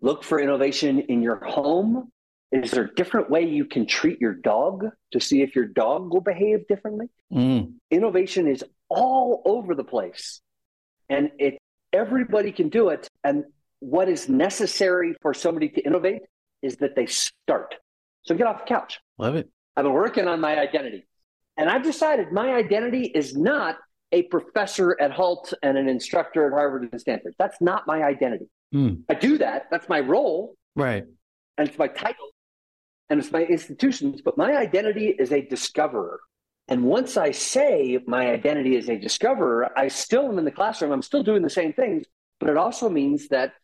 Look 0.00 0.22
for 0.22 0.38
innovation 0.40 1.00
in 1.00 1.22
your 1.22 1.36
home. 1.36 2.10
Is 2.52 2.70
there 2.72 2.84
a 2.84 2.94
different 2.94 3.30
way 3.30 3.48
you 3.48 3.64
can 3.64 3.86
treat 3.86 4.20
your 4.20 4.34
dog 4.34 4.84
to 5.12 5.20
see 5.20 5.42
if 5.42 5.56
your 5.56 5.66
dog 5.66 6.12
will 6.12 6.20
behave 6.20 6.68
differently? 6.68 7.06
Mm. 7.32 7.74
Innovation 7.90 8.46
is 8.46 8.62
all 8.88 9.42
over 9.44 9.74
the 9.74 9.84
place. 9.84 10.40
And 11.08 11.30
it 11.38 11.58
everybody 11.92 12.52
can 12.52 12.68
do 12.68 12.90
it. 12.90 13.08
And 13.22 13.44
what 13.80 14.08
is 14.08 14.28
necessary 14.28 15.14
for 15.22 15.32
somebody 15.32 15.68
to 15.70 15.80
innovate 15.82 16.22
is 16.62 16.76
that 16.76 16.96
they 16.96 17.06
start. 17.06 17.76
So 18.22 18.34
get 18.34 18.46
off 18.46 18.60
the 18.60 18.66
couch. 18.66 18.98
Love 19.18 19.36
it. 19.36 19.48
I've 19.76 19.84
been 19.84 19.92
working 19.92 20.28
on 20.28 20.40
my 20.40 20.58
identity. 20.58 21.06
And 21.56 21.70
I've 21.70 21.82
decided 21.82 22.32
my 22.32 22.54
identity 22.54 23.04
is 23.04 23.36
not 23.36 23.76
a 24.14 24.22
professor 24.22 24.96
at 25.00 25.10
Hult 25.10 25.52
and 25.64 25.76
an 25.76 25.88
instructor 25.88 26.46
at 26.46 26.52
Harvard 26.52 26.88
and 26.90 27.00
Stanford. 27.00 27.34
That's 27.36 27.60
not 27.60 27.84
my 27.88 28.04
identity. 28.04 28.46
Mm. 28.72 29.02
I 29.08 29.14
do 29.14 29.38
that. 29.38 29.66
That's 29.72 29.88
my 29.88 29.98
role. 29.98 30.54
Right. 30.76 31.04
And 31.58 31.68
it's 31.68 31.76
my 31.76 31.88
title 31.88 32.30
and 33.10 33.18
it's 33.18 33.32
my 33.32 33.42
institutions. 33.42 34.22
But 34.24 34.38
my 34.38 34.56
identity 34.56 35.08
is 35.08 35.32
a 35.32 35.42
discoverer. 35.42 36.20
And 36.68 36.84
once 36.84 37.16
I 37.16 37.32
say 37.32 37.98
my 38.06 38.30
identity 38.30 38.76
is 38.76 38.88
a 38.88 38.96
discoverer, 38.96 39.76
I 39.76 39.88
still 39.88 40.28
am 40.28 40.38
in 40.38 40.44
the 40.44 40.52
classroom. 40.52 40.92
I'm 40.92 41.02
still 41.02 41.24
doing 41.24 41.42
the 41.42 41.50
same 41.50 41.72
things. 41.72 42.06
But 42.38 42.50
it 42.50 42.56
also 42.56 42.88
means 42.88 43.28
that 43.28 43.54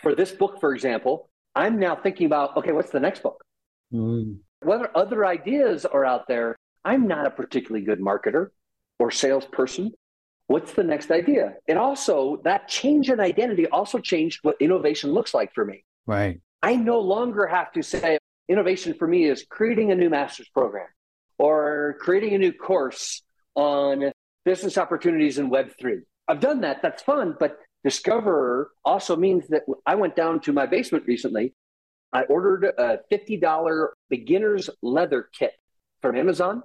for 0.00 0.14
this 0.14 0.32
book, 0.32 0.60
for 0.60 0.74
example, 0.74 1.28
I'm 1.54 1.78
now 1.78 1.94
thinking 1.94 2.26
about 2.26 2.56
okay, 2.56 2.72
what's 2.72 2.90
the 2.90 3.00
next 3.00 3.22
book? 3.22 3.44
Mm. 3.92 4.38
Whether 4.60 4.90
other 4.96 5.26
ideas 5.26 5.84
are 5.84 6.06
out 6.06 6.26
there, 6.26 6.56
I'm 6.86 7.06
not 7.06 7.26
a 7.26 7.30
particularly 7.30 7.84
good 7.84 8.00
marketer 8.00 8.48
or 8.98 9.10
salesperson. 9.10 9.92
What's 10.46 10.72
the 10.72 10.84
next 10.84 11.10
idea? 11.10 11.54
And 11.68 11.78
also, 11.78 12.40
that 12.44 12.68
change 12.68 13.08
in 13.10 13.18
identity 13.18 13.66
also 13.66 13.98
changed 13.98 14.40
what 14.42 14.56
innovation 14.60 15.12
looks 15.12 15.32
like 15.32 15.54
for 15.54 15.64
me. 15.64 15.84
Right. 16.06 16.40
I 16.62 16.76
no 16.76 17.00
longer 17.00 17.46
have 17.46 17.72
to 17.72 17.82
say 17.82 18.18
innovation 18.48 18.94
for 18.94 19.06
me 19.08 19.24
is 19.24 19.44
creating 19.48 19.90
a 19.90 19.94
new 19.94 20.10
master's 20.10 20.48
program 20.48 20.86
or 21.38 21.96
creating 22.00 22.34
a 22.34 22.38
new 22.38 22.52
course 22.52 23.22
on 23.54 24.12
business 24.44 24.76
opportunities 24.76 25.38
in 25.38 25.50
Web3. 25.50 26.00
I've 26.28 26.40
done 26.40 26.60
that. 26.60 26.82
That's 26.82 27.02
fun. 27.02 27.36
But 27.38 27.58
Discoverer 27.84 28.70
also 28.82 29.14
means 29.14 29.46
that 29.48 29.62
I 29.84 29.94
went 29.94 30.16
down 30.16 30.40
to 30.40 30.52
my 30.52 30.64
basement 30.64 31.04
recently. 31.06 31.54
I 32.14 32.22
ordered 32.22 32.64
a 32.64 33.00
$50 33.12 33.88
beginner's 34.08 34.70
leather 34.82 35.28
kit 35.38 35.52
from 36.00 36.16
Amazon 36.16 36.62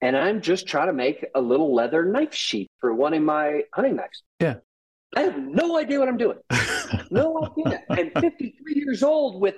and 0.00 0.16
I'm 0.16 0.40
just 0.40 0.66
trying 0.66 0.86
to 0.88 0.92
make 0.92 1.24
a 1.34 1.40
little 1.40 1.74
leather 1.74 2.04
knife 2.04 2.34
sheath 2.34 2.68
for 2.80 2.94
one 2.94 3.14
of 3.14 3.22
my 3.22 3.62
hunting 3.72 3.96
knives. 3.96 4.22
Yeah. 4.40 4.56
I 5.16 5.22
have 5.22 5.38
no 5.38 5.78
idea 5.78 5.98
what 5.98 6.08
I'm 6.08 6.18
doing. 6.18 6.38
no 7.10 7.42
idea. 7.42 7.82
And 7.88 8.12
53 8.12 8.74
years 8.74 9.02
old 9.02 9.40
with 9.40 9.56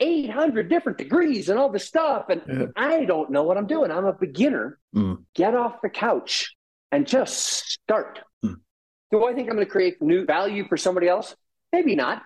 800 0.00 0.68
different 0.68 0.98
degrees 0.98 1.48
and 1.48 1.58
all 1.58 1.70
this 1.70 1.86
stuff. 1.86 2.26
And 2.28 2.42
yeah. 2.46 2.66
I 2.76 3.04
don't 3.04 3.30
know 3.30 3.44
what 3.44 3.56
I'm 3.56 3.66
doing. 3.66 3.90
I'm 3.90 4.04
a 4.04 4.12
beginner. 4.12 4.78
Mm. 4.94 5.24
Get 5.34 5.54
off 5.54 5.80
the 5.82 5.88
couch 5.88 6.54
and 6.92 7.06
just 7.06 7.70
start. 7.70 8.20
Mm. 8.44 8.56
Do 9.10 9.24
I 9.24 9.34
think 9.34 9.48
I'm 9.48 9.56
going 9.56 9.66
to 9.66 9.70
create 9.70 10.00
new 10.02 10.24
value 10.24 10.68
for 10.68 10.76
somebody 10.76 11.08
else? 11.08 11.34
Maybe 11.72 11.96
not, 11.96 12.22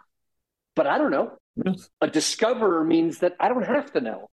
but 0.75 0.87
I 0.87 0.99
don't 0.99 1.11
know. 1.11 1.39
Yes. 1.65 1.89
A 2.01 2.07
discoverer 2.07 2.85
means 2.85 3.19
that 3.21 3.35
I 3.41 3.49
don't 3.49 3.67
have 3.67 3.93
to 3.93 4.01
know. 4.01 4.29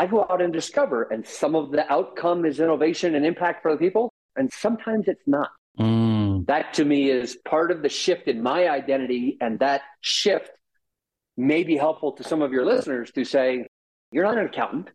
I 0.00 0.06
go 0.06 0.26
out 0.30 0.40
and 0.40 0.50
discover, 0.50 1.02
and 1.02 1.26
some 1.26 1.54
of 1.54 1.72
the 1.72 1.84
outcome 1.92 2.46
is 2.46 2.58
innovation 2.58 3.14
and 3.16 3.26
impact 3.26 3.60
for 3.60 3.72
other 3.72 3.78
people, 3.78 4.10
and 4.34 4.50
sometimes 4.50 5.08
it's 5.08 5.26
not. 5.26 5.50
Mm. 5.78 6.46
That 6.46 6.72
to 6.74 6.86
me 6.86 7.10
is 7.10 7.36
part 7.44 7.70
of 7.70 7.82
the 7.82 7.90
shift 7.90 8.26
in 8.26 8.42
my 8.42 8.70
identity, 8.70 9.36
and 9.42 9.58
that 9.58 9.82
shift 10.00 10.52
may 11.36 11.64
be 11.64 11.76
helpful 11.76 12.12
to 12.12 12.24
some 12.24 12.40
of 12.40 12.50
your 12.50 12.64
listeners 12.64 13.10
to 13.10 13.26
say, 13.26 13.66
You're 14.10 14.24
not 14.24 14.38
an 14.38 14.46
accountant, 14.46 14.88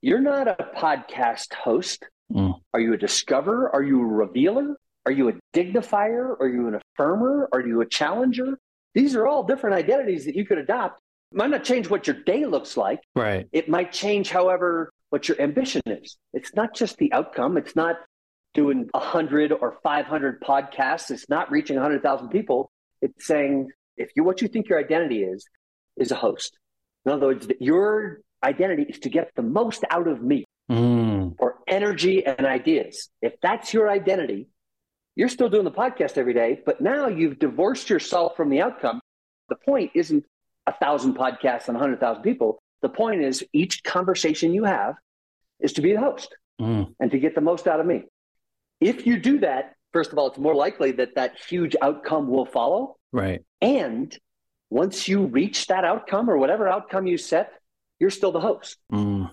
you're 0.00 0.18
not 0.18 0.48
a 0.48 0.56
podcast 0.78 1.52
host. 1.52 2.02
Mm. 2.32 2.54
Are 2.72 2.80
you 2.80 2.94
a 2.94 2.96
discoverer? 2.96 3.70
Are 3.74 3.82
you 3.82 4.00
a 4.00 4.06
revealer? 4.06 4.76
Are 5.04 5.12
you 5.12 5.28
a 5.28 5.34
dignifier? 5.52 6.40
Are 6.40 6.48
you 6.48 6.68
an 6.68 6.80
affirmer? 6.80 7.48
Are 7.52 7.60
you 7.60 7.82
a 7.82 7.86
challenger? 7.86 8.58
These 8.94 9.14
are 9.14 9.26
all 9.26 9.42
different 9.42 9.76
identities 9.76 10.24
that 10.24 10.36
you 10.36 10.46
could 10.46 10.56
adopt 10.56 11.02
might 11.34 11.50
not 11.50 11.64
change 11.64 11.88
what 11.88 12.06
your 12.06 12.16
day 12.16 12.46
looks 12.46 12.76
like. 12.76 13.00
Right. 13.14 13.48
It 13.52 13.68
might 13.68 13.92
change, 13.92 14.30
however, 14.30 14.92
what 15.10 15.28
your 15.28 15.40
ambition 15.40 15.82
is. 15.86 16.16
It's 16.32 16.54
not 16.54 16.74
just 16.74 16.96
the 16.96 17.12
outcome. 17.12 17.56
It's 17.56 17.76
not 17.76 17.96
doing 18.54 18.88
100 18.92 19.52
or 19.52 19.78
500 19.82 20.40
podcasts. 20.40 21.10
It's 21.10 21.28
not 21.28 21.50
reaching 21.50 21.76
100,000 21.76 22.28
people. 22.28 22.70
It's 23.00 23.26
saying 23.26 23.68
if 23.96 24.10
you 24.16 24.24
what 24.24 24.42
you 24.42 24.48
think 24.48 24.68
your 24.68 24.78
identity 24.78 25.22
is 25.22 25.46
is 25.96 26.10
a 26.10 26.14
host. 26.14 26.56
In 27.04 27.12
other 27.12 27.26
words, 27.26 27.48
your 27.60 28.20
identity 28.42 28.84
is 28.88 29.00
to 29.00 29.08
get 29.08 29.30
the 29.36 29.42
most 29.42 29.84
out 29.90 30.08
of 30.08 30.22
me 30.22 30.44
mm. 30.70 31.34
or 31.38 31.58
energy 31.66 32.24
and 32.24 32.46
ideas. 32.46 33.08
If 33.20 33.34
that's 33.42 33.74
your 33.74 33.90
identity, 33.90 34.48
you're 35.14 35.28
still 35.28 35.48
doing 35.48 35.64
the 35.64 35.70
podcast 35.70 36.16
every 36.16 36.34
day, 36.34 36.60
but 36.64 36.80
now 36.80 37.08
you've 37.08 37.38
divorced 37.38 37.90
yourself 37.90 38.36
from 38.36 38.48
the 38.48 38.60
outcome. 38.62 39.00
The 39.48 39.56
point 39.56 39.90
isn't 39.94 40.24
a 40.66 40.72
thousand 40.72 41.16
podcasts 41.16 41.68
and 41.68 41.76
a 41.76 41.80
100,000 41.80 42.22
people. 42.22 42.62
The 42.82 42.88
point 42.88 43.22
is, 43.22 43.44
each 43.52 43.82
conversation 43.84 44.52
you 44.52 44.64
have 44.64 44.96
is 45.60 45.74
to 45.74 45.82
be 45.82 45.92
the 45.92 46.00
host 46.00 46.34
mm. 46.60 46.92
and 46.98 47.10
to 47.10 47.18
get 47.18 47.34
the 47.34 47.40
most 47.40 47.66
out 47.66 47.80
of 47.80 47.86
me. 47.86 48.04
If 48.80 49.06
you 49.06 49.18
do 49.18 49.40
that, 49.40 49.74
first 49.92 50.12
of 50.12 50.18
all, 50.18 50.28
it's 50.28 50.38
more 50.38 50.54
likely 50.54 50.92
that 50.92 51.14
that 51.14 51.36
huge 51.48 51.76
outcome 51.80 52.28
will 52.28 52.46
follow. 52.46 52.96
Right. 53.12 53.44
And 53.60 54.16
once 54.70 55.06
you 55.06 55.26
reach 55.26 55.66
that 55.68 55.84
outcome 55.84 56.28
or 56.28 56.38
whatever 56.38 56.68
outcome 56.68 57.06
you 57.06 57.18
set, 57.18 57.52
you're 58.00 58.10
still 58.10 58.32
the 58.32 58.40
host. 58.40 58.78
Mm. 58.92 59.30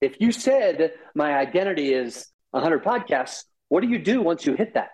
If 0.00 0.20
you 0.20 0.32
said, 0.32 0.92
my 1.14 1.34
identity 1.36 1.92
is 1.92 2.28
100 2.50 2.84
podcasts, 2.84 3.44
what 3.68 3.80
do 3.80 3.88
you 3.88 3.98
do 3.98 4.20
once 4.20 4.44
you 4.46 4.54
hit 4.54 4.74
that? 4.74 4.90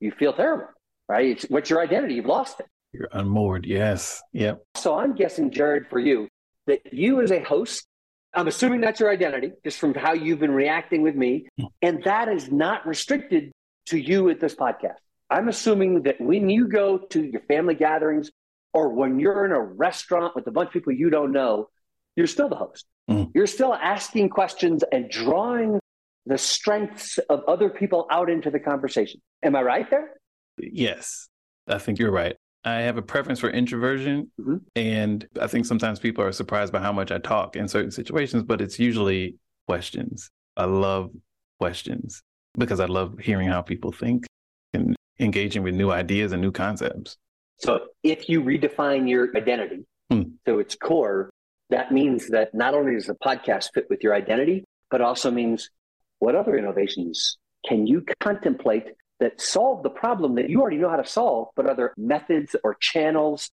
You 0.00 0.10
feel 0.10 0.32
terrible, 0.32 0.66
right? 1.08 1.26
It's, 1.26 1.44
what's 1.44 1.70
your 1.70 1.80
identity? 1.80 2.14
You've 2.14 2.26
lost 2.26 2.60
it. 2.60 2.66
You're 2.98 3.08
unmoored. 3.12 3.66
Yes. 3.66 4.22
Yep. 4.32 4.64
So 4.74 4.98
I'm 4.98 5.14
guessing, 5.14 5.50
Jared, 5.50 5.88
for 5.88 5.98
you, 5.98 6.28
that 6.66 6.92
you 6.92 7.20
as 7.20 7.30
a 7.30 7.40
host, 7.40 7.86
I'm 8.32 8.48
assuming 8.48 8.80
that's 8.80 9.00
your 9.00 9.10
identity, 9.10 9.52
just 9.64 9.78
from 9.78 9.94
how 9.94 10.12
you've 10.12 10.38
been 10.38 10.52
reacting 10.52 11.02
with 11.02 11.14
me. 11.14 11.48
Hmm. 11.58 11.66
And 11.82 12.04
that 12.04 12.28
is 12.28 12.50
not 12.50 12.86
restricted 12.86 13.52
to 13.86 13.98
you 13.98 14.30
at 14.30 14.40
this 14.40 14.54
podcast. 14.54 14.96
I'm 15.28 15.48
assuming 15.48 16.02
that 16.02 16.20
when 16.20 16.48
you 16.48 16.68
go 16.68 16.98
to 16.98 17.22
your 17.22 17.40
family 17.42 17.74
gatherings 17.74 18.30
or 18.72 18.90
when 18.90 19.18
you're 19.18 19.44
in 19.44 19.52
a 19.52 19.60
restaurant 19.60 20.34
with 20.34 20.46
a 20.46 20.50
bunch 20.50 20.68
of 20.68 20.72
people 20.72 20.92
you 20.92 21.10
don't 21.10 21.32
know, 21.32 21.68
you're 22.14 22.26
still 22.26 22.48
the 22.48 22.56
host. 22.56 22.86
Mm. 23.10 23.30
You're 23.34 23.46
still 23.46 23.74
asking 23.74 24.30
questions 24.30 24.84
and 24.90 25.10
drawing 25.10 25.80
the 26.24 26.38
strengths 26.38 27.18
of 27.18 27.42
other 27.46 27.68
people 27.68 28.06
out 28.10 28.30
into 28.30 28.50
the 28.50 28.60
conversation. 28.60 29.20
Am 29.42 29.54
I 29.54 29.62
right 29.62 29.90
there? 29.90 30.14
Yes, 30.58 31.28
I 31.68 31.78
think 31.78 31.98
you're 31.98 32.10
right. 32.10 32.36
I 32.66 32.80
have 32.80 32.98
a 32.98 33.02
preference 33.02 33.40
for 33.40 33.48
introversion. 33.48 34.30
Mm-hmm. 34.38 34.56
And 34.74 35.26
I 35.40 35.46
think 35.46 35.64
sometimes 35.64 35.98
people 35.98 36.22
are 36.24 36.32
surprised 36.32 36.72
by 36.72 36.80
how 36.80 36.92
much 36.92 37.10
I 37.10 37.18
talk 37.18 37.56
in 37.56 37.68
certain 37.68 37.90
situations, 37.90 38.42
but 38.42 38.60
it's 38.60 38.78
usually 38.78 39.36
questions. 39.66 40.30
I 40.56 40.64
love 40.64 41.10
questions 41.58 42.22
because 42.58 42.80
I 42.80 42.86
love 42.86 43.18
hearing 43.18 43.48
how 43.48 43.62
people 43.62 43.92
think 43.92 44.26
and 44.74 44.94
engaging 45.18 45.62
with 45.62 45.74
new 45.74 45.90
ideas 45.90 46.32
and 46.32 46.42
new 46.42 46.52
concepts. 46.52 47.16
So 47.58 47.86
if 48.02 48.28
you 48.28 48.42
redefine 48.42 49.08
your 49.08 49.34
identity 49.34 49.86
Hmm. 50.10 50.22
So 50.46 50.58
its 50.58 50.76
core, 50.76 51.30
that 51.70 51.92
means 51.92 52.28
that 52.28 52.54
not 52.54 52.74
only 52.74 52.94
does 52.94 53.06
the 53.06 53.14
podcast 53.14 53.70
fit 53.74 53.86
with 53.90 54.02
your 54.02 54.14
identity, 54.14 54.64
but 54.90 55.00
also 55.00 55.30
means 55.30 55.70
what 56.18 56.34
other 56.34 56.56
innovations 56.56 57.38
can 57.66 57.86
you 57.86 58.04
contemplate 58.20 58.84
that 59.20 59.40
solve 59.40 59.82
the 59.82 59.90
problem 59.90 60.34
that 60.34 60.50
you 60.50 60.60
already 60.60 60.76
know 60.76 60.90
how 60.90 60.96
to 60.96 61.06
solve, 61.06 61.48
but 61.56 61.66
other 61.66 61.94
methods 61.96 62.54
or 62.62 62.74
channels 62.74 63.50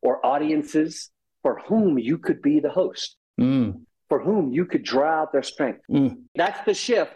or 0.00 0.24
audiences 0.24 1.10
for 1.42 1.60
whom 1.66 1.98
you 1.98 2.18
could 2.18 2.40
be 2.40 2.60
the 2.60 2.70
host, 2.70 3.16
mm. 3.40 3.80
for 4.08 4.20
whom 4.20 4.52
you 4.52 4.64
could 4.64 4.82
draw 4.82 5.22
out 5.22 5.32
their 5.32 5.42
strength. 5.42 5.80
Mm. 5.90 6.22
That's 6.34 6.64
the 6.64 6.74
shift 6.74 7.14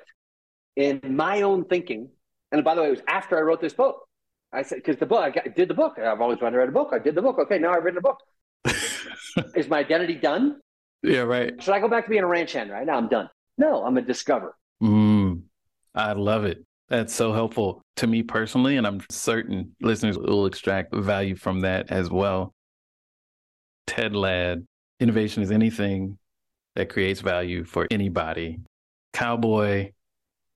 in 0.75 1.01
my 1.05 1.43
own 1.43 1.65
thinking. 1.65 2.11
And 2.53 2.65
by 2.65 2.75
the 2.75 2.83
way, 2.83 2.89
it 2.89 2.91
was 2.91 3.03
after 3.09 3.39
I 3.39 3.43
wrote 3.43 3.61
this 3.61 3.73
book. 3.73 4.07
I 4.53 4.63
said, 4.63 4.77
because 4.77 4.97
the 4.97 5.07
book, 5.07 5.23
I 5.23 5.31
got, 5.31 5.55
did 5.55 5.69
the 5.69 5.75
book. 5.75 5.99
I've 5.99 6.21
always 6.21 6.41
wanted 6.41 6.53
to 6.53 6.59
write 6.59 6.69
a 6.69 6.73
book. 6.73 6.91
I 6.93 6.99
did 6.99 7.15
the 7.15 7.23
book. 7.23 7.39
Okay, 7.39 7.59
now 7.59 7.73
I've 7.73 7.83
written 7.83 7.99
a 7.99 8.03
book. 8.03 8.21
Is 9.55 9.69
my 9.69 9.79
identity 9.79 10.15
done? 10.15 10.61
Yeah, 11.03 11.21
right. 11.21 11.61
Should 11.63 11.75
I 11.75 11.81
go 11.81 11.89
back 11.89 12.05
to 12.05 12.11
being 12.11 12.23
a 12.23 12.27
ranch 12.27 12.53
hand 12.53 12.71
right 12.71 12.87
now? 12.87 12.97
I'm 12.97 13.09
done. 13.09 13.29
No, 13.59 13.85
I'm 13.85 13.97
a 13.97 14.03
discover. 14.03 14.57
Mm, 14.83 15.43
I 15.95 16.13
love 16.13 16.45
it. 16.45 16.65
That's 16.89 17.15
so 17.15 17.33
helpful 17.33 17.83
to 17.97 18.07
me 18.07 18.23
personally, 18.23 18.77
and 18.77 18.87
I'm 18.87 19.01
certain 19.11 19.75
listeners 19.81 20.17
will 20.17 20.47
extract 20.47 20.95
value 20.95 21.35
from 21.35 21.61
that 21.61 21.91
as 21.91 22.11
well. 22.11 22.55
Ted 23.87 24.15
Ladd, 24.15 24.67
innovation 25.01 25.43
is 25.43 25.51
anything 25.51 26.19
that 26.77 26.89
creates 26.89 27.21
value 27.21 27.65
for 27.65 27.89
anybody. 27.91 28.61
Cowboy, 29.13 29.93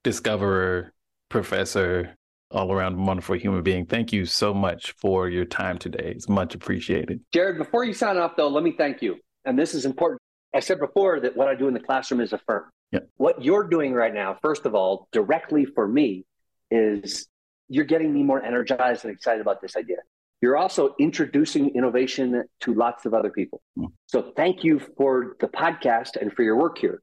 discoverer, 0.04 0.92
professor, 1.30 2.14
all 2.50 2.72
around 2.72 3.04
wonderful 3.04 3.36
human 3.36 3.62
being. 3.62 3.86
Thank 3.86 4.12
you 4.12 4.26
so 4.26 4.52
much 4.52 4.92
for 4.92 5.28
your 5.28 5.44
time 5.44 5.78
today. 5.78 6.12
It's 6.14 6.28
much 6.28 6.54
appreciated. 6.54 7.20
Jared, 7.32 7.58
before 7.58 7.84
you 7.84 7.92
sign 7.92 8.16
off, 8.16 8.36
though, 8.36 8.48
let 8.48 8.64
me 8.64 8.72
thank 8.76 9.02
you. 9.02 9.16
And 9.44 9.58
this 9.58 9.74
is 9.74 9.84
important. 9.84 10.19
I 10.54 10.60
said 10.60 10.78
before 10.78 11.20
that 11.20 11.36
what 11.36 11.48
I 11.48 11.54
do 11.54 11.68
in 11.68 11.74
the 11.74 11.80
classroom 11.80 12.20
is 12.20 12.32
affirm. 12.32 12.64
Yep. 12.92 13.08
What 13.16 13.44
you're 13.44 13.64
doing 13.64 13.92
right 13.92 14.12
now, 14.12 14.36
first 14.42 14.66
of 14.66 14.74
all, 14.74 15.08
directly 15.12 15.64
for 15.64 15.86
me, 15.86 16.24
is 16.70 17.28
you're 17.68 17.84
getting 17.84 18.12
me 18.12 18.22
more 18.22 18.42
energized 18.42 19.04
and 19.04 19.14
excited 19.14 19.40
about 19.40 19.60
this 19.60 19.76
idea. 19.76 19.98
You're 20.40 20.56
also 20.56 20.94
introducing 20.98 21.74
innovation 21.74 22.44
to 22.60 22.74
lots 22.74 23.06
of 23.06 23.14
other 23.14 23.30
people. 23.30 23.62
Mm. 23.78 23.92
So 24.06 24.32
thank 24.36 24.64
you 24.64 24.80
for 24.96 25.36
the 25.38 25.48
podcast 25.48 26.16
and 26.20 26.32
for 26.32 26.42
your 26.42 26.56
work 26.56 26.78
here. 26.78 27.02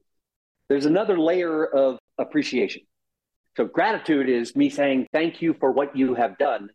There's 0.68 0.86
another 0.86 1.18
layer 1.18 1.64
of 1.64 1.98
appreciation. 2.18 2.82
So 3.56 3.64
gratitude 3.64 4.28
is 4.28 4.54
me 4.54 4.68
saying 4.68 5.06
thank 5.12 5.40
you 5.40 5.54
for 5.58 5.72
what 5.72 5.96
you 5.96 6.14
have 6.14 6.36
done 6.36 6.68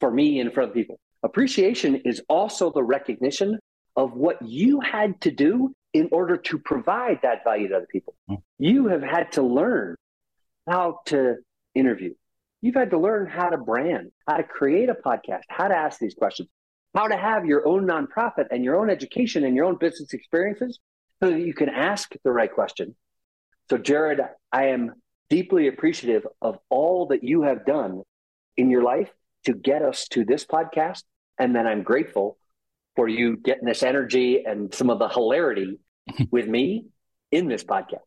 for 0.00 0.10
me 0.10 0.40
and 0.40 0.52
for 0.52 0.62
other 0.62 0.72
people. 0.72 1.00
Appreciation 1.22 1.96
is 2.04 2.22
also 2.28 2.70
the 2.70 2.82
recognition 2.82 3.58
of 3.96 4.12
what 4.12 4.40
you 4.42 4.80
had 4.80 5.20
to 5.22 5.30
do 5.30 5.74
in 5.92 6.08
order 6.12 6.36
to 6.36 6.58
provide 6.58 7.20
that 7.22 7.44
value 7.44 7.68
to 7.68 7.76
other 7.76 7.88
people. 7.90 8.14
Mm. 8.30 8.42
You 8.58 8.88
have 8.88 9.02
had 9.02 9.32
to 9.32 9.42
learn 9.42 9.96
how 10.68 11.00
to 11.06 11.36
interview. 11.74 12.14
You've 12.60 12.74
had 12.74 12.90
to 12.90 12.98
learn 12.98 13.28
how 13.28 13.50
to 13.50 13.56
brand, 13.56 14.10
how 14.26 14.36
to 14.36 14.42
create 14.42 14.88
a 14.88 14.94
podcast, 14.94 15.42
how 15.48 15.68
to 15.68 15.74
ask 15.74 15.98
these 15.98 16.14
questions, 16.14 16.48
how 16.94 17.06
to 17.06 17.16
have 17.16 17.46
your 17.46 17.66
own 17.66 17.86
nonprofit 17.86 18.46
and 18.50 18.64
your 18.64 18.76
own 18.76 18.90
education 18.90 19.44
and 19.44 19.54
your 19.54 19.64
own 19.64 19.76
business 19.76 20.12
experiences 20.12 20.78
so 21.22 21.30
that 21.30 21.40
you 21.40 21.54
can 21.54 21.68
ask 21.68 22.12
the 22.24 22.32
right 22.32 22.52
question. 22.52 22.94
So, 23.70 23.78
Jared, 23.78 24.20
I 24.52 24.66
am 24.66 24.94
deeply 25.30 25.68
appreciative 25.68 26.26
of 26.40 26.58
all 26.68 27.06
that 27.06 27.22
you 27.22 27.42
have 27.42 27.64
done 27.66 28.02
in 28.56 28.70
your 28.70 28.82
life 28.82 29.10
to 29.44 29.52
get 29.52 29.82
us 29.82 30.08
to 30.08 30.24
this 30.24 30.44
podcast. 30.44 31.04
And 31.38 31.54
then 31.54 31.66
I'm 31.66 31.82
grateful 31.82 32.38
for 32.96 33.08
you 33.08 33.36
getting 33.36 33.66
this 33.66 33.82
energy 33.82 34.44
and 34.44 34.72
some 34.74 34.90
of 34.90 34.98
the 34.98 35.08
hilarity 35.08 35.78
with 36.30 36.46
me 36.46 36.86
in 37.30 37.48
this 37.48 37.64
podcast. 37.64 38.00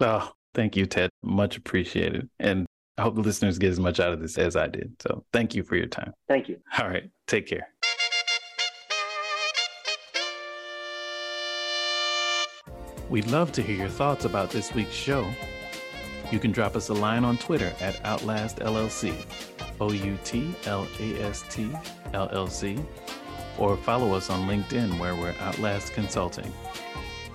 Oh, 0.00 0.30
thank 0.54 0.76
you, 0.76 0.86
Ted. 0.86 1.10
Much 1.22 1.56
appreciated. 1.56 2.28
And 2.38 2.66
I 2.98 3.02
hope 3.02 3.14
the 3.14 3.20
listeners 3.22 3.58
get 3.58 3.70
as 3.70 3.80
much 3.80 4.00
out 4.00 4.12
of 4.12 4.20
this 4.20 4.38
as 4.38 4.56
I 4.56 4.66
did. 4.68 4.94
So 5.02 5.24
thank 5.32 5.54
you 5.54 5.62
for 5.62 5.76
your 5.76 5.86
time. 5.86 6.12
Thank 6.28 6.48
you. 6.48 6.58
All 6.78 6.88
right. 6.88 7.10
Take 7.26 7.46
care. 7.46 7.68
We'd 13.08 13.28
love 13.28 13.52
to 13.52 13.62
hear 13.62 13.76
your 13.76 13.88
thoughts 13.88 14.24
about 14.24 14.50
this 14.50 14.74
week's 14.74 14.94
show. 14.94 15.30
You 16.32 16.40
can 16.40 16.50
drop 16.50 16.74
us 16.74 16.88
a 16.88 16.94
line 16.94 17.24
on 17.24 17.38
Twitter 17.38 17.72
at 17.80 18.04
Outlast 18.04 18.56
LLC, 18.58 19.14
O 19.80 19.92
U 19.92 20.18
T 20.24 20.52
L 20.64 20.88
A 20.98 21.22
S 21.22 21.44
T 21.48 21.70
L 22.14 22.28
L 22.32 22.48
C, 22.48 22.78
or 23.58 23.76
follow 23.76 24.14
us 24.14 24.30
on 24.30 24.48
LinkedIn 24.48 24.98
where 24.98 25.14
we're 25.14 25.34
Outlast 25.40 25.92
Consulting. 25.94 26.52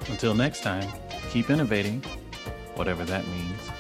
Until 0.10 0.34
next 0.34 0.62
time, 0.62 0.88
keep 1.32 1.50
innovating, 1.50 2.04
whatever 2.76 3.04
that 3.06 3.28
means. 3.28 3.71